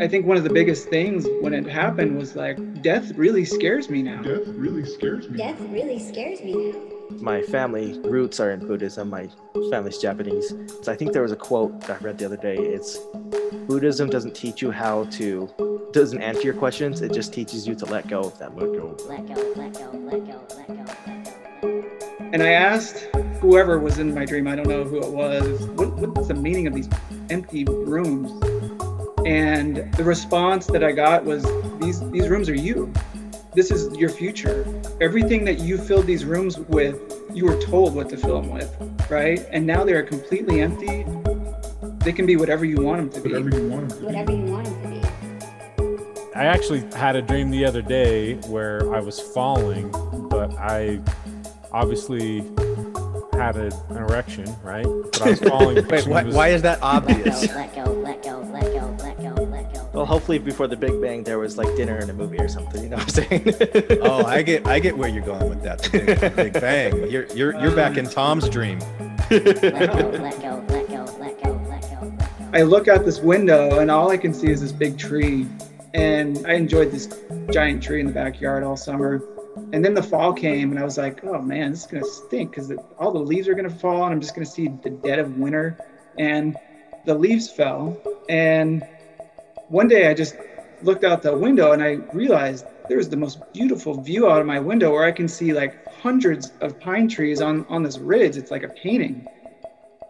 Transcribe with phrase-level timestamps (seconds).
[0.00, 3.90] I think one of the biggest things when it happened was like death really scares
[3.90, 4.22] me now.
[4.22, 5.38] Death really scares me.
[5.38, 6.80] Death really scares me now.
[7.20, 9.10] My family roots are in Buddhism.
[9.10, 9.28] My
[9.70, 10.54] family's Japanese.
[10.82, 12.56] So I think there was a quote that I read the other day.
[12.56, 12.96] It's
[13.66, 15.50] Buddhism doesn't teach you how to,
[15.92, 17.00] doesn't answer your questions.
[17.00, 18.56] It just teaches you to let go of them.
[18.56, 22.18] Let go, let go, let go, let go, let go, let go.
[22.32, 23.08] And I asked
[23.40, 26.68] whoever was in my dream, I don't know who it was, what, what's the meaning
[26.68, 26.88] of these
[27.30, 28.30] empty rooms?
[29.26, 31.44] And the response that I got was,
[31.80, 32.92] these, these rooms are you.
[33.54, 34.64] This is your future.
[35.00, 37.00] Everything that you filled these rooms with,
[37.32, 38.70] you were told what to fill them with,
[39.10, 39.44] right?
[39.50, 41.04] And now they're completely empty.
[42.04, 43.34] They can be whatever you want them to be.
[43.34, 44.00] Whatever you want.
[44.02, 44.98] Whatever you want him to be.
[46.34, 49.90] I actually had a dream the other day where I was falling,
[50.30, 51.00] but I
[51.72, 52.40] obviously
[53.32, 54.84] had a, an erection, right?
[54.86, 55.86] But I was falling.
[55.88, 57.48] Wait, why, was- why is that obvious?
[57.54, 58.27] let go, let go, let go,
[59.98, 62.84] Well, hopefully before the Big Bang, there was like dinner and a movie or something.
[62.84, 63.98] You know what I'm saying?
[64.02, 65.82] oh, I get I get where you're going with that.
[65.82, 67.10] The big, big bang.
[67.10, 68.78] You're you're you're back in Tom's dream.
[69.28, 72.16] Let go, let go, let go, let go, let go.
[72.52, 75.48] I look out this window and all I can see is this big tree.
[75.94, 77.12] And I enjoyed this
[77.50, 79.20] giant tree in the backyard all summer.
[79.72, 82.08] And then the fall came and I was like, oh man, this is going to
[82.08, 84.68] stink because all the leaves are going to fall and I'm just going to see
[84.68, 85.76] the dead of winter.
[86.16, 86.56] And
[87.04, 88.00] the leaves fell.
[88.28, 88.86] And
[89.68, 90.36] one day I just
[90.82, 94.46] looked out the window and I realized there was the most beautiful view out of
[94.46, 98.36] my window where I can see like hundreds of pine trees on, on this ridge.
[98.36, 99.26] It's like a painting.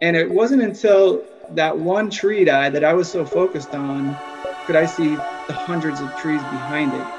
[0.01, 4.15] And it wasn't until that one tree died that I was so focused on
[4.65, 7.18] could I see the hundreds of trees behind it.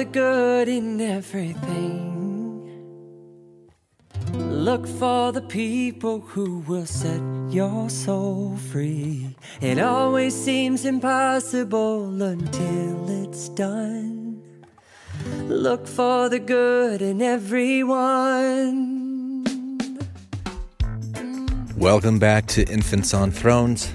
[0.00, 2.80] The good in everything.
[4.32, 9.36] Look for the people who will set your soul free.
[9.60, 14.42] It always seems impossible until it's done.
[15.48, 18.56] Look for the good in everyone.
[21.76, 23.92] Welcome back to Infants on Thrones.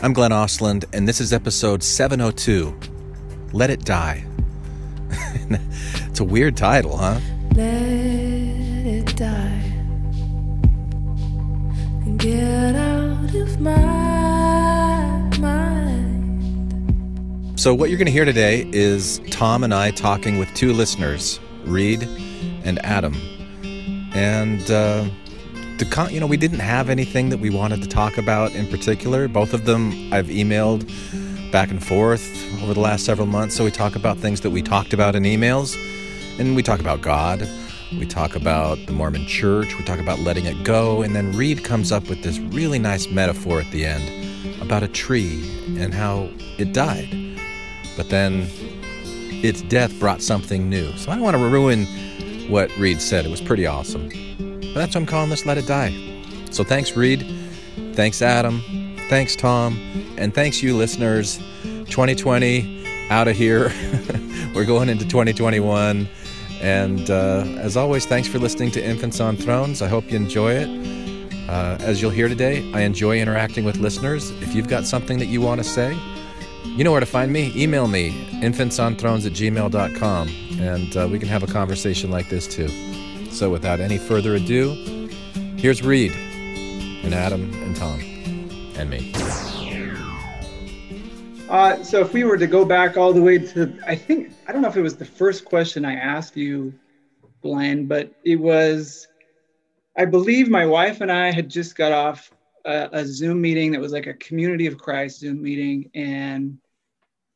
[0.00, 2.72] I'm Glenn Ostlund, and this is episode 702
[3.52, 4.24] Let It Die.
[6.08, 7.18] it's a weird title, huh?
[7.54, 9.62] Let it die
[12.04, 13.76] and get out of my
[15.40, 16.40] mind.
[17.58, 21.40] So, what you're going to hear today is Tom and I talking with two listeners,
[21.64, 22.04] Reed
[22.64, 23.14] and Adam.
[24.14, 25.08] And, uh,
[25.78, 28.68] the con- you know, we didn't have anything that we wanted to talk about in
[28.68, 29.26] particular.
[29.26, 30.88] Both of them I've emailed
[31.50, 32.24] back and forth
[32.62, 33.56] over the last several months.
[33.56, 35.76] So, we talk about things that we talked about in emails.
[36.38, 37.46] And we talk about God.
[37.98, 39.76] We talk about the Mormon church.
[39.76, 41.02] We talk about letting it go.
[41.02, 44.88] And then Reed comes up with this really nice metaphor at the end about a
[44.88, 45.42] tree
[45.76, 47.08] and how it died.
[47.96, 48.46] But then
[49.42, 50.96] its death brought something new.
[50.96, 51.84] So I don't want to ruin
[52.48, 53.26] what Reed said.
[53.26, 54.08] It was pretty awesome.
[54.38, 55.92] But that's what I'm calling this Let It Die.
[56.50, 57.26] So thanks, Reed.
[57.94, 58.79] Thanks, Adam.
[59.10, 59.76] Thanks, Tom.
[60.16, 61.38] And thanks, you listeners.
[61.64, 63.72] 2020, out of here.
[64.54, 66.08] We're going into 2021.
[66.60, 69.82] And uh, as always, thanks for listening to Infants on Thrones.
[69.82, 71.48] I hope you enjoy it.
[71.48, 74.30] Uh, as you'll hear today, I enjoy interacting with listeners.
[74.42, 75.98] If you've got something that you want to say,
[76.62, 77.52] you know where to find me.
[77.56, 80.28] Email me, infantsonthrones at gmail.com,
[80.60, 82.68] and uh, we can have a conversation like this too.
[83.32, 85.08] So without any further ado,
[85.56, 87.98] here's Reed, and Adam, and Tom,
[88.80, 89.12] and me.
[91.48, 94.52] Uh, so if we were to go back all the way to, I think, I
[94.52, 96.72] don't know if it was the first question I asked you,
[97.42, 99.08] Glenn, but it was,
[99.96, 102.30] I believe my wife and I had just got off
[102.64, 105.90] a, a Zoom meeting that was like a community of Christ Zoom meeting.
[105.94, 106.58] And,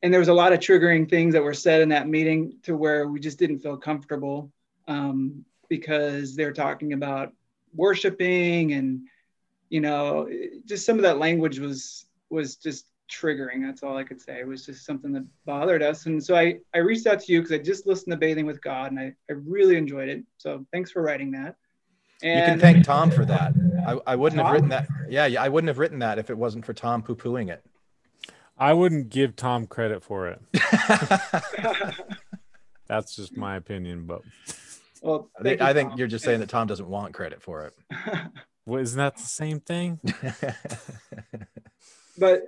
[0.03, 2.77] and there was a lot of triggering things that were said in that meeting to
[2.77, 4.53] where we just didn't feel comfortable
[4.87, 7.33] um, because they're talking about
[7.75, 9.09] worshiping and,
[9.75, 10.29] you know,
[10.67, 13.61] just some of that language was, was just triggering.
[13.61, 14.39] That's all I could say.
[14.39, 16.07] It was just something that bothered us.
[16.07, 18.63] And so I, I reached out to you because I just listened to Bathing with
[18.63, 20.23] God and I, I really enjoyed it.
[20.39, 21.57] So thanks for writing that.
[22.23, 23.53] And you can thank Tom for that.
[23.85, 24.87] I, I wouldn't have written that.
[25.09, 27.65] Yeah, yeah, I wouldn't have written that if it wasn't for Tom poo pooing it.
[28.57, 30.41] I wouldn't give Tom credit for it.
[32.87, 34.23] That's just my opinion, but
[35.03, 37.67] well, I think, you, I think you're just saying that Tom doesn't want credit for
[37.67, 37.75] it.
[38.67, 40.01] well, isn't that the same thing?
[42.19, 42.43] but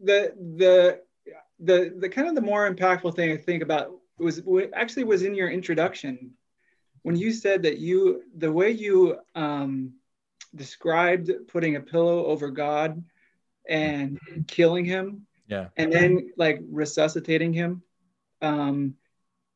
[0.00, 1.00] the the
[1.60, 4.42] the the kind of the more impactful thing I think about was
[4.74, 6.32] actually was in your introduction
[7.02, 9.92] when you said that you the way you um,
[10.54, 13.02] described putting a pillow over God
[13.68, 14.18] and
[14.48, 15.68] killing him yeah.
[15.76, 17.82] and then like resuscitating him
[18.40, 18.94] um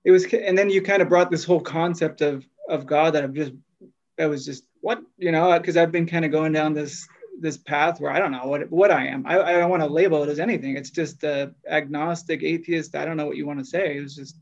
[0.04, 3.24] it was and then you kind of brought this whole concept of of god that
[3.24, 3.52] i'm just
[4.16, 7.08] that was just what you know because i've been kind of going down this
[7.40, 9.26] this path where i don't know what what i am.
[9.26, 10.76] I, I don't want to label it as anything.
[10.76, 12.94] It's just a agnostic atheist.
[12.94, 13.96] I don't know what you want to say.
[13.96, 14.36] It was just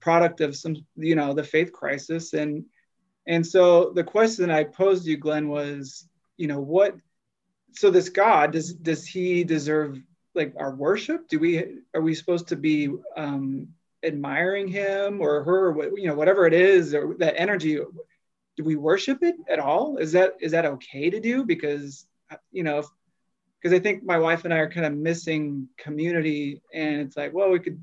[0.00, 2.32] product of some you know the faith crisis.
[2.32, 2.64] And
[3.28, 6.96] and so the question i posed you glenn was you know what
[7.72, 10.00] so this god does does he deserve
[10.34, 11.28] like our worship?
[11.28, 13.68] Do we are we supposed to be um
[14.02, 17.78] admiring him or her or what you know whatever it is or that energy
[18.56, 19.96] do we worship it at all?
[19.96, 21.44] Is that is that okay to do?
[21.44, 22.06] Because
[22.52, 22.84] you know
[23.60, 27.32] because i think my wife and i are kind of missing community and it's like
[27.32, 27.82] well we could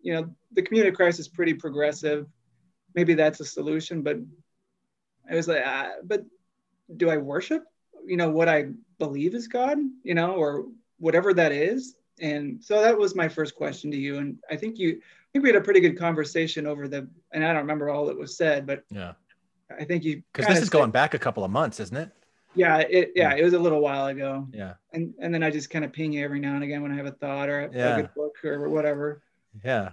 [0.00, 2.26] you know the community crisis is pretty progressive.
[2.94, 4.18] Maybe that's a solution but
[5.30, 6.24] i was like uh, but
[6.96, 7.64] do i worship
[8.04, 8.66] you know what i
[8.98, 10.66] believe is god you know or
[10.98, 11.96] whatever that is?
[12.20, 14.18] And so that was my first question to you.
[14.18, 17.44] And i think you i think we had a pretty good conversation over the and
[17.44, 19.12] i don't remember all that was said but Yeah.
[19.80, 22.10] I think you Because this is said- going back a couple of months, isn't it?
[22.54, 24.46] yeah it yeah it was a little while ago.
[24.52, 24.74] Yeah.
[24.92, 26.96] and and then i just kind of ping you every now and again when i
[26.96, 27.96] have a thought or a, Yeah.
[27.96, 29.22] a good book or whatever.
[29.64, 29.90] Yeah.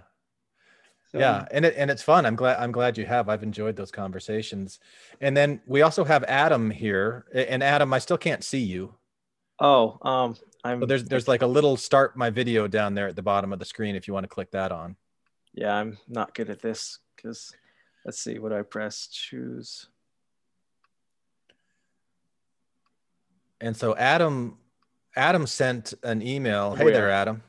[1.12, 2.26] so, yeah and it, and it's fun.
[2.26, 3.28] I'm glad i'm glad you have.
[3.30, 4.78] I've enjoyed those conversations.
[5.20, 7.24] And then we also have adam here.
[7.32, 8.94] And adam i still can't see you.
[9.58, 13.16] Oh, um, I'm so there's there's like a little start my video down there at
[13.16, 14.96] the bottom of the screen if you want to click that on.
[15.54, 17.52] Yeah, I'm not good at this because
[18.04, 19.06] let's see what I press.
[19.08, 19.86] Choose.
[23.60, 24.56] and so adam
[25.16, 26.92] adam sent an email hey Where?
[26.94, 27.42] there adam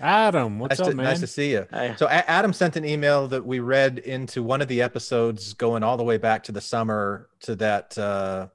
[0.00, 1.04] Adam, what's nice, up, to, man?
[1.04, 1.94] nice to see you Hi.
[1.94, 5.84] so A- adam sent an email that we read into one of the episodes going
[5.84, 8.48] all the way back to the summer to that uh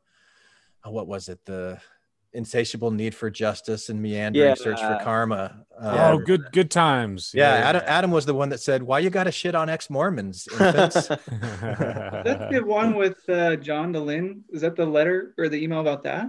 [0.83, 1.79] oh, what was it the
[2.33, 4.53] insatiable need for justice and meandering Yeah.
[4.55, 7.31] search for karma oh, Um, good good times.
[7.33, 10.47] Yeah, Adam, Adam was the one that said, "Why you got to shit on ex-Mormons?"
[10.51, 15.61] infants?" is that the one with uh, John Dehlin is that the letter or the
[15.63, 16.27] email about that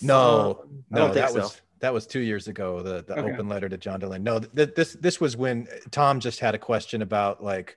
[0.00, 2.80] no, Uh, no, don't think that was that was two years ago.
[2.82, 3.32] The the Okay.
[3.34, 4.22] open letter to John Dehlin.
[4.22, 7.76] No, th- this this was when Tom just had a question about like,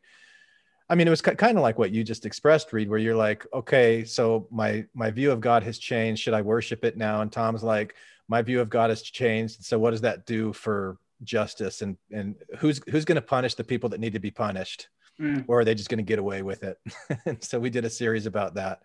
[0.90, 3.46] I mean, it was kind of like what you just expressed, Reed, where you're like,
[3.54, 6.22] okay, so my my view of God has changed.
[6.22, 7.22] Should I worship it now?
[7.22, 7.96] And Tom's like,
[8.28, 9.64] my view of God has changed.
[9.64, 13.64] So what does that do for justice and and who's who's going to punish the
[13.64, 14.90] people that need to be punished?
[15.18, 15.46] Mm.
[15.48, 16.78] or are they just going to get away with it?
[17.26, 18.82] and so we did a series about that.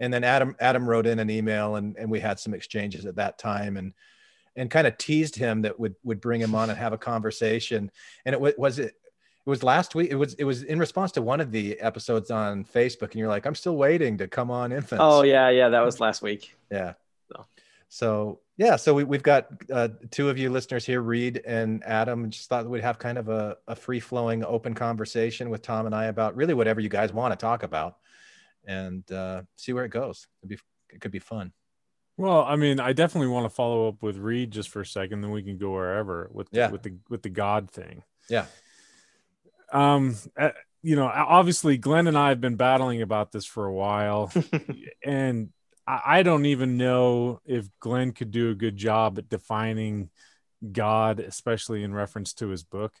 [0.00, 3.14] And then Adam Adam wrote in an email and, and we had some exchanges at
[3.16, 3.94] that time and
[4.56, 7.90] and kind of teased him that would would bring him on and have a conversation.
[8.26, 8.94] And it was, was it
[9.48, 10.10] it was last week.
[10.10, 13.30] It was it was in response to one of the episodes on Facebook, and you're
[13.30, 15.00] like, I'm still waiting to come on infants.
[15.02, 16.54] Oh yeah, yeah, that was last week.
[16.70, 16.92] Yeah.
[17.32, 17.46] So.
[17.88, 22.28] So yeah, so we, we've got uh, two of you listeners here, Reed and Adam.
[22.28, 25.94] Just thought we'd have kind of a, a free flowing, open conversation with Tom and
[25.94, 27.96] I about really whatever you guys want to talk about,
[28.66, 30.26] and uh, see where it goes.
[30.42, 30.58] It'd be
[30.90, 31.52] it could be fun.
[32.18, 35.22] Well, I mean, I definitely want to follow up with Reed just for a second,
[35.22, 36.70] then we can go wherever with Yeah.
[36.70, 38.02] with the with the God thing.
[38.28, 38.44] Yeah.
[39.72, 40.50] Um, uh,
[40.82, 44.32] you know, obviously, Glenn and I have been battling about this for a while,
[45.04, 45.50] and
[45.86, 50.10] I, I don't even know if Glenn could do a good job at defining
[50.72, 52.94] God, especially in reference to his book.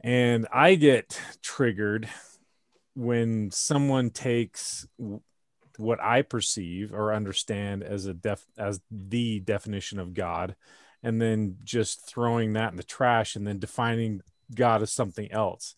[0.00, 2.08] And I get triggered
[2.94, 4.86] when someone takes
[5.76, 10.56] what I perceive or understand as a def as the definition of God,
[11.02, 14.22] and then just throwing that in the trash and then defining
[14.54, 15.74] God as something else.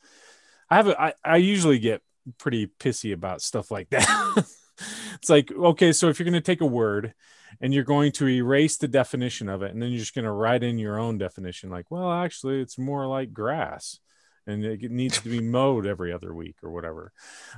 [0.69, 2.03] I have a, I, I usually get
[2.39, 4.09] pretty pissy about stuff like that.
[5.15, 7.15] it's like, okay, so if you're going to take a word
[7.61, 10.31] and you're going to erase the definition of it, and then you're just going to
[10.33, 13.99] write in your own definition, like, well, actually, it's more like grass
[14.47, 17.13] and it needs to be mowed every other week or whatever.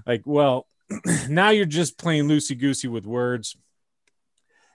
[0.06, 0.66] Like, well,
[1.28, 3.56] now you're just playing loosey goosey with words.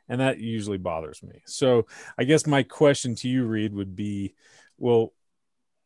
[0.09, 1.41] and that usually bothers me.
[1.45, 1.85] So
[2.17, 4.35] I guess my question to you, Reed, would be,
[4.77, 5.11] well,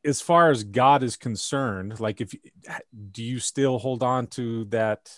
[0.03, 2.33] as far as God is concerned, like if
[3.11, 5.11] do you still hold on to that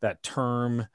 [0.00, 0.86] that term,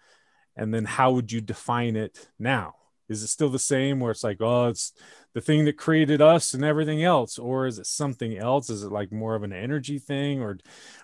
[0.55, 2.75] and then how would you define it now?
[3.09, 4.93] Is it still the same where it's like, oh, it's
[5.33, 8.69] the thing that created us and everything else, or is it something else?
[8.69, 10.57] Is it like more of an energy thing, or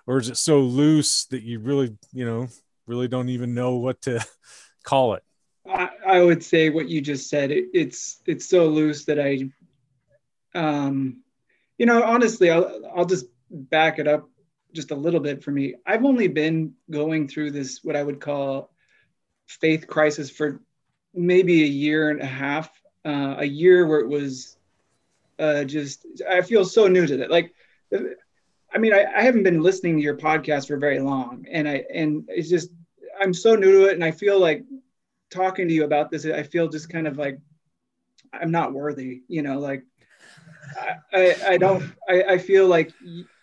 [0.07, 2.47] or is it so loose that you really, you know,
[2.87, 4.25] really don't even know what to
[4.83, 5.23] call it?
[5.67, 7.51] I, I would say what you just said.
[7.51, 9.49] It, it's it's so loose that I,
[10.55, 11.21] um,
[11.79, 14.29] you know, honestly, I'll I'll just back it up
[14.73, 15.75] just a little bit for me.
[15.87, 18.71] I've only been going through this what I would call
[19.47, 20.61] faith crisis for
[21.15, 22.69] maybe a year and a half,
[23.05, 24.57] uh, a year where it was
[25.39, 27.31] uh, just I feel so new to that.
[27.31, 27.55] Like,
[27.93, 31.85] I mean, I, I haven't been listening to your podcast for very long, and I
[31.91, 32.71] and it's just
[33.19, 34.65] I'm so new to it, and I feel like
[35.31, 37.39] talking to you about this, I feel just kind of like
[38.33, 39.85] I'm not worthy, you know, like
[41.13, 42.93] I, I, don't, I, I feel like,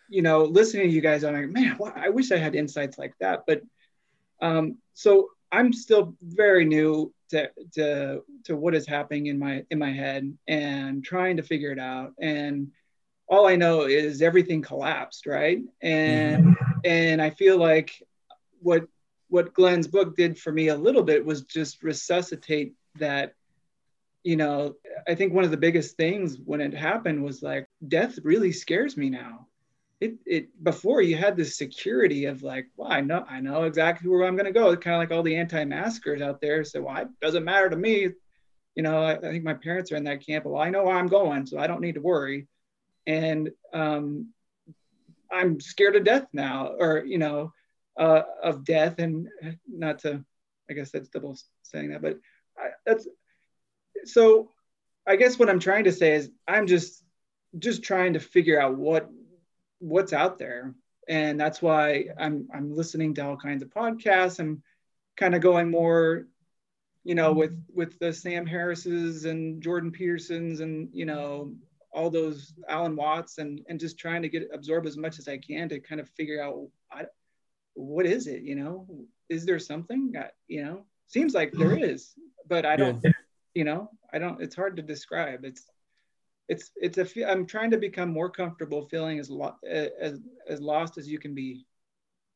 [0.09, 2.99] you know, listening to you guys, I'm like, man, well, I wish I had insights
[2.99, 3.45] like that.
[3.47, 3.63] But
[4.41, 9.79] um, so I'm still very new to, to, to what is happening in my, in
[9.79, 12.13] my head and trying to figure it out.
[12.21, 12.73] And
[13.29, 15.27] all I know is everything collapsed.
[15.27, 15.63] Right.
[15.83, 16.79] And, mm-hmm.
[16.85, 18.03] and I feel like
[18.61, 18.87] what
[19.29, 23.35] what Glenn's book did for me a little bit was just resuscitate that
[24.27, 24.75] you know
[25.07, 28.97] i think one of the biggest things when it happened was like death really scares
[28.97, 29.47] me now.
[30.01, 34.11] It it before you had this security of like well i know i know exactly
[34.11, 36.83] where i'm going to go it's kind of like all the anti-maskers out there so
[36.83, 38.11] well it doesn't matter to me.
[38.75, 40.45] You know I, I, think my parents are in that camp.
[40.45, 42.49] Well i know where i'm going so i don't need to worry.
[43.07, 44.33] And um,
[45.31, 47.53] i'm scared of death now or you know
[47.97, 49.29] uh, of death and
[49.67, 50.23] not to
[50.69, 52.19] i guess that's double saying that but
[52.59, 53.07] I, that's
[54.05, 54.51] so
[55.07, 57.05] i guess what i'm trying to say is i'm just
[57.59, 59.11] just trying to figure out what
[59.79, 60.75] what's out there
[61.09, 64.63] and that's why i'm i'm listening to all kinds of podcasts i'm
[65.17, 66.27] kind of going more
[67.05, 71.53] you know with with the sam harris's and jordan petersons and you know
[71.93, 75.39] all those alan watts and and just trying to get absorb as much as i
[75.39, 77.05] can to kind of figure out I,
[77.77, 78.43] what is it?
[78.43, 78.87] You know,
[79.29, 80.13] is there something?
[80.13, 81.85] that you know, seems like there mm-hmm.
[82.49, 83.01] but I don't.
[83.05, 83.13] Yeah.
[83.57, 84.39] You know, I don't.
[84.43, 85.47] It's hard to describe.
[85.47, 85.65] It's
[86.47, 87.31] it's it's a.
[87.31, 91.35] I'm trying to become more comfortable feeling as lo- as as lost as you can
[91.35, 91.65] be.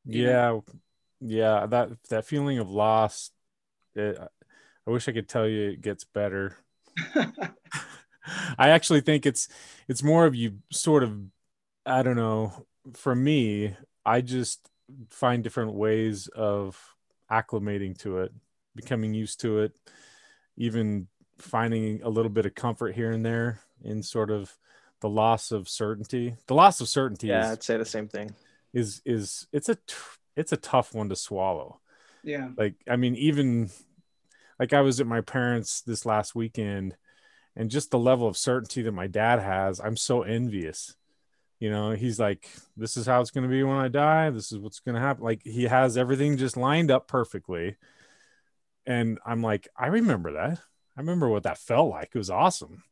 [0.06, 0.64] You yeah, know?
[1.20, 1.66] yeah.
[1.66, 3.32] That that feeling of loss.
[3.94, 6.56] It, I wish I could tell you it gets better.
[8.58, 9.46] I actually think it's
[9.88, 11.20] it's more of you sort of
[11.84, 12.64] I don't know.
[12.94, 14.70] For me, I just
[15.10, 16.82] find different ways of
[17.30, 18.32] acclimating to it,
[18.74, 19.76] becoming used to it,
[20.56, 24.56] even finding a little bit of comfort here and there in sort of
[25.00, 26.36] the loss of certainty.
[26.46, 27.28] The loss of certainty.
[27.28, 28.34] Yeah, is, I'd say the same thing.
[28.72, 29.78] Is is it's a
[30.36, 31.80] it's a tough one to swallow.
[32.22, 32.50] Yeah.
[32.56, 33.70] Like I mean, even
[34.58, 36.96] like I was at my parents this last weekend,
[37.56, 40.94] and just the level of certainty that my dad has, I'm so envious
[41.60, 44.50] you know he's like this is how it's going to be when i die this
[44.50, 47.76] is what's going to happen like he has everything just lined up perfectly
[48.86, 50.58] and i'm like i remember that.
[50.96, 52.10] I remember what that felt like.
[52.14, 52.82] It was awesome.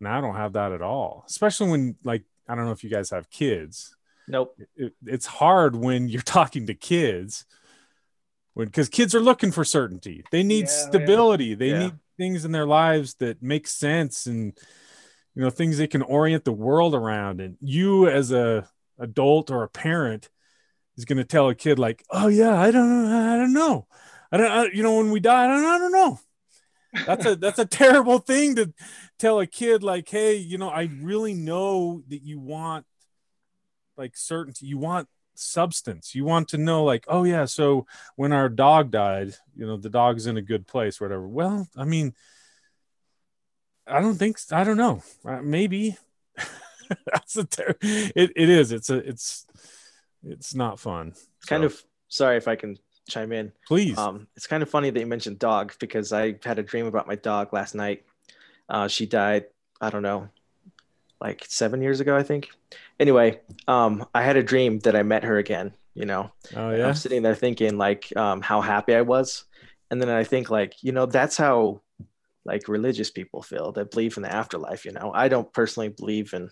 [0.00, 2.90] Now i don't have that at all especially when like i don't know if you
[2.90, 3.94] guys have kids.
[4.28, 4.56] Nope.
[4.74, 7.44] It, it's hard when you're talking to kids
[8.54, 10.24] when because kids are looking for certainty.
[10.30, 11.54] They need yeah, stability.
[11.54, 11.78] They yeah.
[11.78, 14.56] need things in their lives that make sense and
[15.34, 17.40] you know things they can orient the world around.
[17.40, 18.66] And you as a
[18.98, 20.30] adult or a parent
[20.96, 23.86] is going to tell a kid like oh yeah i don't know i don't know
[24.32, 26.20] i don't I, you know when we die i don't, I don't know
[27.06, 28.72] that's a that's a terrible thing to
[29.18, 32.86] tell a kid like hey you know i really know that you want
[33.96, 38.48] like certainty you want substance you want to know like oh yeah so when our
[38.48, 42.14] dog died you know the dog's in a good place whatever well i mean
[43.86, 45.02] I don't think I don't know.
[45.24, 45.96] Uh, maybe
[47.12, 48.72] that's a ter- it, it is.
[48.72, 49.46] It's a it's
[50.24, 51.14] it's not fun.
[51.46, 52.78] Kind of sorry if I can
[53.08, 53.52] chime in.
[53.66, 53.96] Please.
[53.98, 57.06] Um, it's kind of funny that you mentioned dog because I had a dream about
[57.06, 58.04] my dog last night.
[58.68, 59.46] Uh, she died.
[59.80, 60.28] I don't know,
[61.20, 62.48] like seven years ago, I think.
[62.98, 65.72] Anyway, um, I had a dream that I met her again.
[65.94, 66.30] You know.
[66.54, 66.88] Oh yeah.
[66.88, 69.44] I'm sitting there thinking like um, how happy I was,
[69.90, 71.82] and then I think like you know that's how
[72.46, 76.32] like religious people feel that believe in the afterlife you know i don't personally believe
[76.32, 76.48] in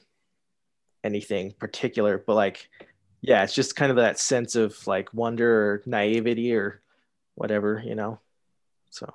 [1.04, 2.68] anything particular but like
[3.24, 6.82] yeah it's just kind of that sense of like wonder or naivety or
[7.34, 8.20] whatever you know
[8.90, 9.12] so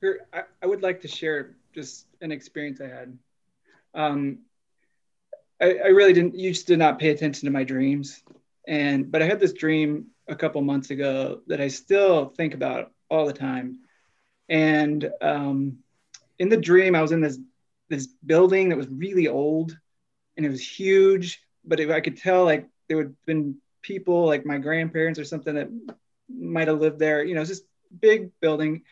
[0.00, 3.18] Here, I, I would like to share just an experience I had.
[3.94, 4.38] Um,
[5.60, 8.22] I, I really didn't, you just did not pay attention to my dreams,
[8.66, 12.92] and but I had this dream a couple months ago that I still think about
[13.10, 13.80] all the time.
[14.48, 15.78] And um,
[16.38, 17.38] in the dream, I was in this
[17.88, 19.76] this building that was really old,
[20.36, 21.42] and it was huge.
[21.68, 25.24] But if I could tell, like there would have been people, like my grandparents or
[25.24, 25.68] something, that
[26.28, 27.22] might have lived there.
[27.22, 27.64] You know, it's just
[28.00, 28.82] big building.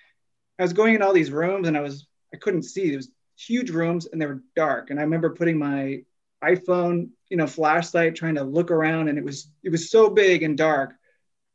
[0.59, 2.93] I was going in all these rooms, and I was I couldn't see.
[2.93, 4.91] It was huge rooms, and they were dark.
[4.91, 6.03] And I remember putting my
[6.45, 10.43] iPhone, you know, flashlight, trying to look around, and it was it was so big
[10.43, 10.95] and dark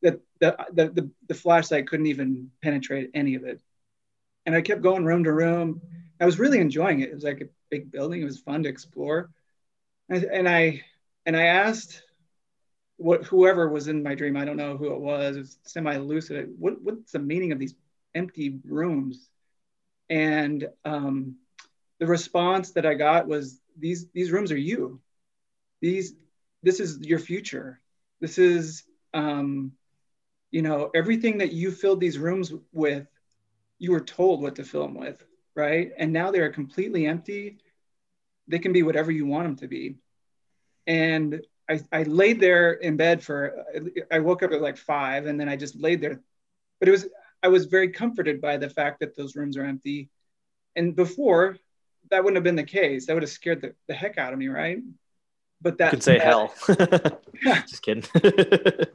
[0.02, 3.62] that the the the, the flashlight couldn't even penetrate any of it.
[4.46, 5.82] And I kept going room to room.
[6.20, 7.10] I was really enjoying it.
[7.10, 8.22] It was like a big building.
[8.22, 9.30] It was fun to explore.
[10.10, 10.84] And, and I
[11.26, 12.04] and I asked
[12.98, 16.54] what whoever was in my dream, I don't know who it was, it was semi-lucid.
[16.58, 17.76] What what's the meaning of these
[18.14, 19.30] empty rooms?
[20.10, 21.38] And um,
[22.00, 25.02] the response that I got was these these rooms are you.
[25.82, 26.14] These
[26.64, 27.80] this is your future.
[28.20, 29.72] This is um,
[30.52, 33.08] you know everything that you filled these rooms with.
[33.80, 35.26] You were told what to fill them with,
[35.56, 35.92] right?
[35.98, 37.58] And now they are completely empty.
[38.48, 39.96] They can be whatever you want them to be.
[40.88, 43.66] And I, I laid there in bed for
[44.12, 46.22] I woke up at like five and then I just laid there.
[46.80, 47.08] But it was
[47.44, 50.10] I was very comforted by the fact that those rooms are empty.
[50.76, 51.58] And before
[52.12, 53.06] that wouldn't have been the case.
[53.06, 54.80] That would have scared the, the heck out of me, right?
[55.62, 56.54] But that You could say that- hell.
[57.44, 57.62] Yeah.
[57.68, 58.04] Just kidding.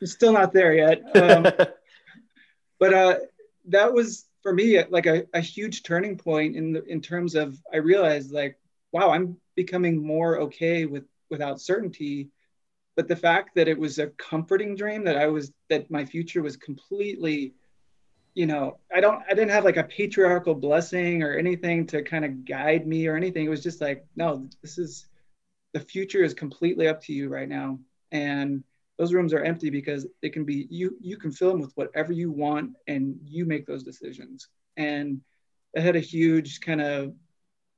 [0.00, 1.16] I'm still not there yet.
[1.16, 1.42] Um,
[2.80, 3.16] but uh,
[3.68, 7.56] that was for me like a, a huge turning point in the, in terms of
[7.72, 8.58] I realized like,
[8.90, 12.28] wow, I'm becoming more okay with without certainty.
[12.94, 16.42] But the fact that it was a comforting dream that I was that my future
[16.42, 17.54] was completely,
[18.34, 22.24] you know, I don't I didn't have like a patriarchal blessing or anything to kind
[22.24, 23.46] of guide me or anything.
[23.46, 25.06] It was just like, no, this is
[25.72, 27.80] the future is completely up to you right now.
[28.12, 28.62] And
[28.98, 32.12] those rooms are empty because they can be you you can fill them with whatever
[32.12, 35.20] you want and you make those decisions and
[35.74, 37.14] it had a huge kind of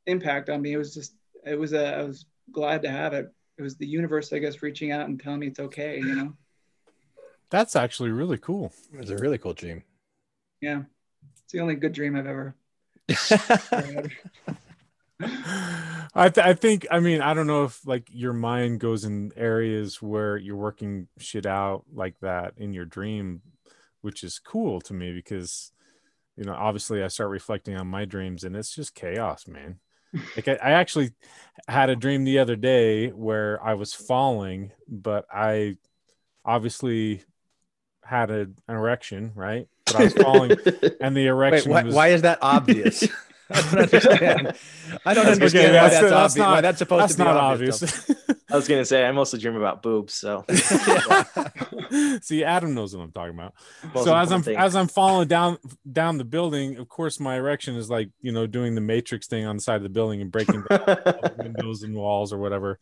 [0.07, 1.15] impact on me it was just
[1.47, 4.63] it was a i was glad to have it it was the universe i guess
[4.63, 6.33] reaching out and telling me it's okay you know
[7.51, 8.73] That's actually really cool.
[8.93, 9.85] It was a really cool dream.
[10.61, 10.83] yeah
[11.43, 12.55] it's the only good dream i've ever
[13.09, 14.11] had.
[16.17, 19.31] I, th- I think I mean I don't know if like your mind goes in
[19.37, 23.43] areas where you're working shit out like that in your dream,
[24.01, 25.73] which is cool to me because
[26.37, 29.79] you know obviously I start reflecting on my dreams and it's just chaos, man.
[30.37, 31.13] Like I, I actually
[31.69, 35.77] had a dream the other day where I was falling, but I
[36.45, 37.25] obviously
[38.05, 39.69] had a, an erection, right?
[39.87, 40.59] But I was falling,
[41.01, 43.09] and the Wait, erection why, was why is that obvious?
[43.55, 44.53] I don't understand.
[45.07, 46.39] I don't understand Okay, why that's- that's, that's obvious.
[46.39, 47.83] why not- that's supposed that's to be not obvious.
[47.83, 48.11] obvious.
[48.51, 50.45] I was gonna say I mostly dream about boobs, so
[52.23, 53.55] See, Adam knows what I'm talking about.
[53.95, 54.57] Most so as I'm thing.
[54.57, 55.59] as I'm falling down
[55.91, 59.45] down the building, of course, my erection is like you know doing the Matrix thing
[59.47, 62.79] on the side of the building and breaking the windows and walls or whatever.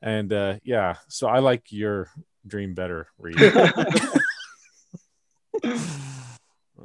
[0.00, 2.08] And uh, yeah, so I like your
[2.46, 3.36] dream better, Reed.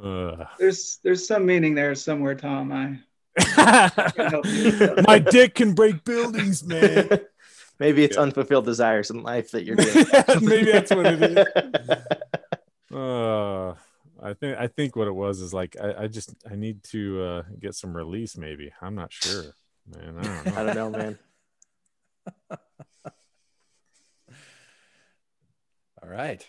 [0.02, 0.48] Ugh.
[0.58, 3.00] there's there's some meaning there somewhere tom i
[3.38, 7.10] help you my dick can break buildings, man.
[7.80, 10.06] maybe it's unfulfilled desires in life that you're doing.
[10.42, 11.38] Maybe that's what it is.
[12.94, 13.72] Uh,
[14.22, 17.24] I think I think what it was is like I, I just I need to
[17.24, 18.38] uh, get some release.
[18.38, 19.56] Maybe I'm not sure,
[19.88, 20.20] man.
[20.20, 20.52] I don't know.
[20.56, 21.20] I don't know, man.
[26.02, 26.48] All right.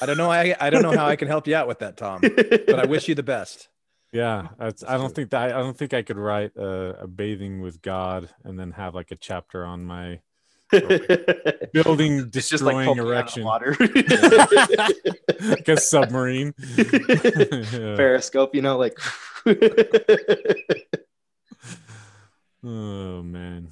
[0.00, 0.30] I don't know.
[0.30, 2.20] I, I don't know how I can help you out with that, Tom.
[2.20, 3.68] But I wish you the best.
[4.12, 7.62] Yeah, that's, I don't think that I don't think I could write a, a bathing
[7.62, 10.20] with God and then have like a chapter on my
[10.70, 13.76] building It's just like destroying poking out of erection, water.
[15.40, 16.52] like a submarine.
[16.76, 16.84] Yeah.
[17.96, 18.98] Periscope, you know, like
[22.64, 23.68] Oh man.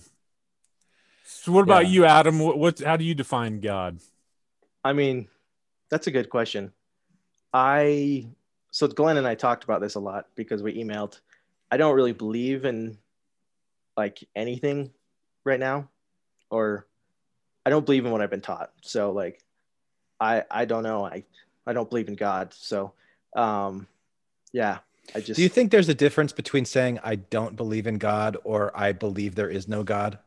[1.24, 1.92] So what about Yeah.
[1.92, 2.38] you, Adam?
[2.38, 3.98] What, what how do you define God?
[4.84, 5.28] I mean,
[5.90, 6.72] that's a good question.
[7.52, 8.26] I
[8.70, 11.20] so Glenn and I talked about this a lot because we emailed.
[11.70, 12.96] I don't really believe in
[13.96, 14.90] like anything
[15.44, 15.88] right now,
[16.50, 16.86] or
[17.66, 18.72] I don't believe in what I've been taught.
[18.82, 19.42] So like,
[20.20, 21.04] I I don't know.
[21.04, 21.24] I
[21.66, 22.54] I don't believe in God.
[22.54, 22.92] So,
[23.34, 23.86] um,
[24.52, 24.78] yeah,
[25.14, 28.36] I just Do you think there's a difference between saying I don't believe in God
[28.44, 30.18] or I believe there is no God?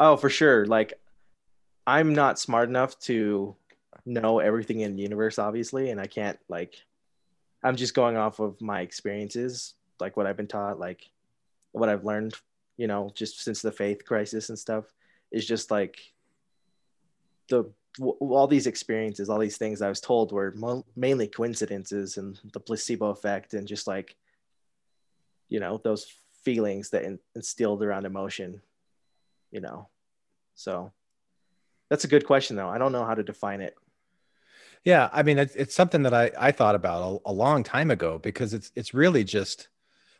[0.00, 0.64] Oh, for sure.
[0.66, 0.94] Like,
[1.86, 3.56] I'm not smart enough to
[4.06, 6.74] know everything in the universe, obviously, and I can't like
[7.62, 11.08] I'm just going off of my experiences, like what I've been taught, like
[11.72, 12.34] what I've learned,
[12.76, 14.84] you know, just since the faith crisis and stuff.
[15.30, 15.98] Is just like
[17.48, 22.40] the all these experiences, all these things I was told were mo- mainly coincidences and
[22.52, 24.16] the placebo effect, and just like
[25.48, 26.06] you know those
[26.42, 28.62] feelings that in- instilled around emotion,
[29.50, 29.88] you know.
[30.54, 30.92] So
[31.90, 32.68] that's a good question, though.
[32.68, 33.76] I don't know how to define it.
[34.84, 37.90] Yeah, I mean, it's, it's something that I, I thought about a, a long time
[37.90, 39.68] ago because it's it's really just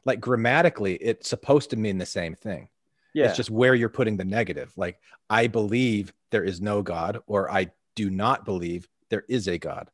[0.05, 2.68] like grammatically, it's supposed to mean the same thing.
[3.14, 4.73] Yeah, It's just where you're putting the negative.
[4.77, 9.59] Like, I believe there is no God, or I do not believe there is a
[9.59, 9.90] God.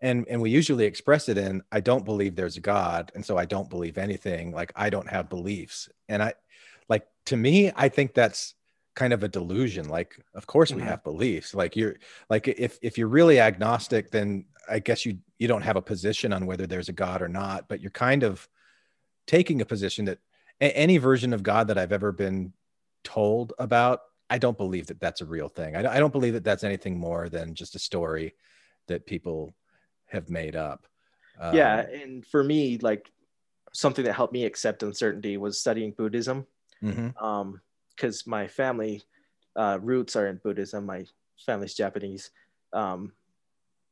[0.00, 3.38] And and we usually express it in I don't believe there's a God, and so
[3.38, 4.52] I don't believe anything.
[4.52, 5.88] Like I don't have beliefs.
[6.08, 6.34] And I
[6.88, 8.54] like to me, I think that's
[8.94, 9.88] kind of a delusion.
[9.88, 10.86] Like, of course we Mhm.
[10.86, 11.54] have beliefs.
[11.54, 11.96] Like you're
[12.30, 16.32] like if if you're really agnostic, then I guess you you don't have a position
[16.32, 18.48] on whether there's a God or not, but you're kind of
[19.26, 20.18] taking a position that
[20.60, 22.52] a- any version of God that I've ever been
[23.04, 24.00] told about,
[24.30, 25.74] I don't believe that that's a real thing.
[25.76, 28.34] I, I don't believe that that's anything more than just a story
[28.88, 29.54] that people
[30.06, 30.86] have made up.
[31.38, 33.10] Um, yeah, and for me, like
[33.72, 36.46] something that helped me accept uncertainty was studying Buddhism.
[36.82, 37.20] mhm.
[37.22, 37.60] um
[37.96, 39.02] because my family
[39.56, 41.04] uh roots are in buddhism my
[41.44, 42.30] family's japanese
[42.72, 43.12] um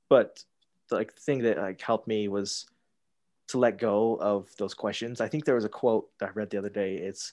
[0.09, 0.43] but
[0.91, 2.67] like the thing that like helped me was
[3.51, 5.21] to let go of those questions.
[5.21, 6.95] I think there was a quote that i read the other day.
[6.95, 7.33] It's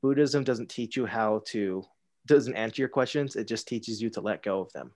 [0.00, 1.84] buddhism doesn't teach you how to
[2.26, 3.36] doesn't answer your questions.
[3.36, 4.92] It just teaches you to let go of them.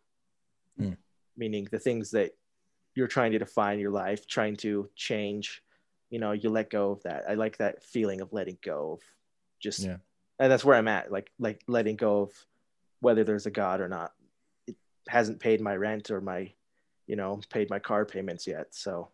[0.79, 0.93] Hmm.
[1.39, 2.33] meaning the things that
[2.95, 5.63] you're trying to define your life trying to change
[6.11, 7.25] you know you let go of that.
[7.29, 9.01] I like that feeling of letting go of
[9.61, 9.97] just Yeah.
[10.39, 12.33] And that's where i'm at like like letting go of
[13.01, 14.13] whether there's a god or not
[14.67, 14.77] it
[15.09, 16.53] hasn't paid my rent or my
[17.07, 19.09] you know paid my car payments yet so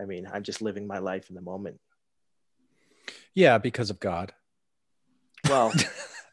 [0.00, 1.80] i mean i'm just living my life in the moment
[3.34, 4.32] yeah, because of God.
[5.48, 5.72] well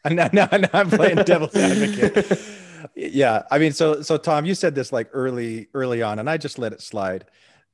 [0.03, 2.39] And now, now, now I'm playing devil's advocate.
[2.95, 6.37] yeah, I mean, so so Tom, you said this like early early on, and I
[6.37, 7.25] just let it slide.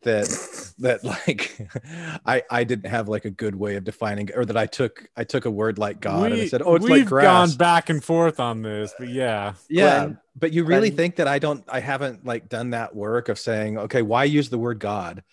[0.04, 1.58] That that like
[2.26, 5.24] I I didn't have like a good way of defining, or that I took I
[5.24, 7.50] took a word like God and I said, oh, it's like we've like grass.
[7.50, 11.16] gone back and forth on this, but yeah, yeah Glenn- but you really Glenn- think
[11.18, 14.58] that i don't i haven't like done that work of saying okay why use the
[14.58, 15.24] word god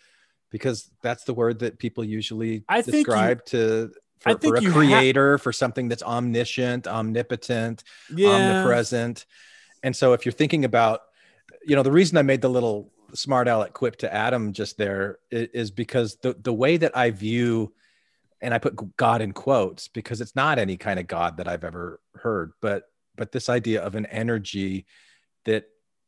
[0.51, 3.93] because that's the word that people usually I think you- to
[4.27, 7.83] I for, think for a you ha- creator for something that's omniscient omnipotent
[8.15, 8.29] yeah.
[8.29, 9.25] omnipresent
[9.83, 11.01] and so if you're thinking about
[11.67, 15.19] you know the reason i made the little smart aleck quip to adam just there
[15.31, 17.73] is because the, the way that i view
[18.41, 21.65] and i put god in quotes because it's not any kind of god that i've
[21.65, 22.85] ever heard but
[23.17, 24.87] but this idea of an energy
[25.45, 25.65] that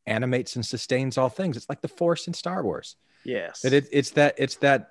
[0.07, 1.57] animates and sustains all things.
[1.57, 2.97] It's like the force in star wars.
[3.25, 3.61] Yes.
[3.61, 4.91] That it, it's that it's that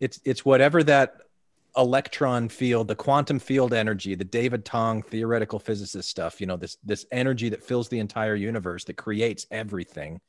[0.00, 1.16] it's it's whatever that
[1.74, 6.76] electron field the quantum field energy the david tong theoretical physicist stuff you know this
[6.84, 10.20] this energy that fills the entire universe that creates everything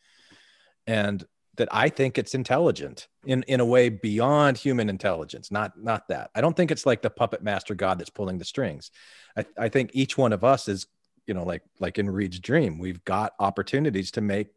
[0.88, 6.08] and that i think it's intelligent in in a way beyond human intelligence not not
[6.08, 6.30] that.
[6.36, 8.91] I don't think it's like the puppet master god that's pulling the strings.
[9.38, 10.88] I, I think each one of us is
[11.28, 14.48] you know like like in reed's dream we've got opportunities to make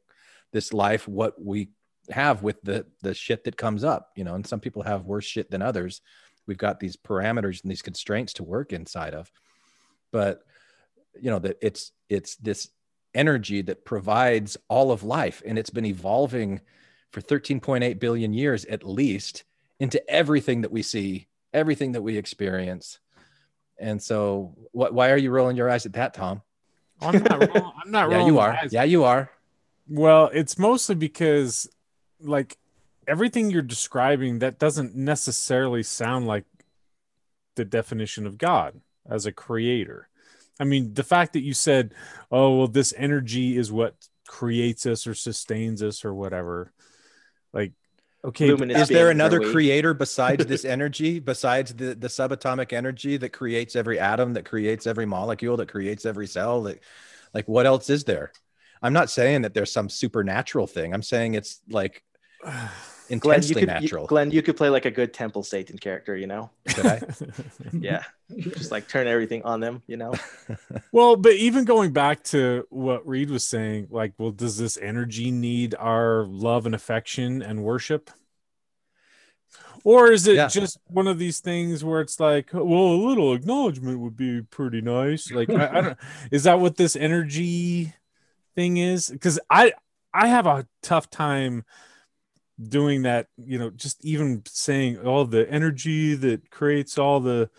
[0.52, 1.68] this life what we
[2.10, 5.24] have with the the shit that comes up you know and some people have worse
[5.24, 6.00] shit than others.
[6.46, 9.30] We've got these parameters and these constraints to work inside of
[10.12, 10.42] but
[11.20, 12.68] you know that it's it's this
[13.16, 16.60] energy that provides all of life and it's been evolving
[17.10, 19.44] for 13.8 billion years at least
[19.80, 22.98] into everything that we see everything that we experience
[23.78, 26.42] and so what why are you rolling your eyes at that tom
[27.00, 27.72] I'm not wrong.
[27.84, 28.20] I'm not rolling.
[28.20, 29.30] yeah you are yeah you are
[29.88, 31.68] Well, it's mostly because
[32.20, 32.56] like
[33.06, 36.44] everything you're describing that doesn't necessarily sound like
[37.54, 40.08] the definition of God as a creator.
[40.58, 41.94] I mean, the fact that you said,
[42.30, 43.94] "Oh, well this energy is what
[44.26, 46.72] creates us or sustains us or whatever."
[47.52, 47.72] Like
[48.24, 53.30] okay, Luminous is there another creator besides this energy besides the the subatomic energy that
[53.30, 56.80] creates every atom that creates every molecule that creates every cell that
[57.34, 58.32] like what else is there
[58.82, 62.02] i'm not saying that there's some supernatural thing i'm saying it's like
[63.08, 65.78] Glenn, intensely you could, natural You, Glenn, you could play like a good Temple Satan
[65.78, 66.50] character, you know?
[66.68, 67.02] Could I?
[67.72, 68.02] Yeah.
[68.36, 70.14] Just like turn everything on them, you know?
[70.92, 75.30] Well, but even going back to what Reed was saying, like, well, does this energy
[75.30, 78.10] need our love and affection and worship?
[79.84, 80.48] Or is it Yeah.
[80.48, 84.80] just one of these things where it's like, well, a little acknowledgement would be pretty
[84.80, 85.30] nice?
[85.30, 85.98] Like, I, I don't,
[86.32, 87.92] is that what this energy
[88.54, 89.10] thing is?
[89.10, 89.74] Because I,
[90.12, 91.64] I have a tough time
[92.60, 97.50] doing that, you know, just even saying all the energy that creates all the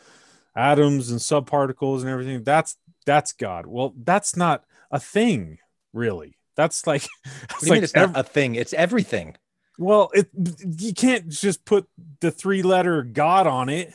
[0.56, 3.66] atoms and subparticles and everything, that's that's God.
[3.66, 5.60] Well, that's not a thing,
[5.94, 6.38] really.
[6.56, 8.56] That's like, What it's do you mean like it's not a thing?
[8.56, 9.36] It's everything.
[9.78, 10.30] well, it
[10.80, 11.88] you can't just put
[12.20, 13.94] the three letter God on it.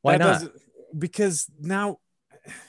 [0.00, 0.52] Why That not?
[0.98, 1.98] Because now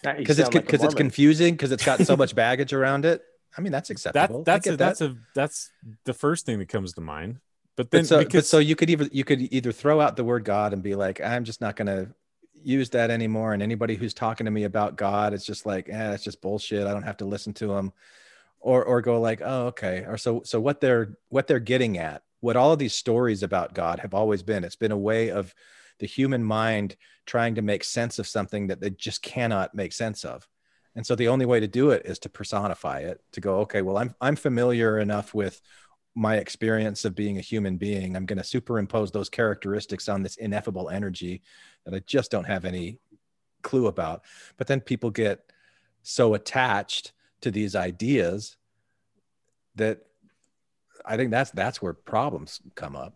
[0.04, 3.06] Now Because it's sound like because it's confusing because it's got so much baggage around
[3.06, 3.22] it.
[3.58, 4.42] I mean, that's that acceptable.
[4.42, 4.78] I that's a, that.
[4.78, 5.72] that's a that's
[6.06, 7.40] the first thing that comes to mind.
[7.76, 10.16] But then but so, because but so you could either you could either throw out
[10.16, 12.10] the word God and be like, I'm just not gonna
[12.54, 13.54] use that anymore.
[13.54, 16.88] And anybody who's talking to me about God, it's just like, eh, it's just bullshit.
[16.88, 17.94] I don't have to listen to them.
[18.60, 20.06] Or or go like, oh, okay.
[20.08, 23.74] Or so so what they're what they're getting at, what all of these stories about
[23.74, 25.54] God have always been, it's been a way of
[26.00, 30.26] the human mind trying to make sense of something that they just cannot make sense
[30.26, 30.48] of.
[30.96, 33.82] And so the only way to do it is to personify it, to go, okay,
[33.82, 35.62] well, I'm I'm familiar enough with
[36.16, 38.16] my experience of being a human being.
[38.16, 41.42] I'm going to superimpose those characteristics on this ineffable energy
[41.86, 43.00] that I just don't have any
[43.64, 44.24] clue about.
[44.58, 45.52] But then people get
[46.04, 48.58] so attached to these ideas
[49.76, 50.00] that
[51.06, 53.16] I think that's that's where problems come up.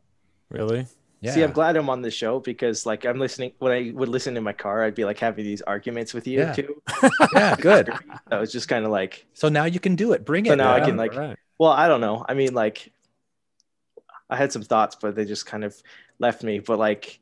[0.49, 0.87] really,
[1.21, 1.31] Yeah.
[1.33, 3.51] See, I'm glad I'm on the show because, like, I'm listening.
[3.59, 6.39] When I would listen in my car, I'd be like having these arguments with you
[6.39, 6.53] Yeah.
[6.53, 6.81] too.
[7.33, 7.91] yeah, good.
[8.29, 10.25] That was just kind of like, So now you can do it.
[10.25, 10.57] Bring So it.
[10.57, 11.37] So now I can, like- right.
[11.59, 12.25] Well, I don't know.
[12.27, 12.91] I mean, like,
[14.29, 15.75] I had some thoughts, but they just kind of
[16.19, 16.59] left me.
[16.59, 17.19] But like,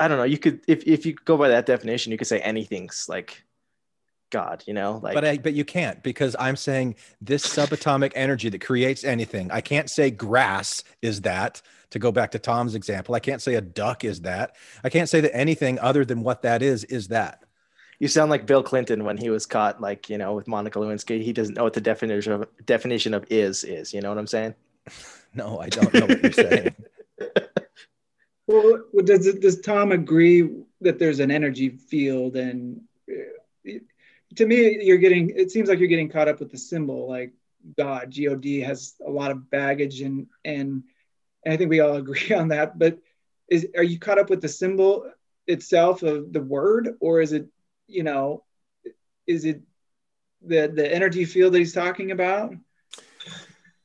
[0.00, 0.24] I don't know.
[0.24, 3.42] You could, if if you go by that definition, you could say anything's like
[4.30, 4.64] God.
[4.66, 8.60] You know, like, but I, but you can't because I'm saying this subatomic energy that
[8.60, 9.50] creates anything.
[9.50, 11.62] I can't say grass is that.
[11.92, 14.56] To go back to Tom's example, I can't say a duck is that.
[14.84, 17.44] I can't say that anything other than what that is is that.
[17.98, 21.22] You sound like Bill Clinton when he was caught, like you know, with Monica Lewinsky.
[21.22, 23.92] He doesn't know what the definition of definition of is is.
[23.92, 24.54] You know what I'm saying?
[25.34, 26.74] No, I don't know what you're saying.
[28.48, 30.48] Well, well, does does Tom agree
[30.80, 32.34] that there's an energy field?
[32.34, 33.72] And uh,
[34.36, 35.34] to me, you're getting.
[35.36, 37.34] It seems like you're getting caught up with the symbol, like
[37.76, 38.14] God.
[38.16, 40.82] God has a lot of baggage, and and,
[41.44, 42.78] and I think we all agree on that.
[42.78, 42.98] But
[43.48, 45.12] is are you caught up with the symbol
[45.46, 47.48] itself of the word, or is it,
[47.88, 48.44] you know,
[49.26, 49.62] is it
[50.42, 52.54] the the energy field that he's talking about?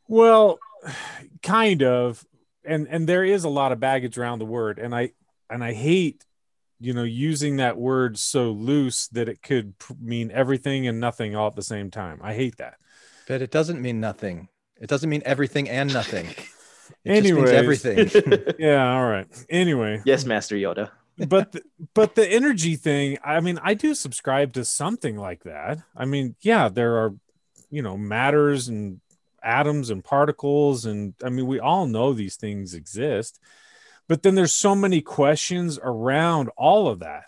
[0.08, 0.60] Well,
[1.42, 2.24] kind of,
[2.64, 5.12] and and there is a lot of baggage around the word, and I
[5.50, 6.26] and I hate,
[6.80, 11.36] you know, using that word so loose that it could p- mean everything and nothing
[11.36, 12.20] all at the same time.
[12.22, 12.76] I hate that.
[13.28, 14.50] But it doesn't mean nothing.
[14.80, 16.28] It doesn't mean everything and nothing.
[17.06, 17.50] It Anyways.
[17.52, 18.56] just means everything.
[18.60, 18.94] Yeah.
[18.94, 19.28] All right.
[19.50, 20.92] Anyway, yes, Master Yoda.
[21.18, 21.62] But the,
[21.94, 25.80] but the energy thing i mean i do subscribe to something like that.
[25.96, 27.16] I mean yeah there are
[27.70, 29.00] you know matters and
[29.44, 33.40] atoms and particles and i mean we all know these things exist.
[34.10, 37.26] But then there's so many questions around all of that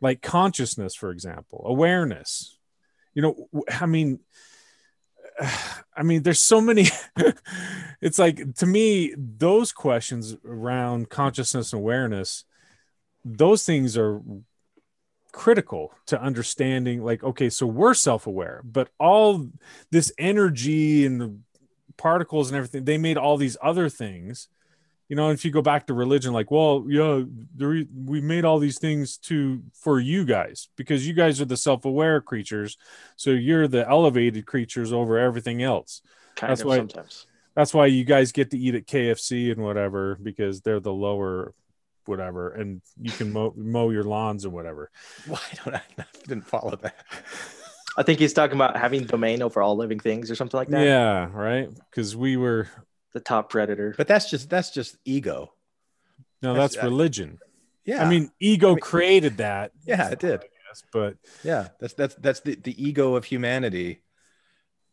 [0.00, 2.58] like consciousness for example awareness.
[3.14, 3.48] You know
[3.80, 4.20] i mean
[5.96, 6.86] i mean there's so many
[8.00, 12.44] it's like to me those questions around consciousness and awareness
[13.24, 14.20] those things are
[15.32, 19.46] critical to understanding like okay so we're self-aware but all
[19.90, 21.36] this energy and the
[21.98, 24.48] particles and everything they made all these other things.
[25.08, 27.22] You know if you go back to religion like well yeah
[27.58, 32.20] we made all these things to for you guys because you guys are the self-aware
[32.20, 32.76] creatures.
[33.16, 36.02] So you're the elevated creatures over everything else.
[36.36, 37.26] Kind That's of why- sometimes.
[37.54, 41.52] that's why you guys get to eat at KFC and whatever because they're the lower
[42.08, 44.90] whatever and you can mow, mow your lawns and whatever
[45.26, 46.96] Why don't I, I didn't follow that?
[47.96, 50.84] I think he's talking about having domain over all living things or something like that.
[50.84, 52.68] yeah right because we were
[53.12, 53.94] The top predator.
[53.96, 55.52] But that's just that's just ego.
[56.42, 57.38] no That's- that's uh, religion
[57.84, 58.04] Yeah.
[58.04, 60.40] i mean ego I mean- created that yeah, it did.
[60.68, 64.02] yes, but Yeah, that's that's that's the, the ego of humanity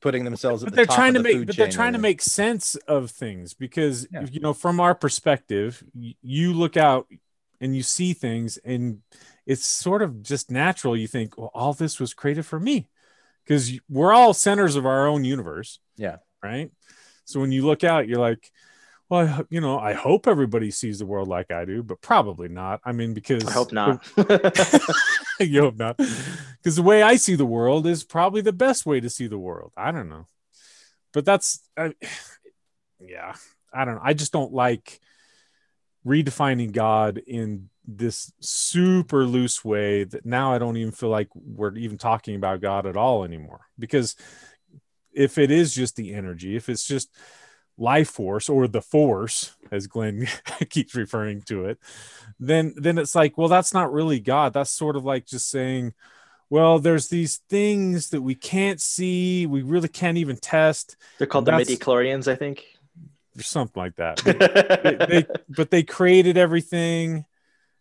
[0.05, 2.21] putting themselves at but the they're trying of to make but they're trying to make
[2.21, 4.25] sense of things because Yeah.
[4.31, 5.83] you know from our perspective
[6.21, 7.07] you look out
[7.59, 9.01] and you see things and
[9.47, 10.95] it's sort of just natural.
[10.95, 12.87] You think well all this was created for me.
[13.43, 15.79] Because we're all centers of our own universe.
[15.97, 16.17] Yeah.
[16.43, 16.71] right?
[17.25, 18.51] So when you look out you're like
[19.09, 22.47] well I, you know i hope everybody sees the world like i do but probably
[22.47, 22.81] not.
[22.83, 24.05] I mean because I hope not.
[25.39, 25.97] you hope not.
[25.97, 29.37] Because the way i see the world is probably the best way to see the
[29.37, 29.71] world.
[29.77, 30.27] I don't know.
[31.13, 31.93] But that's I,
[32.99, 33.35] yeah
[33.73, 34.01] i don't know.
[34.03, 34.99] I just don't like
[36.05, 41.75] redefining god in this super loose way that now i don't even feel like we're
[41.75, 43.61] even talking about god at all anymore.
[43.77, 44.15] Because
[45.13, 47.09] if it is just the energy if it's just
[47.77, 50.27] life force or the force as glenn
[50.69, 51.77] keeps referring to it
[52.39, 54.53] then then it's like well that's not really god.
[54.53, 55.93] That's sort of like just saying
[56.49, 60.97] well there's these things that we can't see we really can't even test.
[61.17, 62.65] They're called the That's- midi chlorians, I think.
[63.38, 64.21] or something like that.
[64.83, 67.25] They, they, but they created everything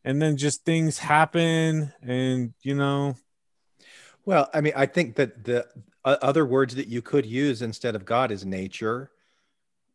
[0.04, 3.16] and then just things happen and you know.
[4.24, 5.66] Well, I mean, I think that the
[6.04, 9.10] uh, other words that you could use instead of God is nature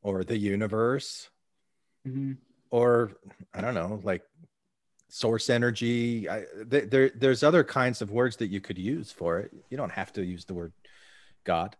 [0.01, 1.29] or the universe
[2.07, 2.38] Mhm.
[2.71, 3.12] or
[3.53, 4.23] I don't know, like
[5.09, 6.29] source energy.
[6.29, 9.51] I, th- there, there's other kinds of words that you could use for it.
[9.69, 10.71] You don't have to use the word
[11.45, 11.75] God.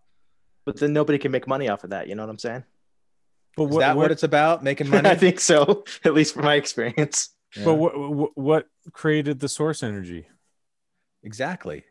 [0.66, 2.08] But then nobody can make money off of that.
[2.08, 2.64] You know what I'm saying?
[3.56, 4.64] but Is that what it's about?
[4.64, 5.10] Making money?
[5.10, 7.30] I think so, at least from my experience.
[7.56, 10.28] Yeah, but what, what what created the source energy
[11.24, 11.84] exactly.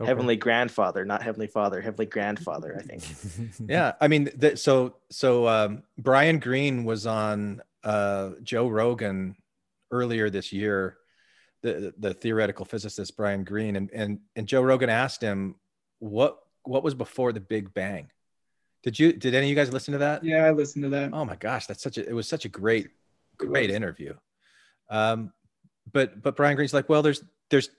[0.00, 0.06] Okay.
[0.06, 3.02] Heavenly grandfather, not heavenly father, heavenly grandfather, I think.
[3.68, 9.34] Yeah, I mean, th- so so um, Brian Greene was on uh, Joe Rogan
[9.90, 10.98] earlier this year,
[11.62, 15.56] the the theoretical physicist Brian Greene, and and and Joe Rogan asked him
[15.98, 18.08] what what was before the Big Bang.
[18.84, 20.22] Did you did any of you guys listen to that?
[20.22, 21.10] Yeah, I listened to that.
[21.12, 22.90] Oh my gosh, that's such a it was such a great
[23.36, 24.14] great interview.
[24.90, 25.32] Um,
[25.92, 27.70] but but Brian Greene's like, well, there's there's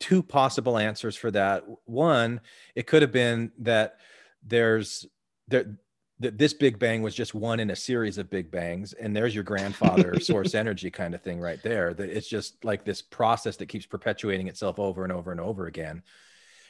[0.00, 1.64] two possible answers for that.
[1.84, 2.40] One,
[2.74, 3.96] it could have been that
[4.42, 5.06] there's
[5.48, 5.76] there
[6.20, 9.34] that this big bang was just one in a series of big bangs and there's
[9.34, 13.56] your grandfather source energy kind of thing right there that it's just like this process
[13.56, 16.02] that keeps perpetuating itself over and over and over again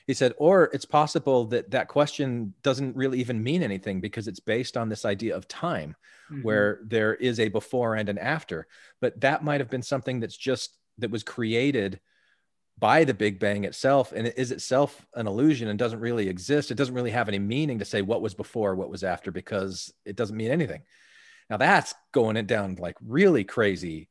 [0.07, 4.41] he said or it's possible that that question doesn't really even mean anything because it's
[4.41, 5.97] based on this idea of time
[6.31, 6.43] Mhm.
[6.43, 8.67] where there is a before and an after
[9.01, 12.01] but that might have been something that's just that was created
[12.79, 16.71] by the big bang itself and it is itself an illusion and doesn't really exist
[16.71, 19.93] it doesn't really have any meaning to say what was before what was after because
[20.05, 20.83] it doesn't mean anything
[21.51, 24.09] now that's going it down like really crazy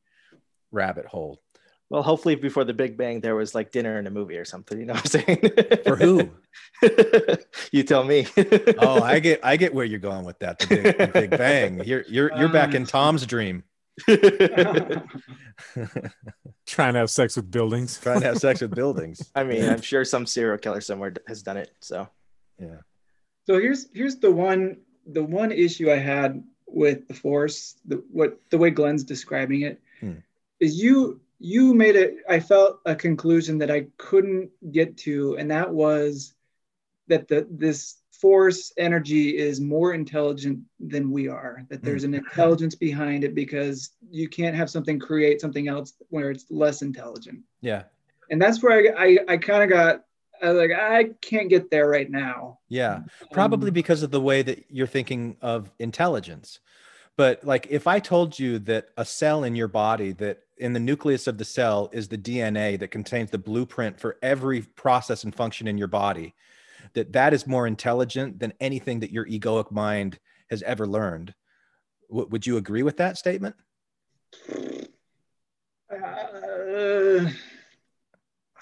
[0.72, 1.40] rabbit hole
[1.90, 4.78] Well, hopefully before the Big Bang, there was like dinner and a movie or something.
[4.78, 5.40] You know what I'm saying?
[5.84, 6.28] for who
[7.72, 8.26] you tell me.
[8.78, 11.82] oh i get i get where you're going with that the big, the big bang
[11.84, 13.62] you're you're you're back in tom's dream
[16.66, 19.80] trying to have sex with buildings trying to have sex with buildings I mean, I'm
[19.80, 21.70] sure some serial killer somewhere has done it.
[21.80, 22.08] So
[22.58, 22.80] yeah
[23.46, 28.38] So here's here's the one the one issue I had with the force, the what
[28.50, 30.20] the way Glenn's describing it, Hmm.
[30.60, 32.16] is you you made it.
[32.28, 36.34] I felt a conclusion that I couldn't get to, and that was
[37.06, 41.62] that the this force energy is more intelligent than we are.
[41.70, 46.30] That there's an intelligence behind it because you can't have something create something else where
[46.30, 47.40] it's less intelligent.
[47.60, 47.84] yeah
[48.30, 50.04] And that's where I I, I kind of got.
[50.40, 52.58] I was like, I can't get there right now.
[52.68, 53.00] yeah
[53.32, 56.60] probably Um, because of the way that you're thinking of intelligence
[57.16, 60.80] but like if i told you that a cell in your body that in the
[60.80, 65.34] nucleus of the cell is the dna that contains the blueprint for every process and
[65.34, 66.34] function in your body
[66.94, 70.18] that that is more intelligent than anything that your egoic mind
[70.50, 71.34] has ever learned
[72.08, 73.54] w- would you agree with that statement
[75.90, 77.30] Uh,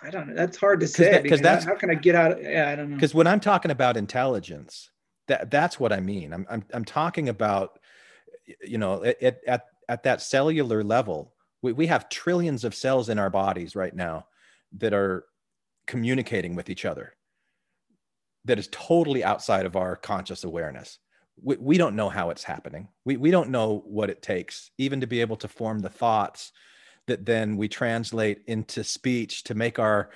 [0.03, 0.35] I don't know.
[0.35, 2.33] That's hard to say 'cause because that's- how can I get out?
[2.33, 2.97] Of, yeah, I don't know.
[2.97, 4.91] because when i'm talking about intelligence
[5.27, 7.81] that that's what i mean i'm i'm, I'm talking about
[8.63, 13.09] you know at, at- at at that cellular level we, we have trillions of cells
[13.09, 14.27] in our bodies right now
[14.79, 15.25] that are
[15.89, 17.16] communicating with each other
[18.47, 20.99] that is totally outside of our conscious awareness.
[21.43, 22.89] We, we don't know how it's happening.
[23.05, 26.53] We, we don't know what it takes even to be able to form the thoughts
[27.07, 30.11] that then we translate into speech to make our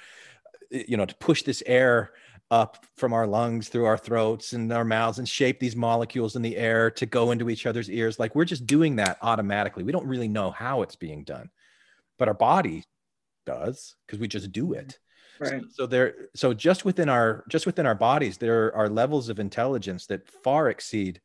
[0.71, 2.13] you know to push this air
[2.51, 6.43] up from our lungs through our throats and our mouths and shape these molecules in
[6.43, 8.19] the air to go into each other's ears.
[8.19, 9.85] Like we're just doing that automatically.
[9.85, 11.51] We don't really know how it's being done
[12.21, 12.85] but our body
[13.47, 15.01] does because we just do it
[15.41, 15.63] Right.
[15.71, 20.05] so there so just within our just within our bodies there are levels of intelligence
[20.07, 21.19] that far exceed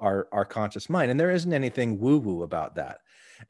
[0.00, 3.00] our our conscious mind and there isn't anything woo woo about that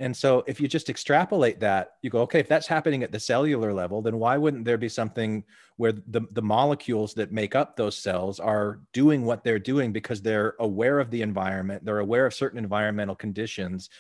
[0.01, 3.21] and so if you just extrapolate that you go okay if that's happening at the
[3.21, 5.45] cellular level then why wouldn't there be something
[5.77, 10.21] where the the molecules that make up those cells are doing what they're doing because
[10.21, 13.91] they're aware of the environment they're aware of certain environmental conditions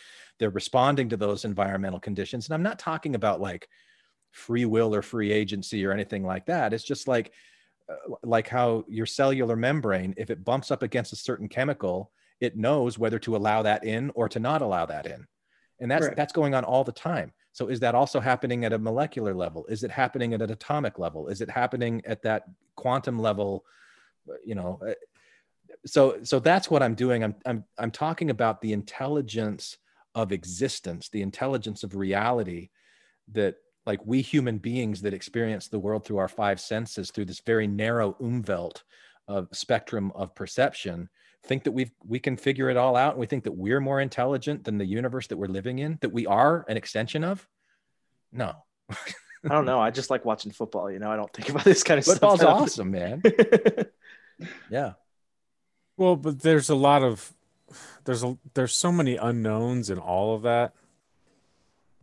[0.40, 3.68] they're responding to those environmental conditions and i'm not talking about like
[4.34, 6.72] free will or free agency or anything like that.
[6.72, 7.32] It's just like
[7.88, 12.10] uh, like how your cellular membrane if it bumps up against a certain chemical
[12.40, 15.26] it knows whether to allow that in or to not allow that in.
[15.80, 16.16] And that's Right.
[16.16, 17.32] that's going on all the time.
[17.52, 19.64] So is that also happening at a molecular level?
[19.66, 21.28] Is it happening at an atomic level?
[21.28, 22.44] Is it happening at that
[22.76, 23.64] quantum level
[24.44, 24.94] you know uh,
[25.86, 27.22] so so that's what i'm doing.
[27.22, 29.76] I'm i'm i'm talking about the intelligence
[30.14, 32.70] of existence the intelligence of reality
[33.32, 33.56] that
[33.86, 37.66] like we human beings that experience the world through our five senses through this very
[37.66, 38.82] narrow umwelt
[39.28, 41.08] of spectrum of perception
[41.46, 44.00] think that we we can figure it all out and we think that we're more
[44.00, 47.46] intelligent than the universe that we're living in that we are an extension of
[48.32, 48.54] no
[49.44, 49.78] I don't know.
[49.78, 50.90] I just like watching football.
[50.90, 52.14] You know, I don't think about this kind of stuff.
[52.14, 53.22] Football's awesome, man.
[54.70, 54.92] yeah.
[55.96, 57.32] Well, but there's a lot of
[58.04, 60.72] there's a there's so many unknowns in all of that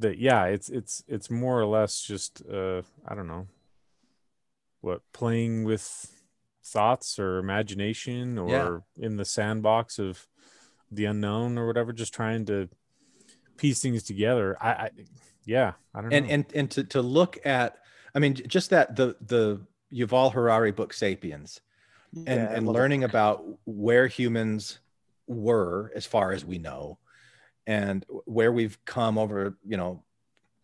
[0.01, 3.47] that yeah, it's it's it's more or less just uh I don't know
[4.81, 6.11] what playing with
[6.63, 9.05] thoughts or imagination or Yeah.
[9.05, 10.27] in the sandbox of
[10.91, 12.69] the unknown or whatever just trying to
[13.57, 14.57] piece things together.
[14.61, 14.89] I, I
[15.45, 16.31] yeah, I don't and know.
[16.33, 17.77] and and to, to look at
[18.15, 19.59] i mean just that the the
[19.93, 21.61] yuval harari book sapiens
[22.25, 24.79] and Yeah, I and love that learning about where humans
[25.27, 26.97] were as far as we know
[27.67, 30.03] and where we've come over you know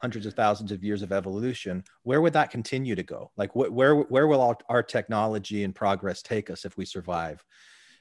[0.02, 3.32] hundreds of thousands of years of evolution where would that continue to go?
[3.36, 7.44] Like wh- where where will our, our technology and progress take us if we survive?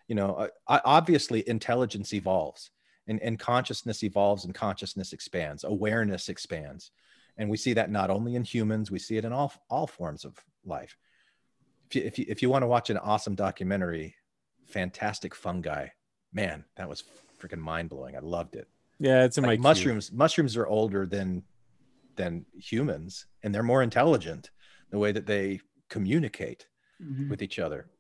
[0.09, 2.71] You know uh, obviously intelligence evolves
[3.09, 6.91] and, and consciousness evolves and consciousness expands awareness expands
[7.39, 10.25] and we see that not only in humans we see it in all all forms
[10.25, 10.97] of life.
[11.89, 14.15] If you if you, if you want to watch an awesome documentary
[14.67, 15.87] fantastic fungi
[16.33, 17.05] man that was
[17.41, 18.69] freaking mind-blowing i loved it
[18.99, 19.63] yeah, it's in like my queue.
[19.63, 21.43] mushrooms mushrooms are older than
[22.17, 24.51] than humans and they're more intelligent
[24.91, 26.67] the way that they communicate
[27.03, 27.29] Mhm.
[27.29, 27.91] with each other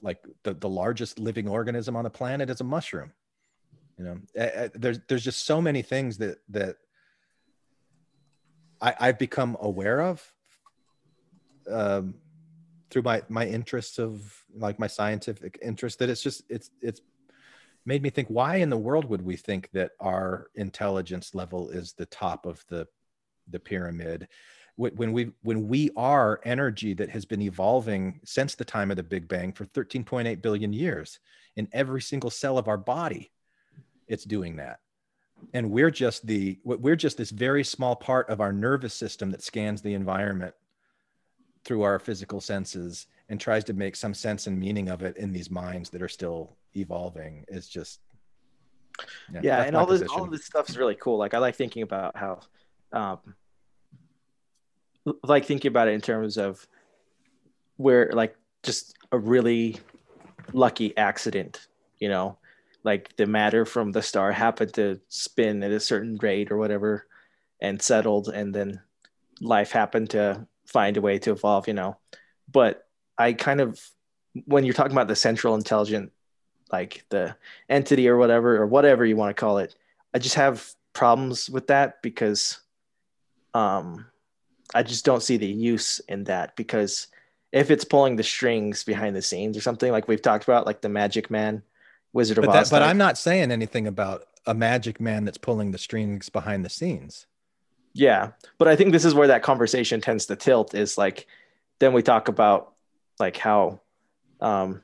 [0.00, 3.12] like the, the largest living organism on the planet is a mushroom
[3.98, 6.76] you know Eh, eh, there's there's just so many things that that
[8.80, 10.32] I, I've become aware of
[11.70, 12.14] um,
[12.90, 17.00] through my my interests of like my scientific interest that it's just it's it's
[17.84, 21.92] made me think why in the world would we think that our intelligence level is
[21.92, 22.86] the top of the
[23.48, 24.28] the pyramid?
[24.76, 29.02] When we when we are energy that has been evolving since the time of the
[29.02, 31.18] big bang for 13.8 billion years
[31.56, 33.30] in every single cell of our body
[34.12, 34.80] it's doing that.
[35.54, 39.42] And we're just the we're just this very small part of our nervous system that
[39.42, 40.54] scans the environment
[41.64, 45.32] through our physical senses and tries to make some sense and meaning of it in
[45.32, 48.00] these minds that are still evolving is just
[49.42, 51.18] yeah, that's and all this all of this stuff is really cool.
[51.18, 52.40] Like I like thinking about how,
[52.92, 53.18] um,
[55.24, 56.66] like thinking about it in terms of
[57.76, 59.78] where like just a really
[60.52, 61.66] lucky accident,
[61.98, 62.38] you know,
[62.84, 67.06] like the matter from the star happened to spin at a certain rate or whatever,
[67.60, 68.80] and settled, and then
[69.40, 71.96] life happened to find a way to evolve, you know.
[72.50, 72.86] But
[73.18, 73.80] I kind of
[74.46, 76.12] when you're talking about the central intelligent
[76.72, 77.36] like the
[77.68, 79.74] entity or whatever or whatever you want to call it
[80.14, 82.60] i just have problems with that because
[83.54, 84.06] um
[84.74, 87.08] i just don't see the use in that because
[87.52, 90.80] if it's pulling the strings behind the scenes or something like we've talked about like
[90.80, 91.62] the magic man
[92.12, 95.38] wizard of but, oz that, but i'm not saying anything about a magic man that's
[95.38, 97.26] pulling the strings behind the scenes
[97.94, 100.74] Yeah, but I think this is where that conversation tends to tilt.
[100.74, 101.26] Is like,
[101.78, 102.72] then we talk about
[103.18, 103.80] like how
[104.40, 104.82] um,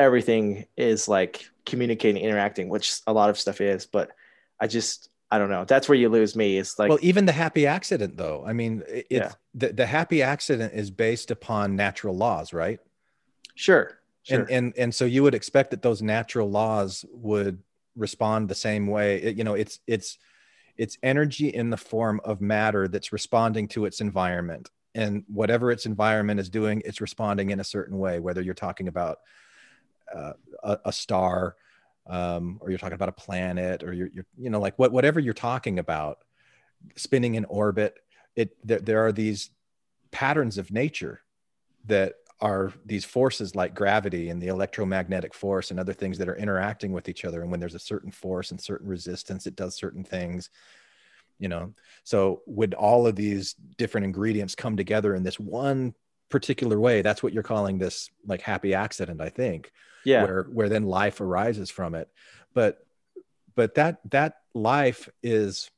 [0.00, 3.86] everything is like communicating, interacting, which a lot of stuff is.
[3.86, 4.10] But
[4.58, 5.64] I just, I don't know.
[5.64, 6.58] That's where you lose me.
[6.58, 9.32] It's like, well even the happy accident though i mean it, Yeah.
[9.54, 12.80] the, the happy accident is based upon natural laws right
[13.54, 17.62] sure, sure, and and and so you would expect that those natural laws would
[17.96, 20.18] respond the same way It- you know it's it's
[20.76, 25.86] it's energy in the form of matter that's responding to its environment and whatever its
[25.86, 29.18] environment is doing it's responding in a certain way whether you're talking about
[30.14, 30.32] uh,
[30.62, 31.56] a, a star
[32.06, 35.20] um, or you're talking about a planet or you're, you're you know like what whatever
[35.20, 36.18] you're talking about
[36.96, 37.98] spinning in orbit
[38.36, 39.50] it there, there are these
[40.10, 41.20] patterns of nature
[41.86, 46.36] that are these forces like gravity and the electromagnetic force and other things that are
[46.36, 47.42] interacting with each other.
[47.42, 50.50] And when there's a certain force and certain resistance it does certain things
[51.40, 51.72] you know.
[52.04, 55.94] So would all of these different ingredients come together in this one
[56.30, 59.72] particular way that's what you're calling this like happy accident i think
[60.04, 62.08] yeah, where where then life arises from it
[62.54, 62.86] but
[63.54, 65.70] but that that life is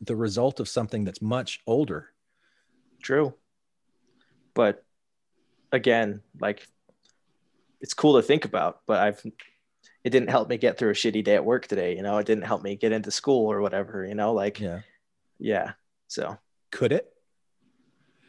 [0.00, 2.10] the result of something that's much older
[3.02, 3.34] true.
[4.54, 4.84] But
[5.72, 6.66] again, like,
[7.80, 8.80] it's cool to think about.
[8.86, 9.22] But I've,
[10.04, 11.96] it didn't help me get through a shitty day at work today.
[11.96, 14.04] You know, it didn't help me get into school or whatever.
[14.04, 14.80] You know, like, yeah
[15.38, 15.72] yeah.
[16.08, 16.36] So
[16.72, 17.08] could it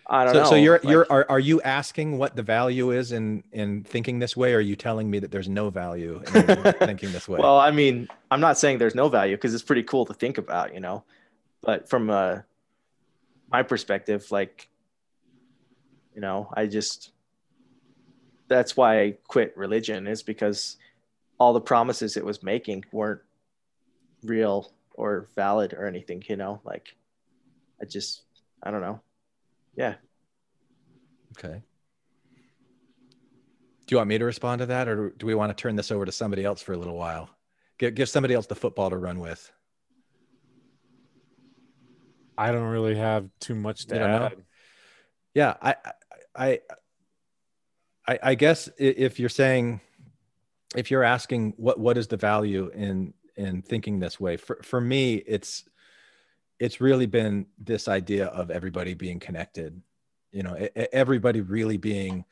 [0.10, 0.50] I don't so, know.
[0.50, 4.20] so you're like- you're are, are you asking what the value is in in thinking
[4.20, 7.40] this way or are you telling me that there's no value in thinking this way
[7.40, 10.38] Well, I mean, I'm not saying there's no value because it's pretty cool to think
[10.38, 11.04] about, you know.
[11.62, 12.40] But from uh,
[13.52, 14.70] my perspective, like,
[16.16, 17.12] you know, I just
[18.48, 20.78] that's why I quit religion is because
[21.40, 23.22] all the promises it was making weren't
[24.24, 26.60] real or valid or anything, you know.
[26.66, 26.96] Like,
[27.82, 28.24] I just,
[28.62, 29.00] I don't know.
[29.76, 29.96] Yeah.
[31.38, 31.62] okay
[33.88, 35.92] do you want me to respond to that or do we want to turn this
[35.92, 37.30] over to somebody else for a little while
[37.78, 39.52] give, give somebody else the football to run with
[42.38, 44.26] I don't really have too much to You don't know?
[44.28, 44.44] add.
[45.34, 45.76] yeah I,
[46.36, 46.60] I
[48.08, 49.82] i i guess if you're saying
[50.76, 54.80] if you're asking what what is the value in in thinking this way for for
[54.82, 55.64] me it's
[56.60, 59.82] it's really been this idea of everybody being connected
[60.32, 62.26] you know everybody really being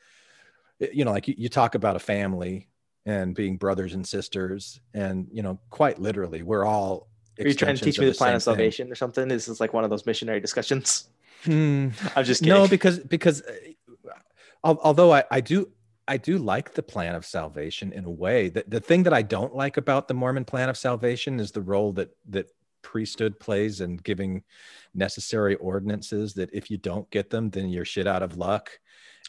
[0.92, 2.68] you know like you, talk about a family
[3.06, 7.08] and being brothers and sisters and you know quite literally we're all
[7.40, 8.54] Are you trying to teach me the plan of thing.
[8.54, 9.28] salvation or something?
[9.28, 11.08] This is like one of those missionary discussions.
[11.44, 11.88] Hmm.
[12.16, 12.54] I'm just kidding.
[12.54, 15.70] No, because because uh, although I, I do
[16.08, 18.48] I do like the plan of salvation in a way.
[18.48, 21.60] that the thing that I don't like about the Mormon plan of salvation is the
[21.60, 22.50] role that that
[22.82, 24.42] priesthood plays and giving
[24.94, 28.70] necessary ordinances that if you don't get them, then you're shit out of luck.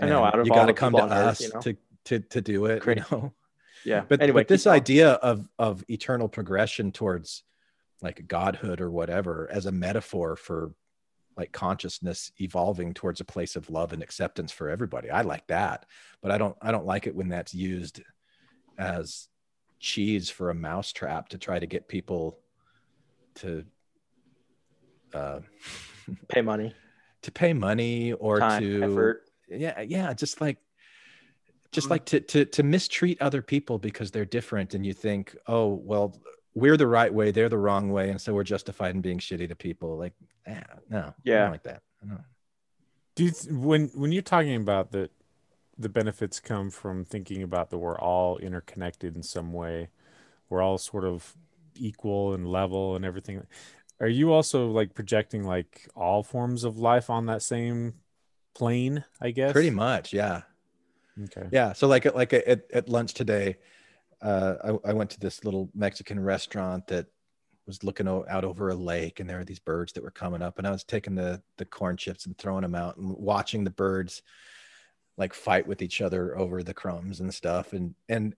[0.02, 1.62] I know, out of you got to come to Earth, us you know?
[1.62, 2.82] to to to do it.
[2.82, 2.98] Great.
[2.98, 3.34] You know?
[3.86, 4.02] yeah.
[4.08, 7.44] But anyway, but this idea of of eternal progression towards
[8.02, 10.74] like godhood or whatever as a metaphor for
[11.36, 15.10] like consciousness evolving towards a place of love and acceptance for everybody.
[15.10, 15.86] I like that,
[16.22, 18.02] but I don't I don't like it when that's used
[18.78, 19.28] as
[19.80, 22.40] cheese for a mousetrap to try to get people
[23.40, 23.66] to
[25.14, 25.40] uh
[26.30, 26.74] pay money,
[27.22, 29.24] to pay money or time, to effort.
[29.48, 30.58] yeah yeah just like
[31.72, 35.68] just like to, to to mistreat other people because they're different and you think oh
[35.84, 36.16] well
[36.56, 39.48] we're the right way they're the wrong way and so we're justified in being shitty
[39.48, 40.14] to people like
[40.48, 41.50] eh, no Yeah.
[41.50, 42.18] like that no.
[43.16, 45.12] Do you th- when when you're talking about that
[45.78, 49.90] the benefits come from thinking about that we're all interconnected in some way,
[50.50, 51.36] we're all sort of
[51.76, 53.46] equal and level and everything.
[54.00, 57.96] Are you also like projecting like all forms of life on that same
[58.56, 59.04] plane?
[59.22, 60.42] I guess pretty much yeah
[61.24, 61.48] Okay.
[61.52, 63.58] yeah so like like at, at lunch today
[64.22, 64.56] uh
[64.86, 67.08] I, I went to this little mexican restaurant that
[67.68, 70.58] was looking out over a lake and there were these birds that were coming up
[70.58, 73.70] and i was taking the the corn chips and throwing them out and watching the
[73.70, 74.22] birds
[75.18, 78.34] like fight with each other over the crumbs and stuff and and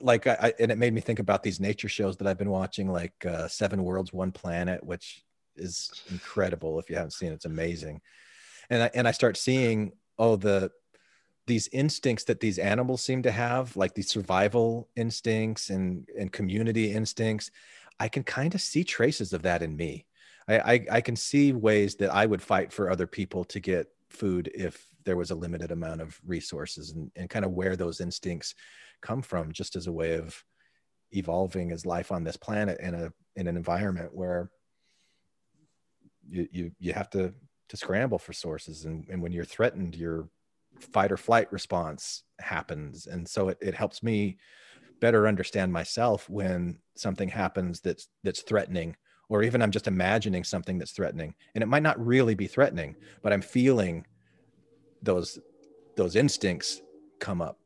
[0.00, 2.90] like I, and it made me think about these nature shows that i've been watching
[2.90, 5.24] like uh, seven worlds one planet which
[5.58, 6.78] is incredible.
[6.78, 8.00] If you haven't seen it it's amazing.
[8.70, 10.70] And I, and I start seeing oh the
[11.46, 16.92] these instincts that these animals seem to have like these survival instincts and and community
[16.92, 17.52] instincts
[18.00, 20.06] i can kind of see traces of that in me.
[20.48, 23.86] I, I i can see ways that i would fight for other people to get
[24.08, 28.00] food if there was a limited amount of resources and, and kind of where those
[28.00, 28.54] instincts
[29.02, 30.42] come from just as a way of
[31.12, 34.50] evolving as life on this planet in a in an environment where
[36.28, 37.32] you you you have to
[37.68, 38.84] to scramble for sources.
[38.84, 40.28] And, and when you're threatened your
[40.78, 43.06] fight or flight response happens.
[43.06, 44.38] And so it, it helps me
[45.00, 48.96] better understand myself when something happens that's that's threatening
[49.28, 51.34] or even i'm just imagining something that's threatening.
[51.54, 54.06] And it might not really be threatening but i'm feeling
[55.02, 55.38] those
[55.96, 56.80] those instincts
[57.20, 57.58] come up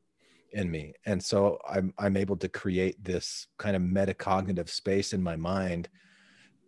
[0.53, 5.23] in me and so i'm i'm able to create this kind of metacognitive space in
[5.23, 5.89] my mind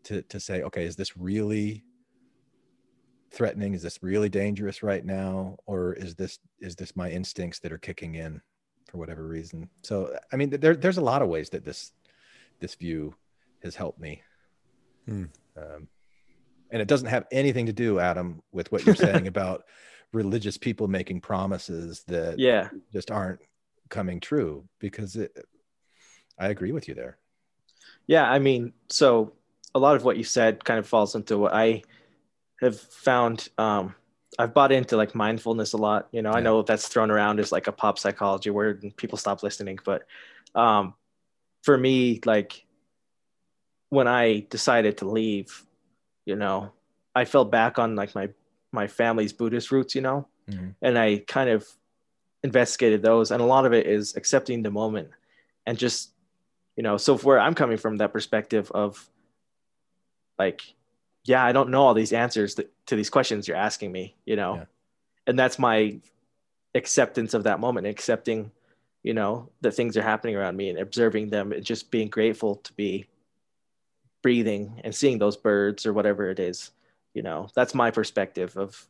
[0.05, 1.85] to to say okay is this really
[3.31, 7.73] threatening is this really dangerous right now or is this is this my instincts that
[7.73, 8.41] are kicking in
[8.89, 11.93] for whatever reason so i mean there, there's a lot of ways that this
[12.61, 13.15] this view
[13.63, 14.23] has helped me
[15.07, 15.25] Hmm.
[15.57, 15.89] um,
[16.71, 19.65] and it doesn't have anything to do adam with what you're saying about
[20.13, 22.69] religious people making promises that Yeah.
[22.93, 23.41] just aren't
[23.93, 25.31] coming true because it,
[26.39, 27.19] i agree with you there
[28.07, 29.33] Yeah, I mean, so
[29.75, 31.83] a lot of what you said kind of falls into what I
[32.61, 33.49] have found.
[33.59, 33.95] Um,
[34.39, 36.09] I've bought into like mindfulness a lot.
[36.13, 39.19] You know, I know that's thrown around as like a pop psychology word and people
[39.19, 39.79] stop listening.
[39.85, 40.01] But
[40.55, 40.95] um,
[41.63, 42.65] for me, like
[43.91, 45.51] when I decided to leave,
[46.25, 46.73] you know,
[47.15, 48.29] I fell back on like my
[48.73, 50.75] my family's Buddhist roots, you know, Mhm.
[50.83, 51.67] and I kind of
[52.43, 55.11] investigated those, and a lot of it is accepting the moment
[55.67, 56.13] and just
[56.77, 59.09] you know so where i'm coming from that perspective of
[60.39, 60.63] like
[61.25, 64.37] yeah i don't know all these answers to, to these questions you're asking me you
[64.37, 64.57] know?
[64.57, 64.65] Yeah.
[65.27, 65.99] and that's my
[66.75, 68.51] acceptance of that moment accepting
[69.03, 72.57] you know that things are happening around me and observing them and just being grateful
[72.57, 73.07] to be
[74.23, 76.71] breathing and seeing those birds or whatever it is
[77.15, 77.47] you know?
[77.55, 78.89] That's my perspective of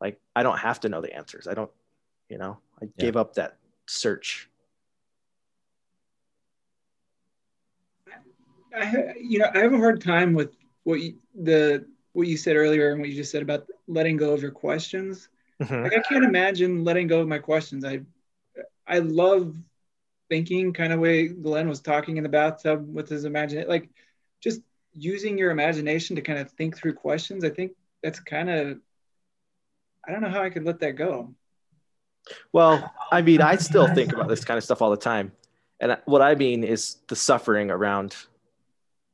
[0.00, 1.48] like i don't have to know the answers.
[1.48, 1.70] I don't
[2.28, 2.90] you know i Yeah.
[2.98, 4.48] gave up that search
[8.74, 10.54] I, you know, I have a hard time with
[10.84, 14.32] what you, the what you said earlier and what you just said about letting go
[14.32, 15.28] of your questions.
[15.60, 15.82] Mhm.
[15.82, 17.84] Like I can't imagine letting go of my questions.
[17.84, 18.02] I
[18.86, 19.56] I love
[20.28, 23.88] thinking kind of way Glenn was talking in the bathtub with his imagination, like
[24.40, 24.60] just
[24.94, 27.44] using your imagination to kind of think through questions.
[27.44, 27.72] I think
[28.02, 28.80] that's kind of
[30.06, 31.34] I don't know how I could let that go.
[32.52, 35.32] Well, I mean, I still think about this kind of stuff all the time.
[35.80, 38.16] And what I mean is the suffering around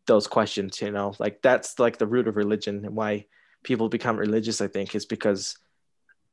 [0.07, 3.27] those questions, you know, like that's like the root of religion and why
[3.63, 5.59] people become religious, I think, is because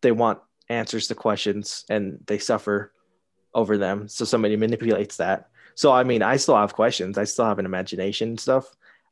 [0.02, 2.92] they want answers to questions and they suffer
[3.54, 4.08] over them.
[4.08, 5.50] So somebody manipulates that.
[5.76, 8.66] So, I mean, I still have questions, I still have an imagination and stuff.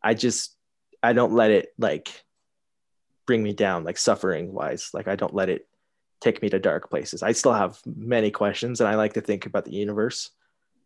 [0.03, 0.55] I just,
[1.01, 2.23] I don't let it like
[3.25, 4.91] bring me down, like suffering wise.
[4.93, 5.67] Like, I don't let it
[6.21, 7.23] take me to dark places.
[7.23, 10.29] I still have many questions and I like to think about the universe.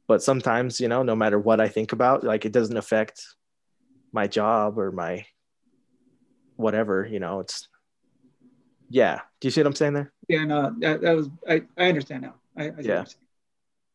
[0.08, 3.24] But sometimes, you know, no matter what I think about, like it doesn't affect
[4.12, 5.26] my job or my
[6.56, 7.68] whatever, you know, it's
[8.90, 9.22] yeah.
[9.42, 10.14] Do you see what I'm saying there?
[10.28, 12.36] Yeah, no, that, that was I, I understand now.
[12.58, 13.06] I, I Yeah.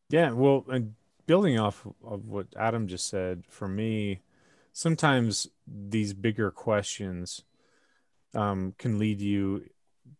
[0.09, 0.93] Yeah, well, and
[1.25, 4.19] building off of what Adam just said, for me,
[4.73, 7.43] sometimes these bigger questions
[8.33, 9.63] um, can lead you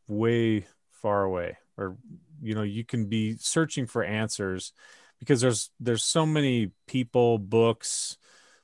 [0.08, 0.66] way
[1.02, 1.98] far away, or
[2.42, 4.74] you know, you can be searching for answers
[5.20, 8.18] because there's there's so many people, books,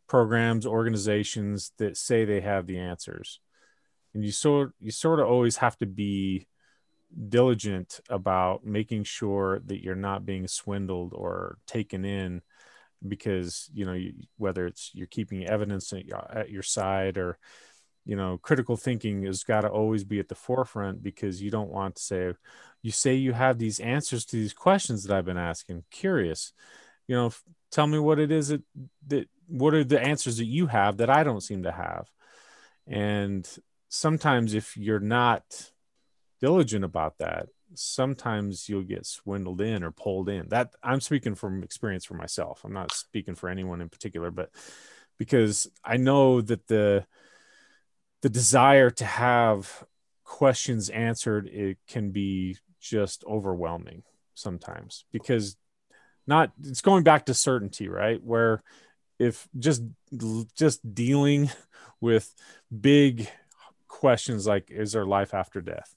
[0.07, 3.39] programs, organizations that say they have the answers,
[4.13, 6.47] and you sort you sort of always have to be
[7.29, 12.41] diligent about making sure that you're not being swindled or taken in
[13.07, 17.37] because you know you, whether it's you're keeping evidence at your, at your side or
[18.07, 21.69] you know critical thinking has got to always be at the forefront because you don't
[21.69, 22.33] want to say
[22.81, 25.83] you say you have these answers to these questions that I've been asking.
[25.91, 26.53] Curious.
[27.07, 27.31] You know
[27.69, 28.63] tell me what it is that
[29.07, 32.07] that what are the answers that you have that I don't seem to have?
[32.87, 33.47] And
[33.89, 35.71] sometimes if you're not
[36.39, 40.47] diligent about that sometimes you'll get swindled in or pulled in.
[40.47, 42.61] That i'm speaking from experience for myself.
[42.63, 44.49] I'm not speaking for anyone in particular but
[45.17, 47.05] because i know that the
[48.21, 49.83] the desire to have
[50.23, 54.03] questions answered it can be just overwhelming
[54.33, 55.55] sometimes because
[56.25, 58.21] not it's going back to certainty right?
[58.23, 58.61] Where
[59.19, 59.83] if just
[60.55, 61.49] just dealing
[62.01, 62.33] with
[62.81, 63.29] big
[63.87, 65.95] questions like is there life after death?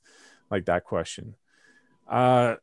[0.51, 1.35] Like that question.
[2.09, 2.57] Uh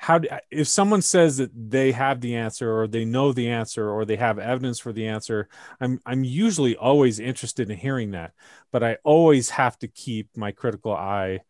[0.00, 3.90] how do, if someone says that they have the answer or they know the answer
[3.90, 5.48] or they have evidence for the answer
[5.80, 8.32] i'm i'm usually always interested in hearing that
[8.70, 11.40] but i always have to keep my critical eye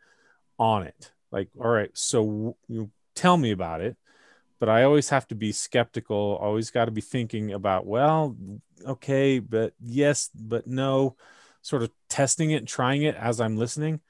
[0.58, 1.12] on it.
[1.30, 3.96] Like all right so you tell me about it
[4.58, 8.34] but i always have to be skeptical always got to be thinking about well
[8.86, 11.16] okay but yes but no
[11.60, 14.00] sort of testing it and trying it as i'm listening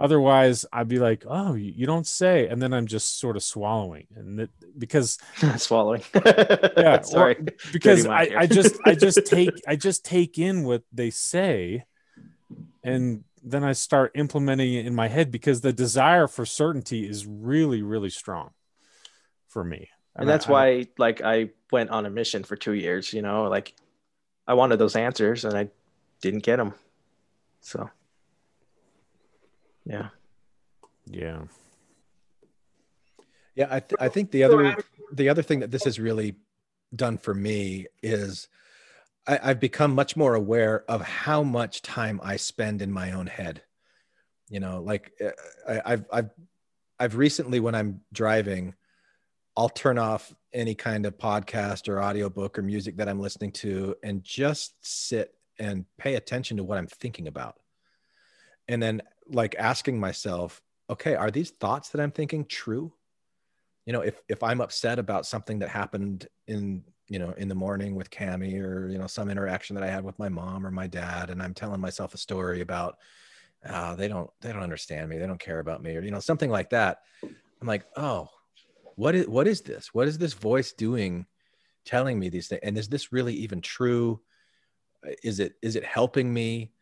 [0.00, 4.06] otherwise i'd be like oh you don't say and then i'm just sort of swallowing
[4.16, 5.18] and that because
[5.58, 6.02] Swallowing.
[6.24, 7.36] yeah Sorry.
[7.36, 8.30] or- because I.
[8.38, 11.84] I just i just take i just take in what they say
[12.82, 17.26] and then i start implementing it in my head because the desire for certainty is
[17.26, 18.50] really really strong
[19.48, 22.72] for me and I- that's I- why like i went on a mission for two
[22.72, 23.74] years you know like
[24.46, 25.68] i wanted those answers and i
[26.22, 26.72] didn't get them
[27.60, 27.90] so
[29.90, 30.08] yeah
[31.06, 31.42] yeah
[33.54, 34.76] Yeah, I, th- I think the other
[35.12, 36.36] the other thing that this has really
[36.94, 38.48] done for me is
[39.26, 43.26] I, I've become much more aware of how much time I spend in my own
[43.26, 43.62] head.
[44.48, 45.30] You know, like uh,
[45.68, 46.30] I, I've I've
[46.98, 48.74] I've recently when I'm driving,
[49.56, 53.94] I'll turn off any kind of podcast or audiobook or music that I'm listening to
[54.02, 57.56] and just sit and pay attention to what I'm thinking about.
[58.68, 62.92] And then like asking myself, okay, are these thoughts that I'm thinking true?
[63.86, 67.54] you know if if i'm upset about something that happened in you know in the
[67.54, 70.70] morning with cami or you know some interaction that i had with my mom or
[70.70, 72.98] my dad and i'm telling myself a story about
[73.68, 75.18] uh, they don't they don't understand me.
[75.18, 78.28] They don't care about me or you know something like that i'm like oh
[79.00, 79.94] what is what is this?
[79.94, 81.24] What is this voice doing
[81.86, 84.20] telling me these things and is this really even true?
[85.22, 86.72] Is it is it helping me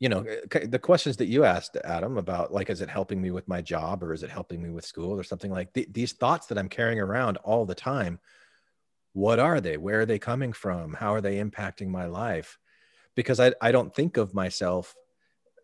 [0.00, 3.30] you know eh, the questions that you asked adam about like is it helping me
[3.30, 6.12] with my job or is it helping me with school or something like th- these
[6.12, 8.18] thoughts that i'm carrying around all the time
[9.14, 9.76] what are they?
[9.76, 10.92] Where are they coming from?
[10.92, 12.58] How are they impacting my life?
[13.14, 14.94] Because i, I don't think of myself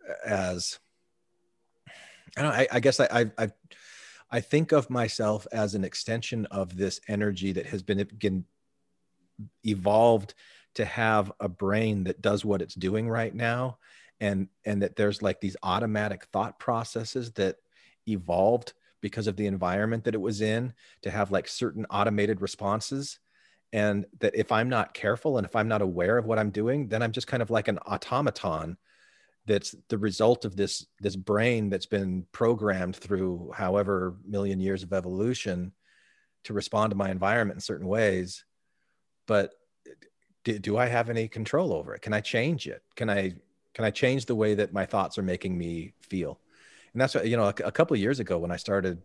[0.09, 0.79] eh, as
[2.37, 3.51] i don't I, I guess I, I
[4.31, 8.45] i think of myself as an extension of this energy that has been, eh, been
[9.67, 10.35] evolved
[10.77, 13.79] to have a brain that does what it's doing right now
[14.21, 17.57] and and that there's like these automatic thought processes that
[18.07, 23.19] evolved because of the environment that it was in to have like certain automated responses.
[23.73, 26.89] And that if i'm not careful and if i'm not aware of what i'm doing
[26.89, 28.77] then i'm just kind of like an automaton
[29.47, 34.93] that's the result of this this brain that's been programmed through however million years of
[34.93, 35.73] evolution
[36.45, 38.45] to respond to my environment in certain ways.
[39.27, 39.53] But
[40.45, 42.03] do, do i have any control over it?
[42.03, 42.83] Can i change it?
[42.97, 43.35] Can i
[43.75, 46.41] can i change the way that my thoughts are making me feel
[46.93, 49.03] and that's what you know a, a couple of years ago when i started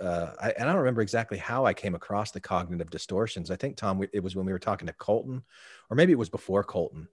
[0.00, 3.50] uh, I, and I don't remember exactly how I came across the cognitive distortions.
[3.50, 5.42] I think Tom, it was when we were talking to Colton,
[5.90, 7.08] or maybe it was before Colton,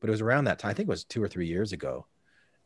[0.00, 0.70] but it was around that time.
[0.70, 2.06] I think it was two or three years ago,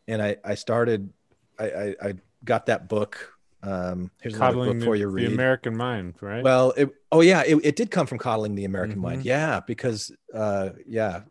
[0.06, 1.12] and I I started,
[1.58, 2.14] I I, I
[2.44, 3.34] got that book.
[3.62, 5.10] Um, here's another book for the, you.
[5.10, 6.44] the American mind, right?
[6.44, 9.22] Well, it, oh yeah, it, it did come from coddling the American mind.
[9.22, 9.24] Mhm.
[9.24, 11.22] Yeah, because uh, yeah,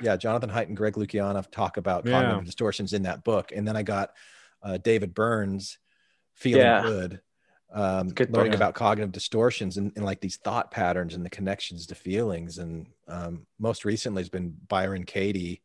[0.00, 2.12] yeah, Jonathan Haidt and Greg Lukianoff talk about Yeah.
[2.12, 4.12] cognitive distortions in that book, and then I got
[4.62, 5.78] uh, David Burns,
[6.34, 6.82] feeling Yeah.
[6.82, 7.20] good,
[7.72, 8.58] um, Good learning book.
[8.58, 12.86] about cognitive distortions and, and like these thought patterns and the connections to feelings, and
[13.08, 15.62] um, most recently has been Byron Katie,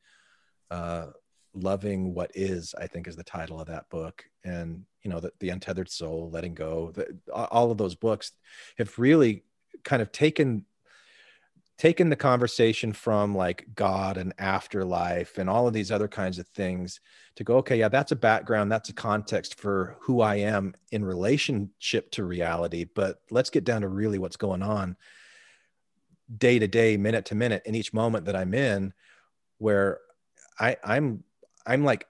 [0.71, 1.07] uh,
[1.53, 2.75] loving what is.
[2.77, 6.29] I think is the title of that book, and you know the, the untethered soul,
[6.31, 6.91] letting go.
[6.91, 8.31] The, all of those books
[8.77, 9.43] have really
[9.83, 10.65] kind of taken
[11.77, 16.47] taken the conversation from like God and afterlife and all of these other kinds of
[16.47, 17.01] things
[17.35, 21.03] to go, okay, yeah, that's a background, that's a context for who I am in
[21.03, 22.85] relationship to reality.
[22.85, 24.95] But let's get down to really what's going on
[26.37, 28.93] day to day, minute to minute, in each moment that I'm in,
[29.57, 29.99] where
[30.59, 31.23] I, I'm
[31.67, 32.07] I'm like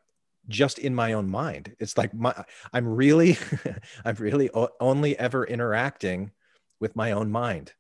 [0.48, 1.76] just in my own mind.
[1.80, 2.34] It's like my
[2.72, 3.38] I'm really
[4.06, 4.50] I'm really
[4.80, 6.32] only ever interacting
[6.80, 7.74] with my own mind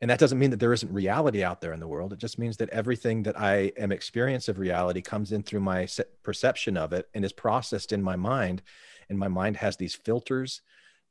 [0.00, 2.12] and that doesn't mean that there isn't reality out there in the world.
[2.12, 5.88] It just means that everything that i am experience of reality comes in through my
[6.22, 8.62] perception of it and is processed in my mind.
[9.08, 10.62] And my mind has these filters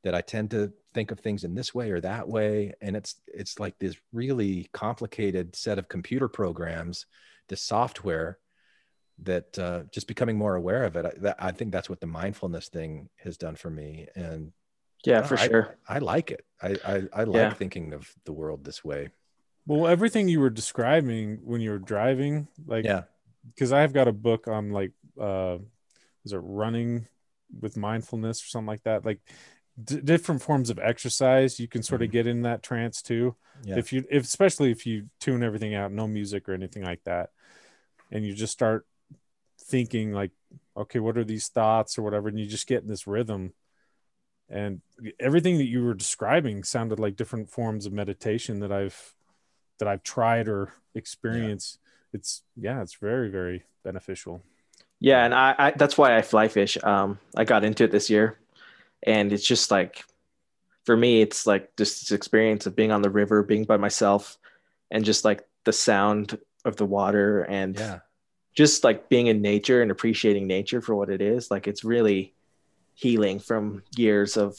[0.04, 2.72] that i tend to think of things in this way or that way.
[2.80, 7.06] And it's it's like this really complicated set of computer programs
[7.48, 8.38] this software
[9.22, 11.04] that uh, just becoming more aware of it.
[11.04, 14.06] I, that, I think that's what the mindfulness thing has done for me.
[14.14, 14.52] And
[15.04, 15.78] Yeah, for I- sure.
[15.88, 16.44] I like it.
[16.60, 17.54] I I, I like Yeah.
[17.54, 19.10] thinking of the world this way.
[19.66, 23.02] well, everything you were describing when you were driving, like, Yeah.
[23.48, 25.58] because I've got a book on like, uh,
[26.24, 27.06] is it running
[27.60, 29.04] with mindfulness or something like that?
[29.04, 29.20] Like,
[29.84, 32.12] d- different forms of exercise, you can sort of Mhm.
[32.12, 33.36] get in that trance too.
[33.62, 33.76] Yeah.
[33.76, 37.30] If you, if especially if you tune everything out, no music or anything like that,
[38.10, 38.86] and you just start
[39.60, 40.30] thinking like,
[40.78, 43.52] okay, what are these thoughts or whatever, and you just get in this rhythm.
[44.50, 44.80] And
[45.20, 49.14] everything that you were describing sounded like different forms of meditation that I've
[49.78, 51.78] that I've tried or experienced.
[52.12, 54.42] It's yeah, it's very very beneficial.
[55.00, 56.76] Yeah, and I, I that's why I fly fish.
[56.82, 58.38] Um, I got into it this year,
[59.02, 60.02] and it's just like,
[60.84, 64.38] for me, it's like just this experience of being on the river, being by myself,
[64.90, 67.98] and just like the sound of the water, and Yeah.
[68.54, 71.50] just like being in nature and appreciating nature for what it is.
[71.50, 72.34] Like it's really
[73.02, 74.58] healing from years of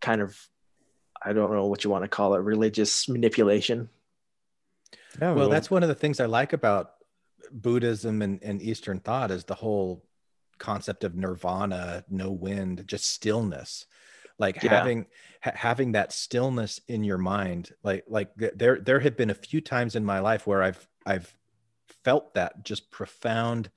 [0.00, 0.36] kind of,
[1.24, 3.88] I don't know what you want to call it, religious manipulation.
[5.20, 6.92] Yeah, Well, that's one of the things I like about
[7.52, 10.04] Buddhism and, and Eastern thought is the whole
[10.58, 13.86] concept of nirvana, no wind, just stillness.
[14.38, 14.70] Like Yeah.
[14.70, 15.06] having
[15.42, 17.72] ha- having that stillness in your mind.
[17.84, 20.88] Like like th- there there have been a few times in my life where I've
[21.04, 21.34] I've
[22.04, 23.70] felt that just profound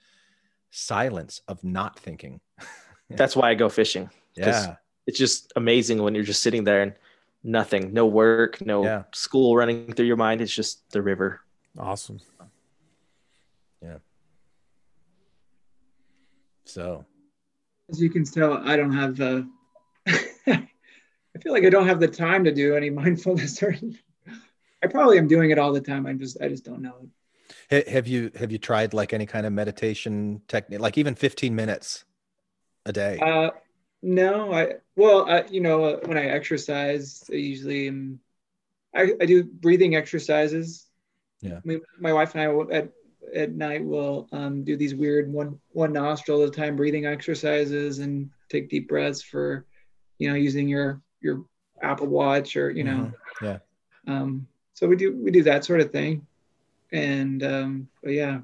[0.71, 2.39] silence of not thinking.
[3.09, 4.09] That's why I go fishing.
[4.35, 4.75] Yeah.
[5.05, 6.93] it's just amazing when you're just sitting there and
[7.43, 9.03] nothing, no work, no Yeah.
[9.13, 10.41] school running through your mind.
[10.41, 11.41] It's just the river.
[11.77, 12.19] awesome.
[13.81, 13.97] Yeah.
[16.65, 17.05] So
[17.91, 19.47] As you can tell, I don't have the.
[20.07, 23.75] I feel like I don't have the time to do any mindfulness or.
[24.83, 26.05] I probably am doing it all the time.
[26.05, 27.07] I just I just don't know.
[27.71, 31.55] Ha- Have you have you tried like any kind of meditation technique, like even 15
[31.55, 32.05] minutes
[32.85, 33.19] a day?
[33.19, 33.51] Uh,
[34.01, 38.19] no, I well, uh, you know, uh, when I exercise, I usually am,
[38.95, 40.87] I, I do breathing exercises.
[41.41, 41.59] Yeah.
[41.63, 42.89] My, my wife and I, will- at,
[43.33, 47.99] at night will um, do these weird one one nostril at a time breathing exercises
[47.99, 49.65] and take deep breaths for,
[50.19, 51.45] you know, using your your
[51.81, 53.11] Apple Watch or you know.
[53.11, 53.13] Mhm.
[53.41, 53.57] Yeah.
[54.13, 56.27] Um, so we do we do that sort of thing,
[56.91, 58.41] and um, but yeah,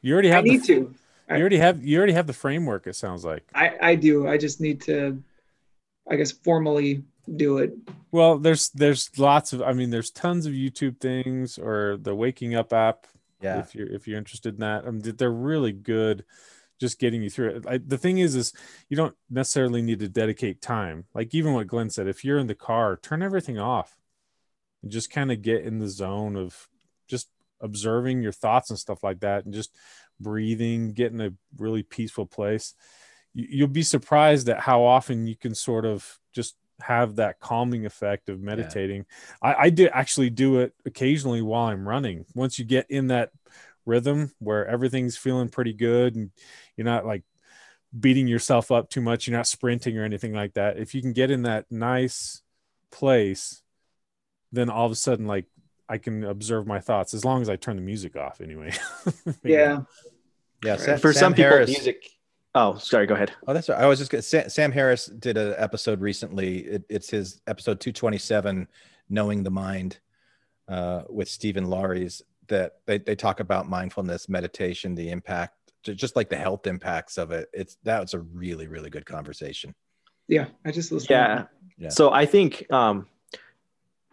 [0.00, 0.44] You already have.
[0.44, 0.94] the, need to.
[1.36, 1.84] You already have.
[1.84, 2.86] You already have the framework.
[2.86, 3.44] It sounds like.
[3.54, 4.28] I I do.
[4.28, 5.22] I just need to,
[6.10, 7.02] I guess, formally
[7.36, 7.74] do it.
[8.10, 9.62] Well, there's there's lots of.
[9.62, 13.06] I mean, there's tons of YouTube things or the Waking Up app.
[13.40, 13.58] Yeah.
[13.58, 16.24] If you're if you're interested in that, I mean, they're really good.
[16.80, 17.66] Just getting you through it.
[17.68, 18.52] I, the thing is, is
[18.88, 21.04] you don't necessarily need to dedicate time.
[21.14, 23.96] Like even what Glenn said, if you're in the car, turn everything off,
[24.82, 26.68] and just kind of get in the zone of
[27.06, 27.28] just
[27.60, 29.76] observing your thoughts and stuff like that, and just
[30.22, 32.74] breathing, get in a really peaceful place.
[33.34, 37.86] You, you'll be surprised at how often you can sort of just have that calming
[37.86, 39.06] effect of meditating.
[39.42, 42.24] I, I did actually do it occasionally while I'm running.
[42.34, 43.30] Once you get in that
[43.84, 46.30] rhythm where everything's feeling pretty good and
[46.76, 47.22] you're not like
[47.98, 50.78] beating yourself up too much, you're not sprinting or anything like that.
[50.78, 52.42] If you can get in that nice
[52.90, 53.62] place,
[54.50, 55.46] then all of a sudden, like
[55.88, 58.72] I can observe my thoughts as long as I turn the music off anyway.
[59.44, 59.82] Yeah.
[60.62, 60.76] Yeah.
[60.76, 62.08] Sam, For Sam some people, Harris- music.
[62.54, 63.06] Oh, sorry.
[63.06, 63.32] Go ahead.
[63.46, 63.80] Oh, that's right.
[63.80, 66.58] I was just gonna Sam, Sam Harris did an episode recently.
[66.58, 68.68] It, it's his episode 227,
[69.08, 69.98] Knowing the Mind,
[70.68, 76.28] uh, with Steven Laureys that they, they talk about mindfulness, meditation, the impact, just like
[76.28, 77.48] the health impacts of it.
[77.54, 79.74] It's that was a really, really good conversation.
[80.28, 81.10] Yeah, I just listened.
[81.10, 81.44] Yeah.
[81.78, 81.88] Yeah.
[81.88, 83.06] So I think um,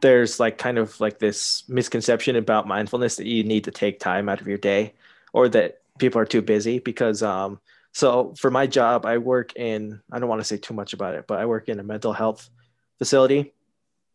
[0.01, 4.29] there's like kind of like this misconception about mindfulness that you need to take time
[4.29, 4.93] out of your day
[5.33, 7.59] or that people are too busy because um,
[7.91, 11.15] so for my job, I work in, I don't want to say too much about
[11.15, 12.49] it, but I work in a mental health
[12.97, 13.53] facility.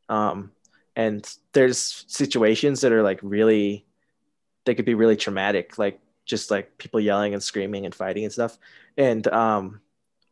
[0.09, 0.53] Um,
[0.97, 3.87] and there's situations that are like really,
[4.65, 8.33] they could be really traumatic, like just like people yelling and screaming and fighting and
[8.33, 8.59] stuff.
[8.97, 9.81] And um,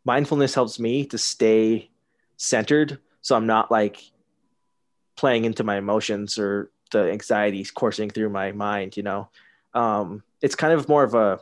[0.05, 1.91] mindfulness helps me to stay
[2.37, 4.03] centered so i'm not like
[5.17, 9.29] playing into my emotions or the anxieties coursing through my mind you know
[9.75, 11.41] um, it's kind of more of a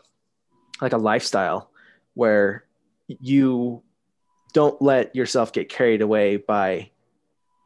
[0.80, 1.70] like a lifestyle
[2.14, 2.64] where
[3.06, 3.82] you
[4.52, 6.90] don't let yourself get carried away by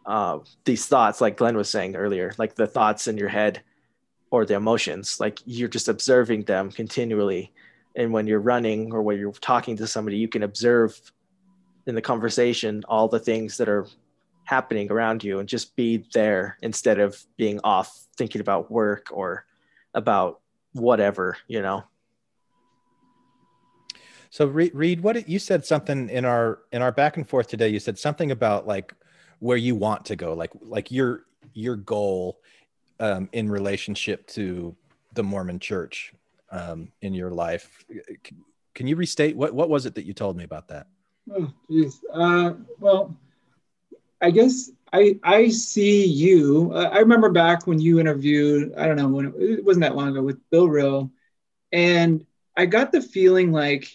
[0.06, 3.62] uh, these thoughts like glenn was saying earlier like the thoughts in your head
[4.34, 7.52] or the emotions like you're just observing them continually.
[7.94, 11.00] And when you're running or when you're talking to somebody you can observe
[11.86, 13.86] in the conversation all the things that are
[14.42, 19.46] happening around you and just be there instead of being off thinking about work or
[19.94, 20.40] about
[20.74, 21.84] whatever you know
[24.34, 27.68] So Reed, Reed, what you said something in our in our back and forth today.
[27.68, 28.92] You said something about like
[29.38, 32.40] where you want to go, like like your your goal
[32.98, 34.74] um, in relationship to
[35.12, 36.12] the Mormon Church
[36.50, 37.84] um, in your life.
[38.26, 38.34] C-
[38.74, 40.88] Can you restate what what was it that you told me about that?
[41.32, 42.00] Oh, geez.
[42.12, 43.16] Uh, well,
[44.20, 46.70] I guess I I see you.
[46.72, 48.74] Uh, I remember back when you interviewed.
[48.76, 51.10] I don't know when it, it wasn't that long ago with Bill Reel,
[51.72, 52.24] and
[52.56, 53.90] I got the feeling like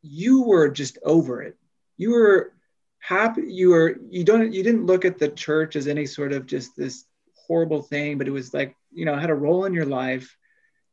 [0.00, 1.56] you were just over it.
[1.98, 2.54] You were
[2.98, 3.42] happy.
[3.46, 6.74] You were you don't you didn't look at the church as any sort of just
[6.76, 7.04] this
[7.46, 10.34] horrible thing, but it was like you know had a role in your life,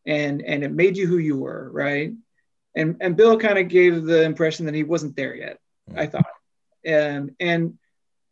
[0.06, 2.12] and and it made you who you were, right?
[2.76, 5.60] And and Bill kind of gave the impression that he wasn't there yet.
[5.96, 6.26] I thought,
[6.84, 7.78] and and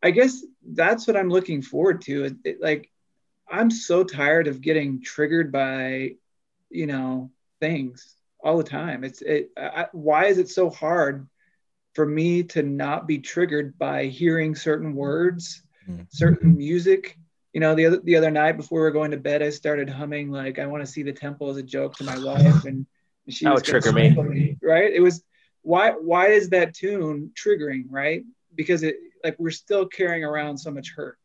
[0.04, 0.44] I guess
[0.74, 2.24] that's what I'm looking forward to.
[2.26, 2.90] It, it- like
[3.50, 6.16] I'm so tired of getting triggered by,
[6.70, 7.30] you know,
[7.60, 9.04] things all the time.
[9.04, 9.50] It's it.
[9.56, 11.26] I, why is it so hard
[11.94, 16.06] for me to not be triggered by hearing certain words, Mm.
[16.08, 17.18] certain music?
[17.52, 19.88] You know, the other the other night before we were going to bed, I started
[19.90, 22.86] humming like "I want to see the temple" as a joke to my wife, and
[23.28, 24.34] she That was would gonna trigger me.
[24.34, 24.58] me.
[24.62, 24.92] Right?
[24.92, 25.22] It was
[25.62, 27.84] why why is that tune triggering?
[27.90, 28.24] Right?
[28.54, 31.18] Because it like we're still carrying around so much hurt,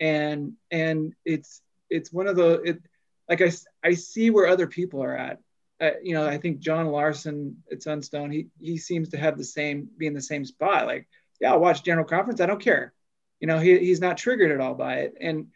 [0.00, 1.60] and and it's
[1.90, 2.82] it's one of the it
[3.28, 3.52] like I
[3.84, 5.38] I see where other people are at.
[5.80, 9.44] Uh, you know, I think John Larson at Sunstone, he he seems to have the
[9.44, 10.86] same be in the same spot.
[10.86, 11.06] Like,
[11.40, 12.40] yeah, I'll watch General Conference.
[12.40, 12.92] I don't care.
[13.38, 15.14] You know, he, he's not triggered at all by it.
[15.20, 15.48] And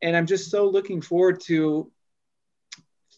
[0.00, 1.90] and I'm just so looking forward to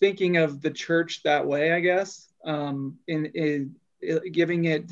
[0.01, 2.27] thinking of the church that way, I guess.
[2.43, 4.91] Um, in, in, in giving it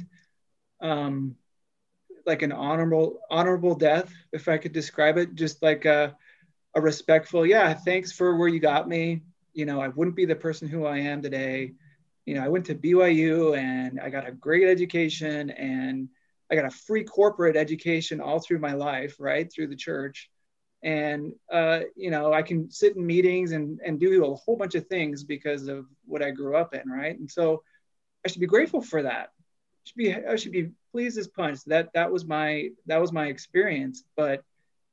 [0.80, 1.34] um
[2.28, 6.16] like an honorable honorable death, if I could describe it, just like a
[6.74, 9.22] a respectful, yeah, thanks for where you got me.
[9.54, 11.74] You know, I wouldn't be the person who I am today.
[12.26, 16.08] You know, I went to BYU and I got a great education and
[16.50, 19.50] I got a free corporate education all through my life, right?
[19.52, 20.30] Through the church.
[20.82, 24.74] and uh, you know i can sit in meetings and and do a whole bunch
[24.76, 27.62] of things because of what i grew up in right and so
[28.24, 29.30] i should be grateful for that
[29.88, 31.64] should be i should be pleased as punch.
[31.66, 34.42] That that was my that was my experience but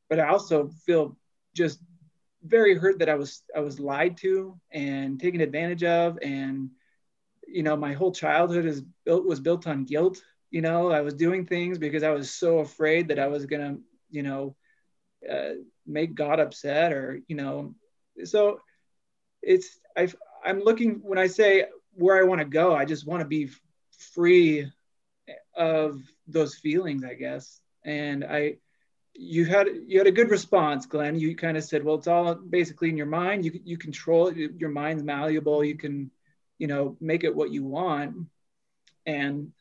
[0.09, 1.17] but i also feel
[1.55, 1.79] just
[2.43, 6.19] very hurt that i was i was lied to and taken advantage of.
[6.21, 6.69] And
[7.47, 10.21] you know my whole childhood is built was built on guilt.
[10.51, 13.77] You know i was doing things because i was so afraid that i was gonna
[14.11, 14.55] you know
[15.29, 15.53] uh,
[15.85, 17.75] make God upset or you know.
[18.23, 18.59] So
[19.41, 20.07] it's I
[20.45, 23.49] I'm looking when I say where I want to go I just want to be
[24.13, 24.71] free
[25.55, 27.61] of those feelings I guess.
[27.83, 28.57] And I
[29.13, 31.19] you had you had a good response Glenn.
[31.19, 33.45] You kind of said well it's all basically in your mind.
[33.45, 34.37] You you control it.
[34.57, 35.63] Your mind's malleable.
[35.63, 36.11] You can
[36.57, 38.27] you know make it what you want.
[39.05, 39.51] And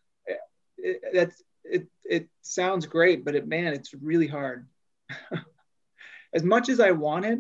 [0.76, 4.66] it, that's it it sounds great but it man it's really hard.
[6.34, 7.38] As much as I want it,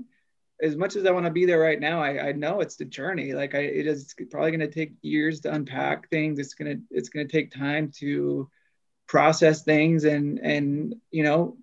[0.62, 2.84] as much as I want to be there right now, I, I know it's the
[2.84, 3.32] journey.
[3.32, 6.38] Like I, it is probably going to take years to unpack things.
[6.38, 8.48] It's gonna, it's gonna take time to
[9.06, 11.56] process things, and and you know,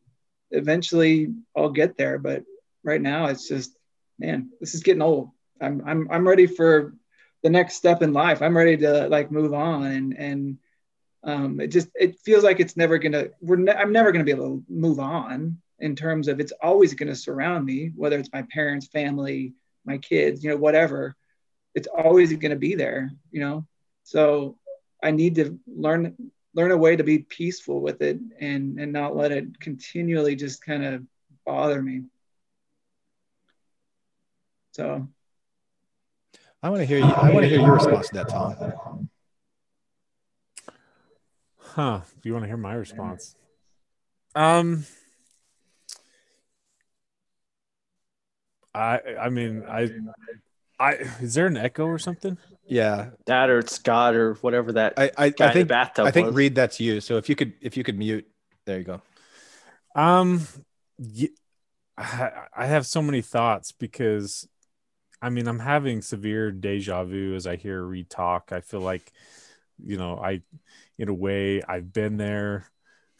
[0.51, 2.19] eventually I'll get there.
[2.19, 2.43] But
[2.83, 3.77] right now, it's just,
[4.19, 5.31] man, this is getting old.
[5.61, 6.95] I'm, I'm, I'm ready for
[7.43, 8.41] the next step in life.
[8.41, 10.57] I'm ready to like move on, and and
[11.23, 13.27] um, it just, it feels like it's never gonna.
[13.39, 16.93] We're, ne- I'm never gonna be able to move on in terms of it's always
[16.93, 19.53] going to surround me, whether it's my parents, family,
[19.85, 21.15] my kids, you know, whatever.
[21.73, 23.65] It's always going to be there, you know.
[24.03, 24.57] So
[25.03, 26.15] I need to learn
[26.53, 30.63] learn a way to be peaceful with it and and not let it continually just
[30.63, 31.03] kind of
[31.45, 32.03] bother me.
[34.73, 35.07] So
[36.63, 37.05] I want to hear you.
[37.05, 39.09] I want to hear your response to that, Tom.
[41.57, 42.01] Huh?
[42.21, 43.35] Do you want to hear my response?
[44.35, 44.85] Um,
[48.73, 49.89] I I mean I
[50.79, 52.37] I is there an echo or something?
[52.65, 54.93] Yeah, that or it's God or whatever that.
[54.97, 56.35] I I, guy I in think the bathtub I think was.
[56.35, 57.01] Reed, that's you.
[57.01, 58.27] So if you could if you could mute,
[58.65, 59.01] there you go.
[59.95, 60.47] Um,
[61.97, 64.47] I have so many thoughts because,
[65.21, 68.51] I mean, I'm having severe deja vu as I hear Reed talk.
[68.51, 69.11] I feel like,
[69.83, 70.41] you know, I,
[70.97, 72.65] in a way, I've been there,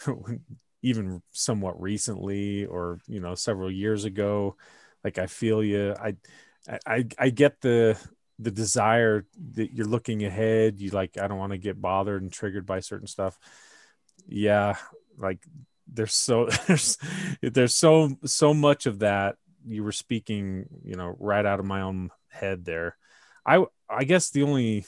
[0.82, 4.56] even somewhat recently, or you know, several years ago.
[5.04, 5.96] Like I feel you.
[6.00, 6.16] I,
[6.86, 7.98] I, I get the
[8.40, 10.80] the desire that you're looking ahead.
[10.80, 13.38] You like, I don't want to get bothered and triggered by certain stuff.
[14.28, 14.76] Yeah,
[15.18, 15.40] like
[15.92, 16.98] there's so there's
[17.42, 19.36] there's so so much of that
[19.66, 22.98] you were speaking you know right out of my own head there
[23.46, 24.86] i i guess the only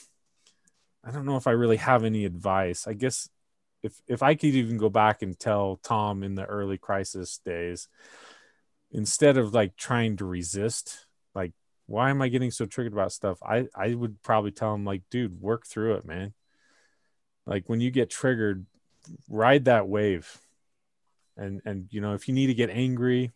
[1.03, 3.29] i don't know if i really have any advice i guess
[3.83, 7.87] if if i could even go back and tell tom in the early crisis days
[8.93, 11.51] instead of like trying to resist like
[11.87, 13.39] why am i getting so triggered about stuff?
[13.43, 16.33] I i would probably tell him like dude work through it man.
[17.45, 18.65] Like when you get triggered
[19.27, 20.39] ride that wave.
[21.35, 23.33] And and you know if you need to get angry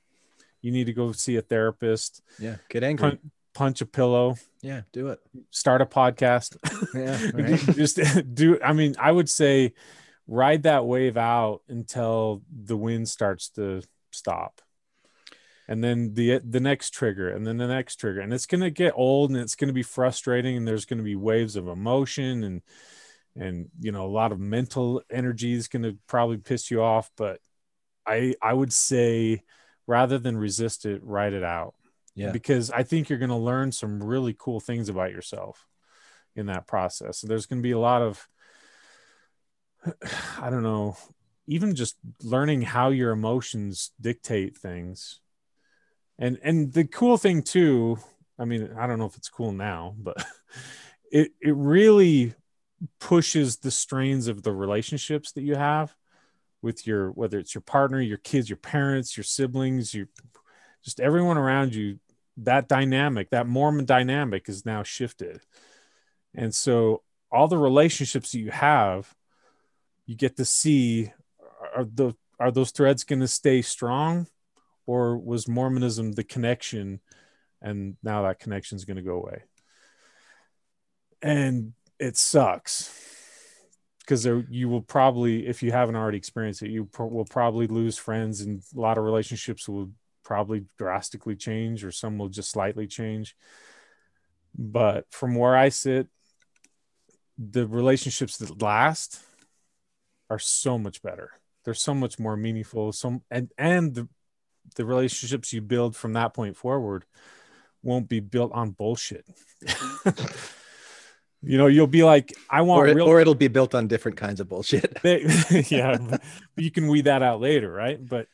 [0.62, 2.22] you need to go see a therapist.
[2.40, 3.12] Yeah, get angry.
[3.12, 3.22] punch,
[3.54, 4.36] punch a pillow.
[4.62, 5.20] Yeah, do it.
[5.52, 6.58] start a podcast.
[6.94, 7.60] Yeah, right.
[7.76, 8.00] just
[8.34, 9.74] do i mean i would say
[10.28, 13.82] ride that wave out until the wind starts to
[14.12, 14.62] stop
[15.68, 18.70] and then the the next trigger and then the next trigger and it's going to
[18.70, 21.68] get old and it's going to be frustrating and there's going to be waves of
[21.68, 22.62] emotion and
[23.36, 27.12] and you know a lot of mental energy is going to probably piss you off
[27.18, 27.40] but
[28.06, 29.42] i i would say
[29.86, 31.74] rather than resist it write it out
[32.16, 32.32] Yeah.
[32.32, 35.66] because i think you're going to learn some really cool things about yourself
[36.36, 38.28] in that process and there's going to be a lot of
[40.42, 40.98] i don't know
[41.50, 45.22] even just learning how your emotions dictate things
[46.20, 47.98] and and the cool thing too
[48.40, 50.18] i mean i don't know if it's cool now but
[51.12, 52.34] it it really
[53.00, 55.96] pushes the strains of the relationships that you have
[56.62, 60.08] with your whether it's your partner your kids your parents your siblings your
[60.84, 62.00] just everyone around you
[62.38, 65.42] that dynamic that mormon dynamic is now shifted.
[66.36, 67.02] And so
[67.32, 69.14] all the relationships that you have
[70.06, 71.12] you get to see
[71.76, 74.28] are the are those threads going to stay strong
[74.88, 77.00] or was mormonism the connection
[77.62, 79.44] and now that connection is going to go away.
[81.22, 82.94] And it sucks
[84.00, 88.40] because you will probably if you haven't already experienced it you will probably lose friends
[88.42, 89.92] and a lot of relationships will
[90.24, 93.36] probably drastically change or some will just slightly change.
[94.58, 96.08] But from where i sit
[97.38, 99.22] the relationships that last
[100.30, 101.32] are so much better.
[101.64, 104.08] They're so much more meaningful so and and the
[104.78, 107.06] the relationships you build from that point forward
[107.84, 109.26] won't be built on bullshit.
[111.42, 113.88] you know, you'll be like, I want or, it, real or it'll be built on
[113.88, 114.98] different kinds of bullshit.
[115.04, 115.26] they,
[115.70, 116.22] yeah, but
[116.56, 118.04] you can weed that out later, right?
[118.04, 118.28] But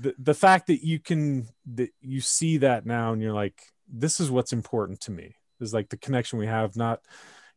[0.00, 4.20] the the fact that you can that you see that now and you're like, this
[4.20, 7.00] is what's important to me is like the connection we have, not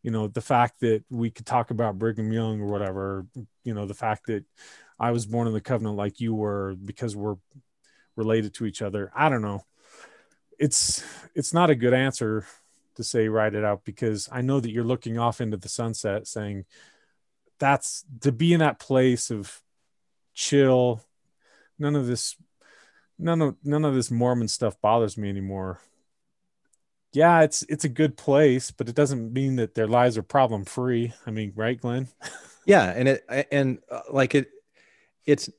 [0.03, 3.25] you know the fact that we could talk about Brigham Young or whatever.
[3.63, 4.45] You know, the fact that
[4.99, 7.35] I was born in the covenant like you were because we're
[8.17, 9.11] related to each other.
[9.15, 9.63] I don't know.
[10.59, 11.03] It's
[11.35, 12.45] it's not a good answer
[12.95, 16.27] to say write it out because I know that you're looking off into the sunset
[16.27, 16.65] saying
[17.59, 19.61] that's to be in that place of
[20.33, 21.03] chill
[21.79, 22.35] none of this
[23.17, 25.79] none of none of this mormon stuff bothers me anymore
[27.13, 30.63] yeah it's it's a good place but it doesn't mean that their lives are problem
[30.63, 32.07] free i mean right glenn
[32.65, 34.51] yeah and it and uh, like it
[35.25, 35.49] it's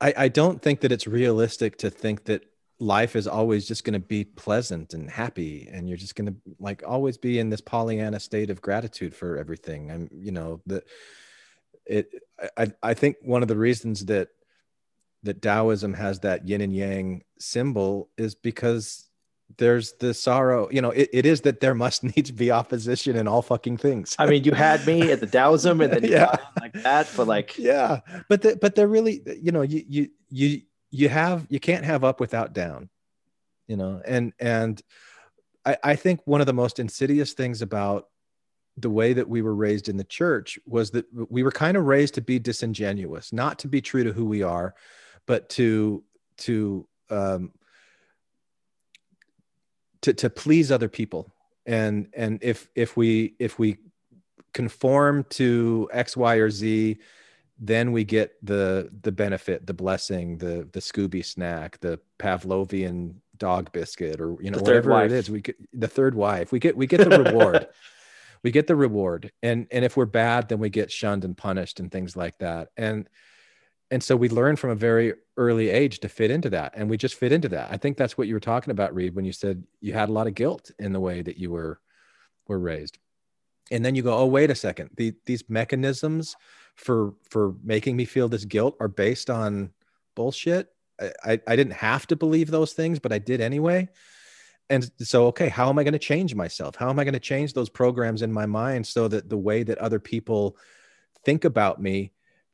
[0.00, 2.44] I, I don't think that it's realistic to think that
[2.78, 6.36] life is always just going to be pleasant and happy and you're just going to
[6.58, 9.90] like always be in this pollyanna state of gratitude for everything.
[9.90, 10.82] I'm you know the
[11.90, 12.08] it
[12.56, 14.28] i i think one of the reasons that
[15.22, 19.09] that taoism has that yin and yang symbol is because
[19.58, 23.26] there's the sorrow you know it, it is that there must needs be opposition in
[23.28, 26.36] all fucking things I mean, you had me at the Taoism and then Yeah.
[26.60, 30.62] like that, but like, yeah but the, but they're really you know you you you
[30.90, 32.88] you have you can't have up without down
[33.68, 34.82] you know and and
[35.64, 38.06] i i think one of the most insidious things about
[38.76, 41.84] the way that we were raised in the church was that we were kind of
[41.84, 44.74] raised to be disingenuous not to be true to who we are
[45.26, 46.02] but to
[46.36, 47.52] to um
[50.02, 51.32] to to please other people.
[51.66, 53.78] And and if if we if we
[54.52, 56.98] conform to x y or z
[57.60, 63.72] then we get the the benefit the blessing the the scooby snack the pavlovian dog
[63.72, 65.06] biscuit or you know whatever wife.
[65.06, 65.28] it is.
[65.28, 66.52] We get the third wife.
[66.52, 67.66] We get we get the reward.
[68.42, 69.32] We get the reward.
[69.42, 72.68] And and if we're bad then we get shunned and punished and things like that.
[72.74, 73.06] And
[73.90, 76.96] and so we learn from a very early age to fit into that and we
[76.96, 77.68] just fit into that.
[77.72, 80.12] I think that's what you were talking about reed when you said you had a
[80.12, 81.80] lot of guilt in the way that you were
[82.46, 82.98] were raised.
[83.72, 84.90] And then you go oh wait a second.
[84.96, 86.36] The, these mechanisms
[86.76, 89.70] for for making me feel this guilt are based on
[90.14, 90.68] bullshit.
[91.00, 93.88] I, I i didn't have to believe those things but i did anyway.
[94.68, 96.76] And so okay how am i going to change myself?
[96.76, 99.64] How am i going to change those programs in my mind so that the way
[99.64, 100.56] that other people
[101.24, 102.12] think about me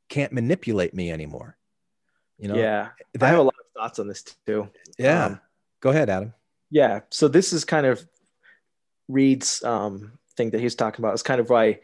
[0.08, 1.56] can't manipulate me anymore
[2.38, 2.88] you know yeah,
[3.20, 4.68] I have a lot of thoughts on this too.
[4.98, 5.40] yeah Um,
[5.80, 6.32] go ahead adam
[6.70, 7.00] Yeah.
[7.10, 8.06] So this is kind of
[9.08, 11.14] Reed's um, thing that he's talking about.
[11.14, 11.80] It's kind of why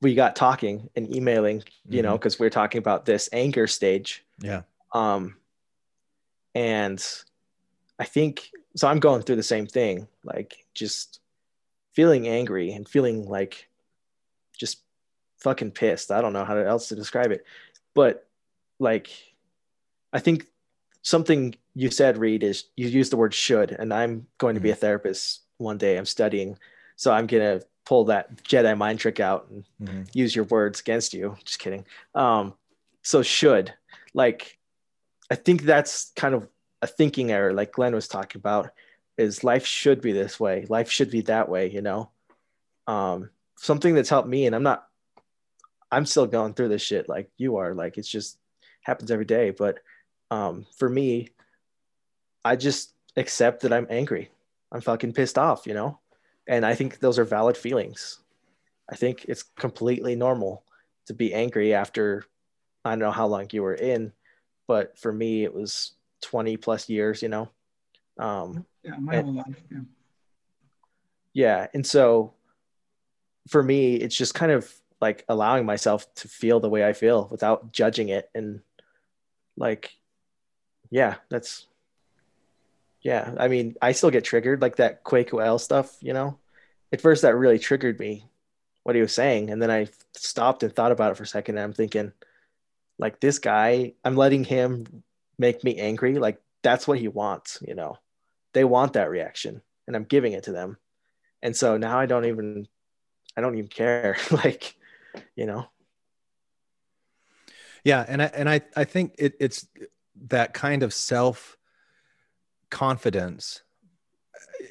[0.00, 4.24] we got talking and emailing, you know, because we are talking about this anger stage.
[4.40, 5.36] yeah Um,
[6.54, 7.04] and
[7.98, 8.88] I think so.
[8.88, 11.20] I'm going through the same thing, like just
[11.92, 13.67] feeling angry and feeling like
[15.38, 16.10] fucking pissed.
[16.10, 17.44] I don't know how else to describe it,
[17.94, 18.26] but
[18.78, 19.10] like,
[20.12, 20.46] I think
[21.02, 24.70] something you said, Reed, is you used the word should, and I'm going to be
[24.70, 25.96] a therapist one day.
[25.96, 26.58] I'm studying,
[26.96, 30.08] so I'm gonna pull that Jedi mind trick out and Mhm.
[30.12, 31.36] use your words against you.
[31.44, 31.86] Just kidding.
[32.14, 32.54] Um,
[33.02, 33.72] so should
[34.14, 34.58] like,
[35.30, 36.48] I think that's kind of
[36.82, 38.70] a thinking error, like Glenn was talking about.
[39.16, 40.66] Is life should be this way?
[40.68, 42.10] Life should be that way, you know.
[42.86, 44.87] Um, something that's helped me, and I'm not.
[45.90, 47.74] I'm still going through this shit like you are.
[47.74, 48.38] Like it's just
[48.82, 49.78] happens every day, but
[50.30, 51.30] um, for me,
[52.44, 54.30] I just accept that I'm angry.
[54.70, 55.98] I'm fucking pissed off, you know?
[56.46, 58.18] And I think those are valid feelings.
[58.90, 60.64] I think it's completely normal
[61.06, 62.24] to be angry after
[62.84, 64.12] I don't know how long you were in,
[64.66, 65.92] but for me, it was
[66.22, 67.48] 20 plus years, you know?
[68.18, 69.62] Um, Yeah, my And- whole life.
[69.70, 69.78] Yeah.
[71.32, 71.66] yeah.
[71.74, 72.34] And so
[73.48, 77.28] for me, it's just kind of like allowing myself to feel the way I feel
[77.30, 78.30] without judging it.
[78.34, 78.60] And
[79.56, 79.92] like,
[80.90, 81.66] yeah, that's,
[83.00, 83.34] yeah.
[83.38, 86.38] I mean, I still get triggered like that Quake Well stuff, you know?
[86.92, 88.24] At first, that really triggered me,
[88.82, 89.50] what he was saying.
[89.50, 91.56] And then I stopped and thought about it for a second.
[91.56, 92.12] And I'm thinking,
[92.98, 95.02] like, this guy, I'm letting him
[95.38, 96.14] make me angry.
[96.18, 97.98] Like, that's what he wants, you know?
[98.54, 100.78] They want that reaction, and I'm giving it to them
[101.42, 102.66] and so now i don't even
[103.36, 104.76] i don't even care like
[105.36, 105.66] you know
[107.84, 109.66] yeah and i and i i think it, it's
[110.26, 111.56] that kind of self
[112.70, 113.62] confidence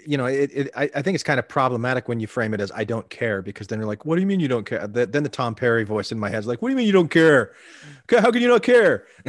[0.06, 2.62] you know, it, it I, I think it's kind of problematic when you frame it
[2.62, 4.88] as I don't care because then you're like, what do you mean you don't care?
[4.88, 6.88] The, then the Tom Perry voice in my head is like, what do you mean
[6.88, 7.54] you don't care?
[8.10, 9.06] How can you not care?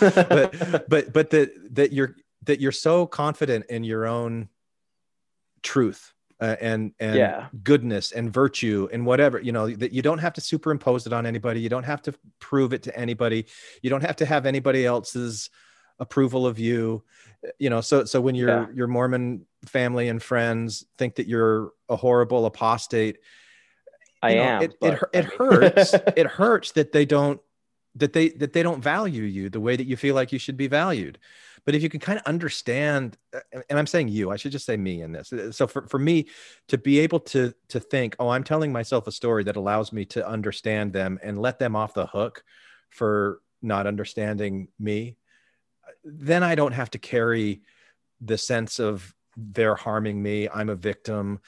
[0.00, 4.48] but but but that that you're that you're so confident in your own
[5.62, 7.48] truth uh, and and Yeah.
[7.62, 11.26] goodness and virtue and whatever you know that you don't have to superimpose it on
[11.26, 13.46] anybody you don't have to prove it to anybody
[13.82, 15.50] you don't have to have anybody else's
[15.98, 17.02] approval of you
[17.58, 18.66] you know so so when your Yeah.
[18.74, 23.18] your mormon family and friends think that you're a horrible apostate
[24.22, 24.62] I know, am.
[24.62, 27.40] it, it, it hurts it hurts that they don't
[27.96, 30.56] that they that they don't value you the way that you feel like you should
[30.56, 31.18] be valued.
[31.66, 34.66] But if you can kind of understand uh, and i'm saying you i should just
[34.66, 35.32] say me in this.
[35.32, 36.26] Uh, so for, for me
[36.68, 40.04] to be able to to think oh i'm telling myself a story that allows me
[40.06, 42.44] to understand them and let them off the hook
[42.88, 45.16] for not understanding me
[46.04, 47.62] then i don't have to carry
[48.20, 51.40] the sense of they're harming me i'm a victim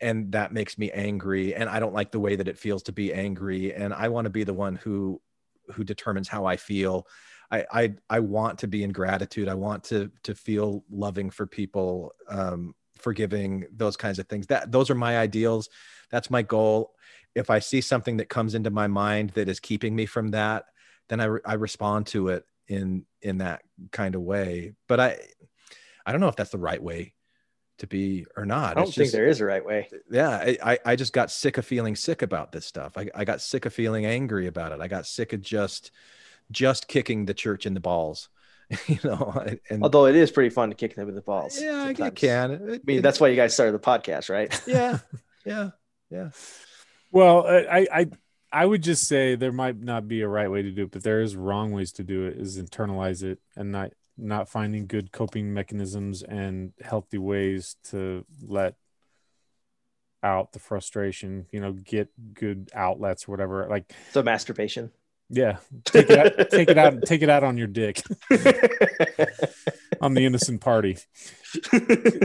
[0.00, 2.92] and that makes me angry and i don't like the way that it feels to
[2.92, 5.20] be angry and i want to be the one who
[5.72, 7.06] who determines how i feel
[7.50, 9.48] I, I I want to be in gratitude.
[9.48, 14.46] I want to to feel loving for people, um, forgiving, those kinds of things.
[14.48, 15.68] That those are my ideals.
[16.10, 16.94] That's my goal.
[17.34, 20.64] If I see something that comes into my mind that is keeping me from that,
[21.08, 23.62] then I, re- I respond to it in in that
[23.92, 24.72] kind of way.
[24.88, 25.18] But I
[26.04, 27.14] I don't know if that's the right way
[27.78, 28.70] to be or not.
[28.70, 29.88] I don't It's think just- there is a right way.
[30.10, 33.24] yeah I, I I just got sick of feeling sick about this stuff I, I
[33.24, 35.90] got sick of feeling angry about it i got sick of just
[36.50, 38.28] just kicking the church in the balls
[38.86, 41.60] you know and Although it is pretty fun to kick them in the balls.
[41.60, 42.18] yeah I, I sometimes.
[42.20, 44.50] can I mean, it- that's why you guys started the podcast, right?
[44.66, 44.98] yeah
[45.44, 45.70] yeah
[46.10, 46.30] yeah
[47.12, 48.06] Well, I, I
[48.52, 51.02] I would just say there might not be a right way to do it, but
[51.02, 52.38] there is wrong ways to do it.
[52.38, 58.74] Is internalize it and not not finding good coping mechanisms and healthy ways to let
[60.22, 61.46] out the frustration.
[61.52, 63.66] You know, get good outlets, or whatever.
[63.68, 64.90] Like, So masturbation.
[65.28, 68.02] yeah, take it out, take it out, take it out on your dick,
[70.00, 70.96] on the innocent party.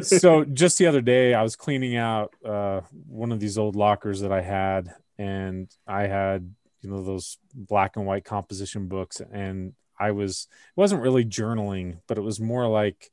[0.04, 4.20] so just the other day i was cleaning out uh, one of these old lockers
[4.22, 9.74] that i had and i had you know those black and white composition books and
[10.02, 13.10] i was it wasn't really journaling but it was more like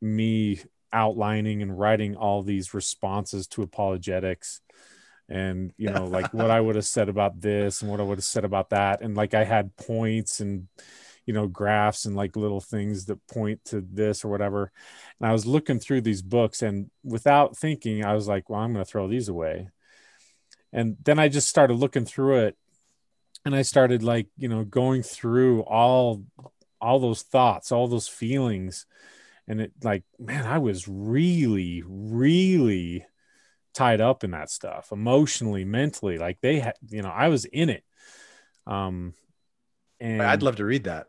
[0.00, 0.60] me
[0.92, 4.60] outlining and writing all these responses to apologetics
[5.28, 8.18] and you know like what i would have said about this and what i would
[8.18, 9.00] have said about that.
[9.00, 10.68] And like i had points and
[11.26, 14.70] you know graphs and like little things that point to this or whatever.
[15.18, 18.72] And i was looking through these books and without thinking i was like well i'm
[18.72, 19.68] going to throw these away.
[20.72, 22.56] And then i just started looking through it
[23.44, 26.24] and i started like you know going through all
[26.80, 28.86] all those thoughts all those feelings.
[29.46, 33.04] And it like man i was really really
[33.74, 37.68] tied up in that stuff emotionally mentally like they had you know i was in
[37.68, 37.84] it.
[38.66, 39.14] Um
[40.00, 41.08] and i'd love to read that.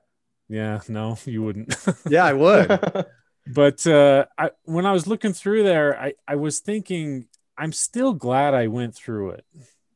[0.49, 1.75] Yeah no you wouldn't.
[2.09, 2.67] Yeah i would.
[3.47, 8.13] But uh I, when i was looking through there i i was thinking i'm still
[8.13, 9.45] glad i went through it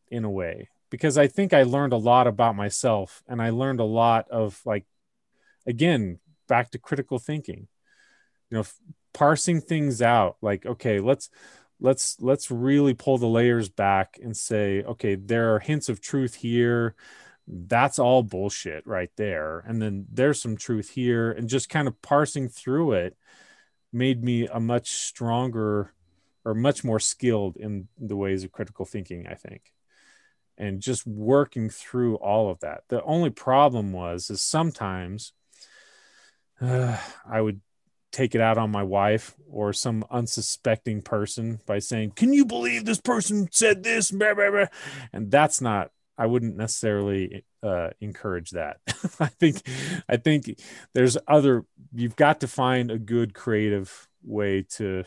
[0.10, 3.80] in a way because i think i learned a lot about myself and i learned
[3.80, 4.86] a lot of like
[5.66, 7.68] again back to critical thinking.
[8.50, 8.64] You know
[9.14, 11.30] parsing things out like okay let's
[11.80, 16.36] let's let's really pull the layers back and say okay there are hints of truth
[16.36, 16.96] here.
[17.48, 19.64] That's all bullshit right there.
[19.66, 21.32] And then there's some truth here.
[21.32, 23.18] And just kind of parsing through it
[23.92, 25.94] made me a much stronger
[26.46, 29.74] or much more skilled in the ways of critical thinking i think
[30.60, 32.84] and just working through all of that.
[32.90, 35.34] The only problem was is sometimes
[36.62, 36.98] uh,
[37.30, 37.62] i would
[38.12, 42.84] take it out on my wife or some unsuspecting person by saying can you believe
[42.84, 44.12] this person said this?
[44.12, 44.66] Blah, blah, blah."
[45.14, 48.78] and that's not i wouldn't necessarily uh, encourage that.
[49.20, 49.62] I think
[50.10, 50.60] i think
[50.94, 55.04] there's other you've got to find a good creative way to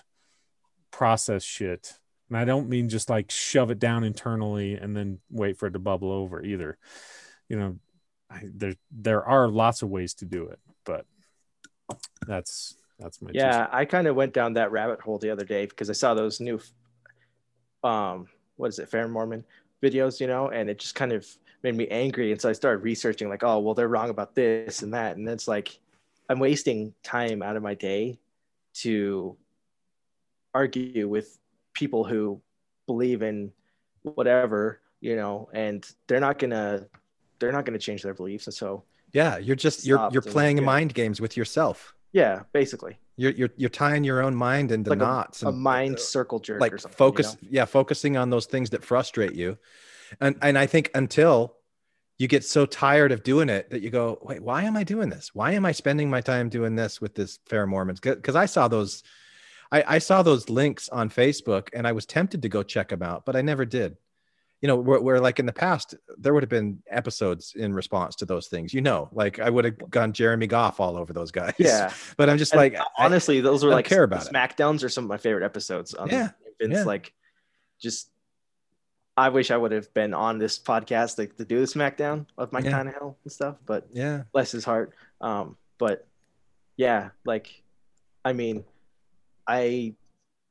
[0.90, 1.98] process shit
[2.32, 5.72] and i don't mean just like shove it down internally and then wait for it
[5.72, 6.78] to bubble over either
[7.48, 7.76] you know
[8.30, 11.04] I, there there are lots of ways to do it but
[12.26, 15.66] that's that's my yeah, I kind of went down that rabbit hole the other day
[15.66, 16.60] because I saw those new,
[17.82, 19.44] um, what is it, Fair Mormon
[19.82, 21.26] videos, you know, and it just kind of
[21.62, 22.30] made me angry.
[22.30, 25.16] And so I started researching, like, oh, well, they're wrong about this and that.
[25.16, 25.78] And it's like,
[26.28, 28.18] I'm wasting time out of my day
[28.74, 29.36] to
[30.54, 31.38] argue with
[31.74, 32.40] people who
[32.86, 33.52] believe in
[34.02, 36.86] whatever, you know, and they're not gonna,
[37.38, 38.46] they're not gonna change their beliefs.
[38.46, 38.84] And so,
[39.14, 40.64] yeah you're just you're you're and- playing yeah.
[40.64, 42.98] mind games with yourself Yeah, basically.
[43.16, 45.42] You're you're you're tying your own mind into Like a- knots.
[45.42, 46.94] A and- uh, mind circle jerk like or something.
[46.94, 47.48] you focus know?
[47.50, 49.58] yeah focusing on those things that frustrate you
[50.20, 51.56] and and i think until
[52.18, 55.10] you get so tired of doing it that you go wait why am i doing
[55.10, 58.46] this why am i spending my time doing this with this fair mormons because i
[58.46, 59.02] saw those
[59.72, 63.02] I, I saw those links on facebook and i was tempted to go check them
[63.02, 63.96] out but i never did
[64.60, 68.14] you know where, where like in the past there would have been episodes in response
[68.16, 71.32] to those things you know like i would have gone jeremy goff all over those
[71.32, 71.92] guys Yeah.
[72.16, 74.32] but i'm just And like I- honestly, those were don't like care about the it.
[74.34, 75.94] Smackdowns are some of my favorite episodes.
[75.94, 76.28] On Yeah,
[76.60, 76.84] Vince, yeah.
[76.84, 77.12] like,
[77.80, 78.08] just
[79.16, 82.52] I wish I would have been on this podcast like to do the Smackdown of
[82.52, 82.84] Mike Yeah.
[82.84, 84.94] hell and stuff, but yeah bless his heart.
[85.20, 86.06] Um, but
[86.76, 87.62] yeah, like,
[88.24, 88.64] I mean,
[89.46, 89.94] I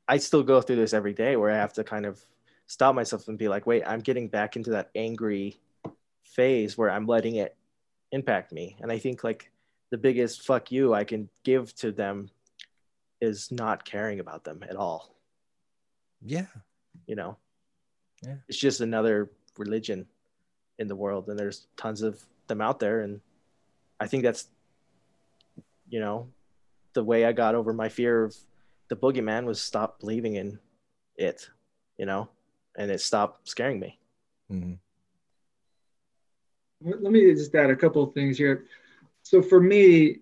[0.07, 2.21] I still go through this every day where I have to kind of
[2.67, 5.59] stop myself and be like, wait, I'm getting back into that angry
[6.23, 7.55] phase where I'm letting it
[8.11, 8.77] impact me.
[8.81, 9.51] And I think like
[9.89, 12.29] the biggest fuck you I can give to them
[13.21, 15.15] is not caring about them at all.
[16.25, 16.47] yeah
[17.07, 17.37] You know,
[18.25, 18.35] Yeah.
[18.47, 20.07] it's just another religion
[20.79, 23.01] in the world, and there's tons of them out there.
[23.01, 23.21] And
[23.99, 24.47] I think that's,
[25.89, 26.29] you know,
[26.93, 28.35] the way I got over my fear of
[28.91, 30.59] the boogeyman was stop believing in
[31.15, 31.49] it,
[31.97, 32.27] you know,
[32.77, 33.97] and it stopped scaring me.
[34.51, 34.79] Mhm.
[36.81, 38.65] Let me just add a couple of things here.
[39.23, 40.19] So for me,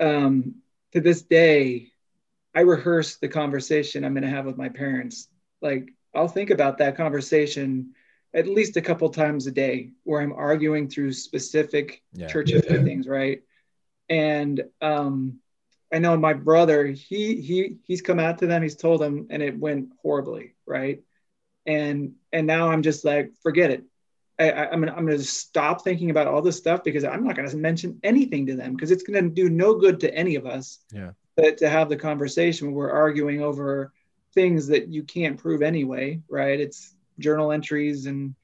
[0.00, 0.56] um,
[0.92, 1.86] to this day,
[2.54, 5.28] I rehearse the conversation I'm going to have with my parents.
[5.62, 7.94] Like I'll think about that conversation
[8.34, 12.26] at least a couple times a day, where I'm arguing through specific Yeah.
[12.26, 13.40] church history things, right?
[14.10, 15.40] And um,
[15.92, 19.42] I know my brother, he he he's come out to them, he's told them, and
[19.42, 21.02] it went horribly, right?
[21.66, 23.84] And and now I'm just like, forget it.
[24.38, 27.36] I, I, I'm gonna I'm gonna stop thinking about all this stuff because I'm not
[27.36, 30.78] gonna mention anything to them because it's gonna do no good to any of us.
[30.92, 31.12] Yeah.
[31.38, 33.92] To, to have the conversation we're arguing over
[34.34, 36.60] things that you can't prove anyway, right?
[36.60, 38.34] It's journal entries and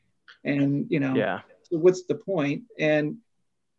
[0.44, 1.40] and you know Yeah.
[1.64, 2.64] so what's the point?
[2.78, 3.18] And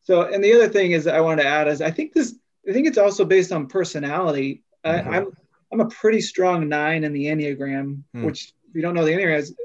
[0.04, 2.36] so, and the other thing is I want to add is I think this,
[2.68, 4.64] I think it's also based on personality.
[4.86, 5.08] Mhm.
[5.08, 5.28] I, I'm,
[5.72, 8.24] I'm a pretty strong nine in the Enneagram, Hmm.
[8.24, 9.56] which if you don't know the Enneagram is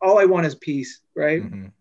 [0.00, 1.42] all I want is peace, right?
[1.42, 1.72] Mhm.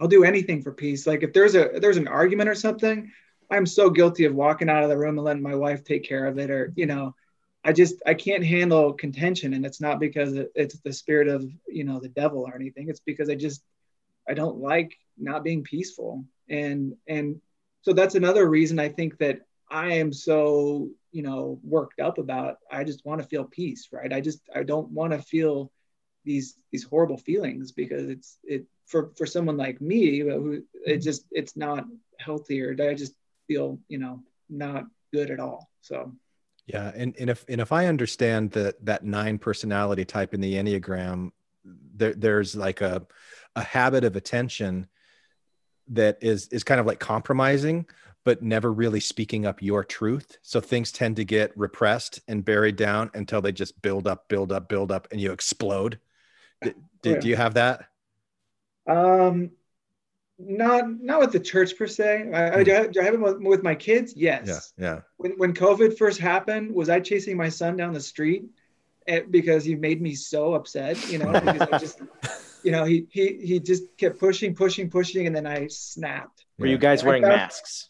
[0.00, 1.06] I'll do anything for peace.
[1.06, 3.10] Like if there's a, if there's an argument or something,
[3.50, 6.26] I'm so guilty of walking out of the room and letting my wife take care
[6.26, 6.50] of it.
[6.50, 7.14] Or, you know,
[7.64, 9.54] I just, I can't handle contention.
[9.54, 12.88] And it's not because it's the spirit of, you know, the devil or anything.
[12.88, 13.62] It's because I just,
[14.28, 16.24] I don't like not being peaceful.
[16.48, 17.40] And, and
[17.82, 19.42] so that's another reason I think that
[19.72, 24.12] I am so, you know, worked up about, I just want to feel peace, right?
[24.12, 25.72] I just, I don't want to feel
[26.24, 31.00] these, these horrible feelings because it's, it, for, for someone like me, who it mm-hmm.
[31.00, 31.86] just, it's not
[32.20, 33.14] healthy or I just
[33.48, 35.70] feel, you know, not good at all.
[35.80, 36.12] So,
[36.66, 40.54] Yeah, and, and if and if I understand that that nine personality type in the
[40.54, 41.32] Enneagram,
[41.64, 43.06] there there's like a
[43.56, 44.86] a habit of attention
[45.88, 47.86] that is is kind of like compromising,
[48.24, 50.38] but never really speaking up your truth.
[50.42, 54.52] So things tend to get repressed and buried down until they just build up, build
[54.52, 55.98] up, build up, and you explode.
[56.62, 56.72] D-
[57.02, 57.18] d- Yeah.
[57.18, 57.86] Do you have that?
[58.86, 59.50] Um,
[60.38, 62.30] not not with the church per se.
[62.32, 64.14] I, I, do I have- do I have it with, with my kids?
[64.16, 64.72] Yes.
[64.76, 65.00] Yeah, yeah.
[65.16, 68.44] When when COVID first happened, was I chasing my son down the street
[69.06, 70.96] eh, because he made me so upset?
[71.10, 72.00] You know, because I just,
[72.64, 76.44] you know, he he he just kept pushing, pushing, pushing, and then I snapped.
[76.58, 77.88] Were you guys wearing found- masks?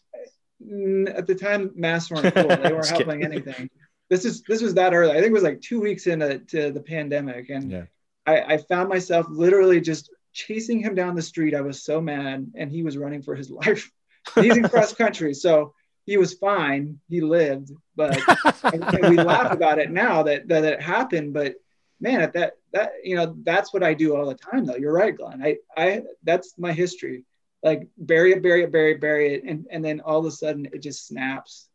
[0.65, 2.47] Mm, At the time, masks weren't cool.
[2.47, 3.23] They weren't helping kidding.
[3.23, 3.69] anything.
[4.09, 5.11] This is this was that early.
[5.11, 7.83] I think it was like two weeks into to the pandemic, and Yeah.
[8.25, 11.53] I, I found myself literally just chasing him down the street.
[11.55, 13.91] I was so mad, and he was running for his life.
[14.35, 15.73] He's in cross country, so
[16.05, 16.99] he was fine.
[17.09, 18.17] He lived, but
[18.63, 21.33] and, and we laugh about it now that that it happened.
[21.33, 21.55] But
[21.99, 24.65] man, at that that you know that's what I do all the time.
[24.65, 25.41] Though you're right, Glenn.
[25.43, 27.23] I I that's my history.
[27.63, 30.31] Like bury it, bury it, bury it, bury it, and and then all of a
[30.31, 31.69] sudden it just snaps.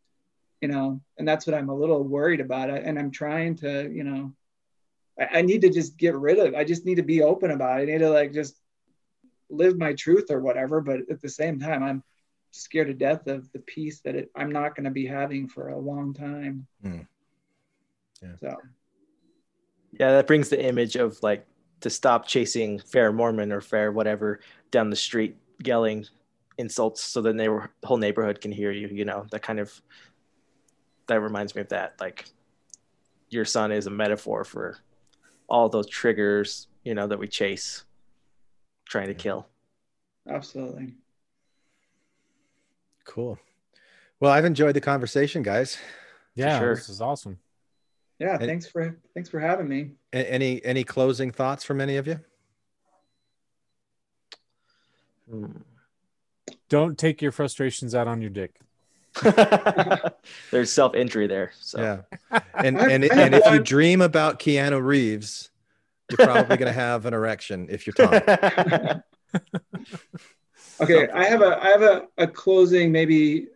[0.60, 2.69] You know, and that's what I'm a little worried about.
[2.69, 4.35] And I'm trying to, you know,
[5.19, 6.55] I, I need to just get rid of.
[6.55, 7.82] I just need to be open about it.
[7.82, 8.56] I need to like just
[9.48, 10.81] live my truth or whatever.
[10.81, 12.02] But at the same time, I'm
[12.51, 15.69] scared to death of the peace that it, I'm not going to be having for
[15.69, 16.66] a long time.
[16.85, 17.06] Mm.
[18.23, 18.36] Yeah.
[18.40, 18.56] So
[19.93, 21.47] Yeah, that brings the image of like
[21.81, 24.40] to stop chasing fair Mormon or fair whatever
[24.70, 26.06] down the street yelling
[26.59, 29.80] insults so the neighbor whole neighborhood can hear you, you know, that kind of
[31.06, 31.94] that reminds me of that.
[32.01, 32.24] Like
[33.30, 34.78] your son is a metaphor for
[35.48, 37.85] all those triggers, you know, that we chase
[38.89, 39.47] trying to kill.
[40.28, 40.94] absolutely.
[43.05, 43.39] Cool.
[44.20, 45.78] Well, I've enjoyed the conversation, guys.
[46.35, 46.74] Yeah, sure.
[46.74, 47.39] this is awesome.
[48.18, 49.93] Yeah, And- thanks for thanks for having me.
[50.12, 52.18] Any any closing thoughts from any of you?
[55.28, 55.46] Hmm.
[56.68, 58.60] Don't take your frustrations out on your dick.
[60.50, 61.52] There's self injury there.
[61.60, 62.40] So Yeah.
[62.55, 65.50] And and and if you dream about Keanu Reeves,
[66.10, 69.02] you're probably going to have an erection if you're Tom.
[70.80, 73.48] Okay, I have a I have a, a closing maybe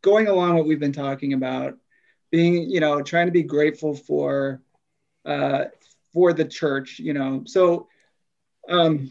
[0.00, 1.76] going along what we've been talking about,
[2.30, 4.62] being you know trying to be grateful for
[5.24, 5.64] uh,
[6.14, 7.42] for the church, you know.
[7.46, 7.88] So
[8.68, 9.10] um,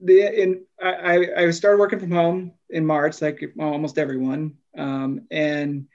[0.00, 5.86] the in I, I started working from home in March, like almost everyone, um, and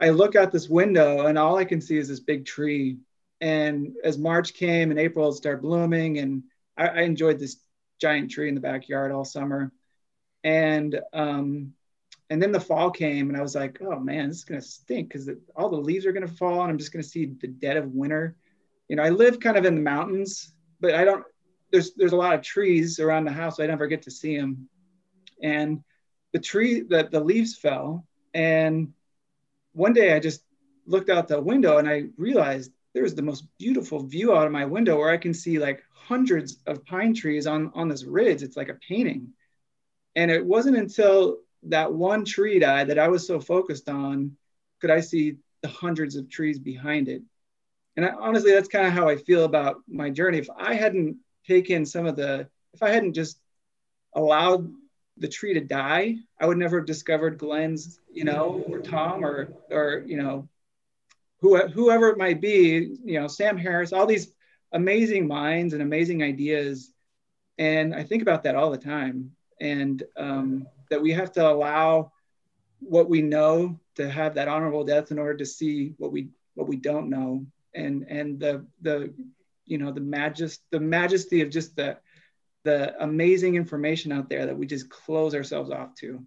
[0.00, 2.98] I look out this window and all I can see is this big tree.
[3.40, 6.44] And as March came and April started blooming, and
[6.76, 7.56] I, I enjoyed this
[8.00, 9.72] giant tree in the backyard all summer.
[10.44, 11.74] And um,
[12.30, 15.08] and then the fall came, and I was like, oh man, this is gonna stink
[15.08, 17.92] because all the leaves are gonna fall, and I'm just gonna see the dead of
[17.92, 18.36] winter.
[18.88, 21.24] You know, I live kind of in the mountains, but I don't.
[21.70, 23.56] There's there's a lot of trees around the house.
[23.56, 24.68] So I never get to see them.
[25.42, 25.82] And
[26.32, 28.92] the tree, that the leaves fell, and
[29.72, 30.42] one day I just
[30.86, 34.52] looked out the window and I realized there was the most beautiful view out of
[34.52, 38.42] my window where I can see like hundreds of pine trees on on this ridge.
[38.42, 39.32] It's like a painting.
[40.16, 44.36] And it wasn't until that one tree died that I was so focused on
[44.80, 47.22] could I see the hundreds of trees behind it.
[47.96, 50.38] And I, honestly, that's kind of how I feel about my journey.
[50.38, 51.18] If I hadn't
[51.50, 53.40] taken some of the, if I hadn't just
[54.14, 54.70] allowed
[55.16, 59.52] the tree to die, I would never have discovered Glenn's, you know, or Tom or,
[59.70, 60.48] or, you know,
[61.40, 64.32] who, whoever it might be, you know, Sam Harris, all these
[64.72, 66.92] amazing minds and amazing ideas.
[67.58, 69.32] And I think about that all the time.
[69.60, 72.12] And um, that we have to allow
[72.78, 76.68] what we know to have that honorable death in order to see what we what
[76.68, 77.44] we don't know.
[77.74, 79.12] And and the the
[79.70, 81.96] you know the majest the majesty of just the
[82.64, 86.22] the amazing information out there that we just close ourselves off to.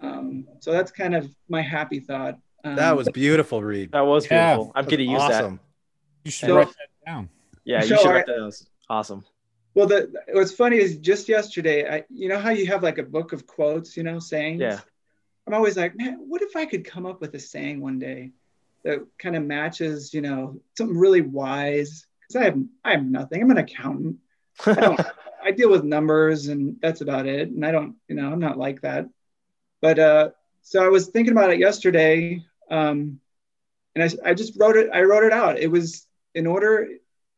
[0.00, 2.36] Um, so that's kind of my happy thought.
[2.64, 3.92] Um, That was beautiful, Reed.
[3.92, 4.54] that was Yeah.
[4.56, 4.72] beautiful.
[4.74, 5.44] I'm That's gonna use that.
[5.44, 5.60] awesome.
[6.24, 7.28] You should So- write that down.
[7.64, 8.36] Yeah, you So should write that.
[8.36, 8.50] down.
[8.88, 9.24] Awesome.
[9.74, 13.02] Well, the what's funny is just yesterday, I you know how you have like a
[13.04, 14.60] book of quotes, you know, sayings.
[14.60, 14.80] Yeah.
[15.46, 18.32] I'm always like, man, what if I could come up with a saying one day
[18.84, 22.06] that kind of matches, you know, something really wise?
[22.36, 23.42] I have I have nothing.
[23.42, 24.16] I'm an accountant.
[24.66, 25.00] I don't.
[25.44, 27.48] I deal with numbers, and that's about it.
[27.48, 29.08] And I don't, you know, I'm not like that.
[29.80, 30.30] But uh,
[30.62, 33.18] so I was thinking about it yesterday, um,
[33.94, 34.90] and I I just wrote it.
[34.92, 35.58] I wrote it out.
[35.58, 36.88] It was in order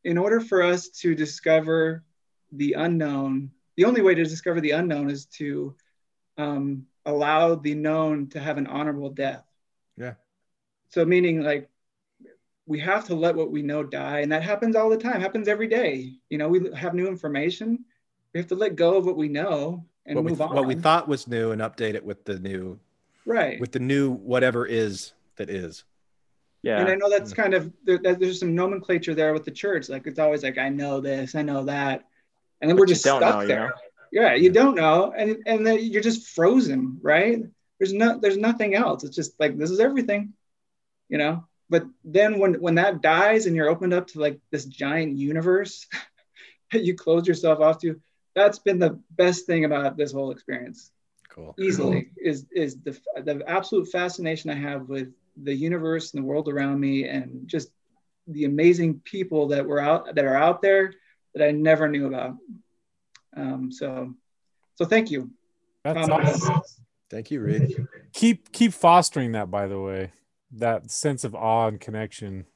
[0.04, 2.04] in order for us to discover
[2.52, 5.74] the unknown, the only way to discover the unknown is to
[6.36, 9.44] um, allow the known to have an honorable death.
[9.96, 10.14] Yeah.
[10.90, 11.68] So meaning like
[12.66, 15.20] we have to let what we know die, and that happens all the time.
[15.20, 16.14] Happens every day.
[16.30, 17.84] You know, we have new information.
[18.32, 20.54] We have to let go of what we know and What we, move on.
[20.54, 22.78] what we thought was new and update it with the new
[23.24, 23.60] right.
[23.60, 25.84] with the new whatever is that is.
[26.62, 26.80] Yeah.
[26.80, 27.36] And I know that's mm.
[27.36, 29.88] kind of there, there's some nomenclature there with the church.
[29.88, 32.04] Like it's always like I know this, I know that,
[32.60, 33.68] and then But we're just stuck know, you there.
[33.68, 33.72] know?
[34.12, 37.42] Yeah, you don't know, and and then you're just frozen, right?
[37.78, 39.04] There's no there's nothing else.
[39.04, 40.32] It's just like this is everything,
[41.08, 41.46] you know.
[41.74, 45.88] But then when when that dies and you're opened up to like this giant universe
[46.72, 48.00] that you close yourself off to,
[48.32, 50.92] that's been the best thing about this whole experience
[51.28, 51.52] Cool.
[51.58, 55.08] easily is is the the absolute fascination I have with
[55.42, 57.70] the universe and the world around me and just
[58.28, 60.94] the amazing people that were out that are out there
[61.34, 62.36] that I never knew about.
[63.36, 64.14] Um, so
[64.76, 65.32] so thank you.
[65.82, 66.62] That's Um, awesome.
[67.10, 67.84] Thank you, Reed.
[68.12, 70.12] Keep keep fostering that, by the way,
[70.58, 72.46] that sense of awe and connection,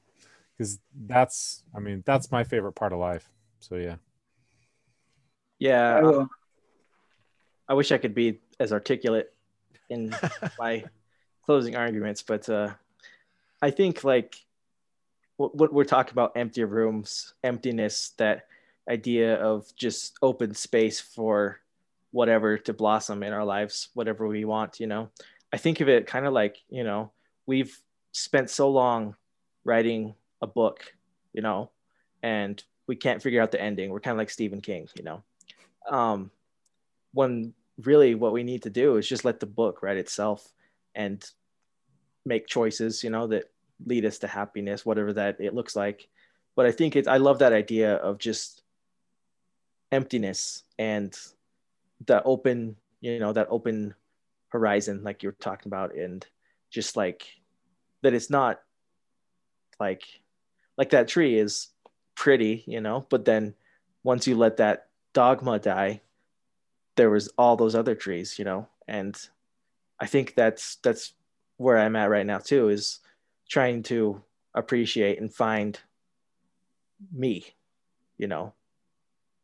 [0.56, 3.28] because that's, I mean, that's my favorite part of life.
[3.60, 3.96] So yeah.
[5.58, 6.00] yeah.
[6.04, 6.24] I.
[7.68, 9.32] I wish I could be as articulate
[9.90, 10.14] in
[10.58, 10.84] my
[11.44, 12.72] closing arguments, but uh,
[13.60, 14.36] I think like
[15.36, 18.46] what, what we're talking about empty rooms, emptiness, that
[18.88, 21.60] idea of just open space for
[22.10, 25.10] whatever to blossom in our lives, whatever we want, you know.
[25.52, 27.12] I think of it kind of like, you know,
[27.46, 27.78] we've
[28.18, 29.16] spent so long
[29.64, 30.92] writing a book,
[31.32, 31.70] you know,
[32.22, 33.90] and we can't figure out the ending.
[33.90, 35.22] We're kind of like Stephen King, you know.
[35.88, 36.30] Um,
[37.12, 40.52] when really what we need to do is just let the book write itself
[40.94, 41.24] and
[42.24, 43.44] make choices you know that
[43.86, 46.08] lead us to happiness whatever that it looks like
[46.56, 48.62] but i think it's i love that idea of just
[49.92, 51.16] emptiness and
[52.06, 53.94] the open you know that open
[54.48, 56.26] horizon like you're talking about and
[56.70, 57.37] just like
[58.02, 58.60] that it's not
[59.80, 60.02] like
[60.76, 61.68] like that tree is
[62.14, 63.54] pretty, you know, but then
[64.02, 66.00] once you let that dogma die,
[66.96, 69.18] there was all those other trees, you know, and
[70.00, 71.12] I think that's that's
[71.56, 73.00] where I'm at right now too is
[73.48, 74.22] trying to
[74.54, 75.78] appreciate and find
[77.12, 77.46] me,
[78.16, 78.54] you know,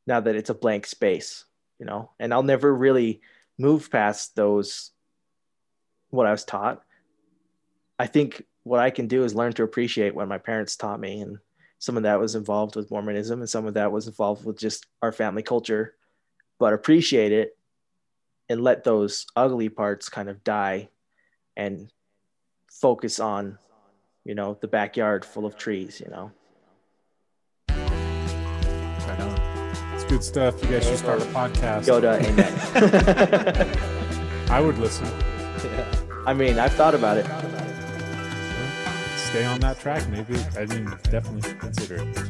[0.06, 1.44] now that it's a blank space,
[1.78, 3.20] you know, and I'll never really
[3.58, 4.90] move past those
[6.10, 6.82] what I was taught.
[7.98, 11.20] I think what I can do is learn to appreciate what my parents taught me
[11.20, 11.38] and
[11.78, 14.86] some of that was involved with Mormonism and some of that was involved with just
[15.02, 15.94] our family culture,
[16.58, 17.56] but appreciate it
[18.48, 20.88] and let those ugly parts kind of die
[21.56, 21.90] and
[22.70, 23.58] focus on,
[24.24, 26.32] you know, the backyard full of trees, you know.
[27.68, 29.94] Right on.
[29.94, 30.62] It's good stuff.
[30.62, 31.84] You guys should start a podcast.
[31.84, 32.52] Yoda, amen.
[34.50, 35.06] I would listen.
[36.26, 37.53] I mean, I've thought about it.
[39.34, 40.36] Stay on that track, maybe.
[40.56, 42.16] I mean, definitely consider it.
[42.16, 42.22] So.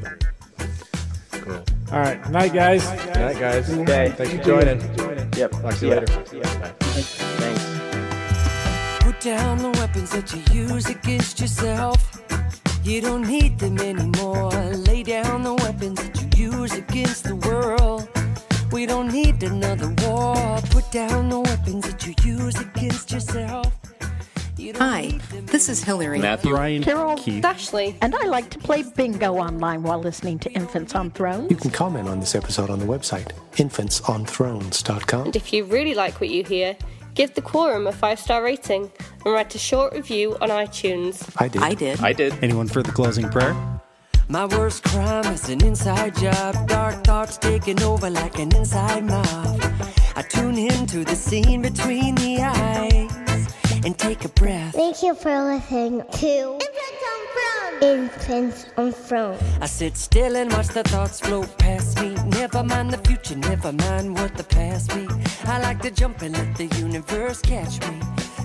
[1.38, 1.62] Cool.
[1.92, 2.30] All right.
[2.30, 2.82] Night, guys.
[2.82, 3.70] Good night, guys.
[3.70, 4.08] Okay.
[4.16, 4.80] Thanks for joining.
[5.36, 5.50] Yep.
[5.50, 5.98] Talk to you Yeah.
[6.00, 6.24] later.
[6.32, 6.58] Yeah.
[6.60, 6.72] Bye.
[7.42, 7.62] Thanks.
[9.04, 12.22] Put down the weapons that you use against yourself.
[12.82, 14.52] You don't need them anymore.
[14.88, 18.08] Lay down the weapons that you use against the world.
[18.72, 20.58] We don't need another war.
[20.70, 23.74] Put down the weapons that you use against yourself.
[24.56, 26.20] You don't Hi, this is Hillary.
[26.20, 27.44] Matthew, Ryan, Carol Keith.
[27.44, 27.96] Ashley.
[28.00, 31.50] And I like to play bingo online while listening to Infants on Thrones.
[31.50, 35.26] You can comment on this episode on the website, infantsonthrones.com.
[35.26, 36.76] And if you really like what you hear,
[37.14, 38.92] give the Quorum a five star rating
[39.24, 41.28] and write a short review on iTunes.
[41.38, 41.62] I did.
[41.62, 42.00] I did.
[42.00, 42.34] I did.
[42.40, 43.56] Anyone for the closing prayer?
[44.28, 46.68] My worst crime is an inside job.
[46.68, 49.60] Dark thoughts taking over like an inside mob.
[50.14, 53.03] I tune into the scene between the eyes
[53.84, 54.74] and take a breath.
[54.74, 56.58] Thank you for listening to
[57.82, 59.38] Infants on Throne.
[59.60, 62.14] I sit still and watch the thoughts float past me.
[62.40, 65.06] Never mind the future, never mind what the past be.
[65.44, 68.00] I like to jump and let the universe catch me.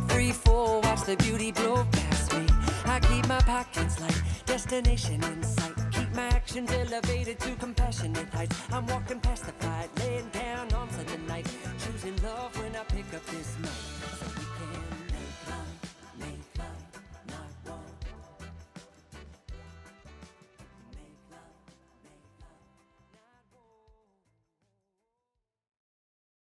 [0.10, 2.46] Free fall, watch the beauty blow past me.
[2.86, 5.74] I keep my pockets light, destination in sight.
[5.92, 8.58] Keep my actions elevated to compassionate heights.
[8.72, 11.48] I'm walking past the fight, laying down on Sunday night.
[11.86, 13.70] Choosing love when I pick up this mic.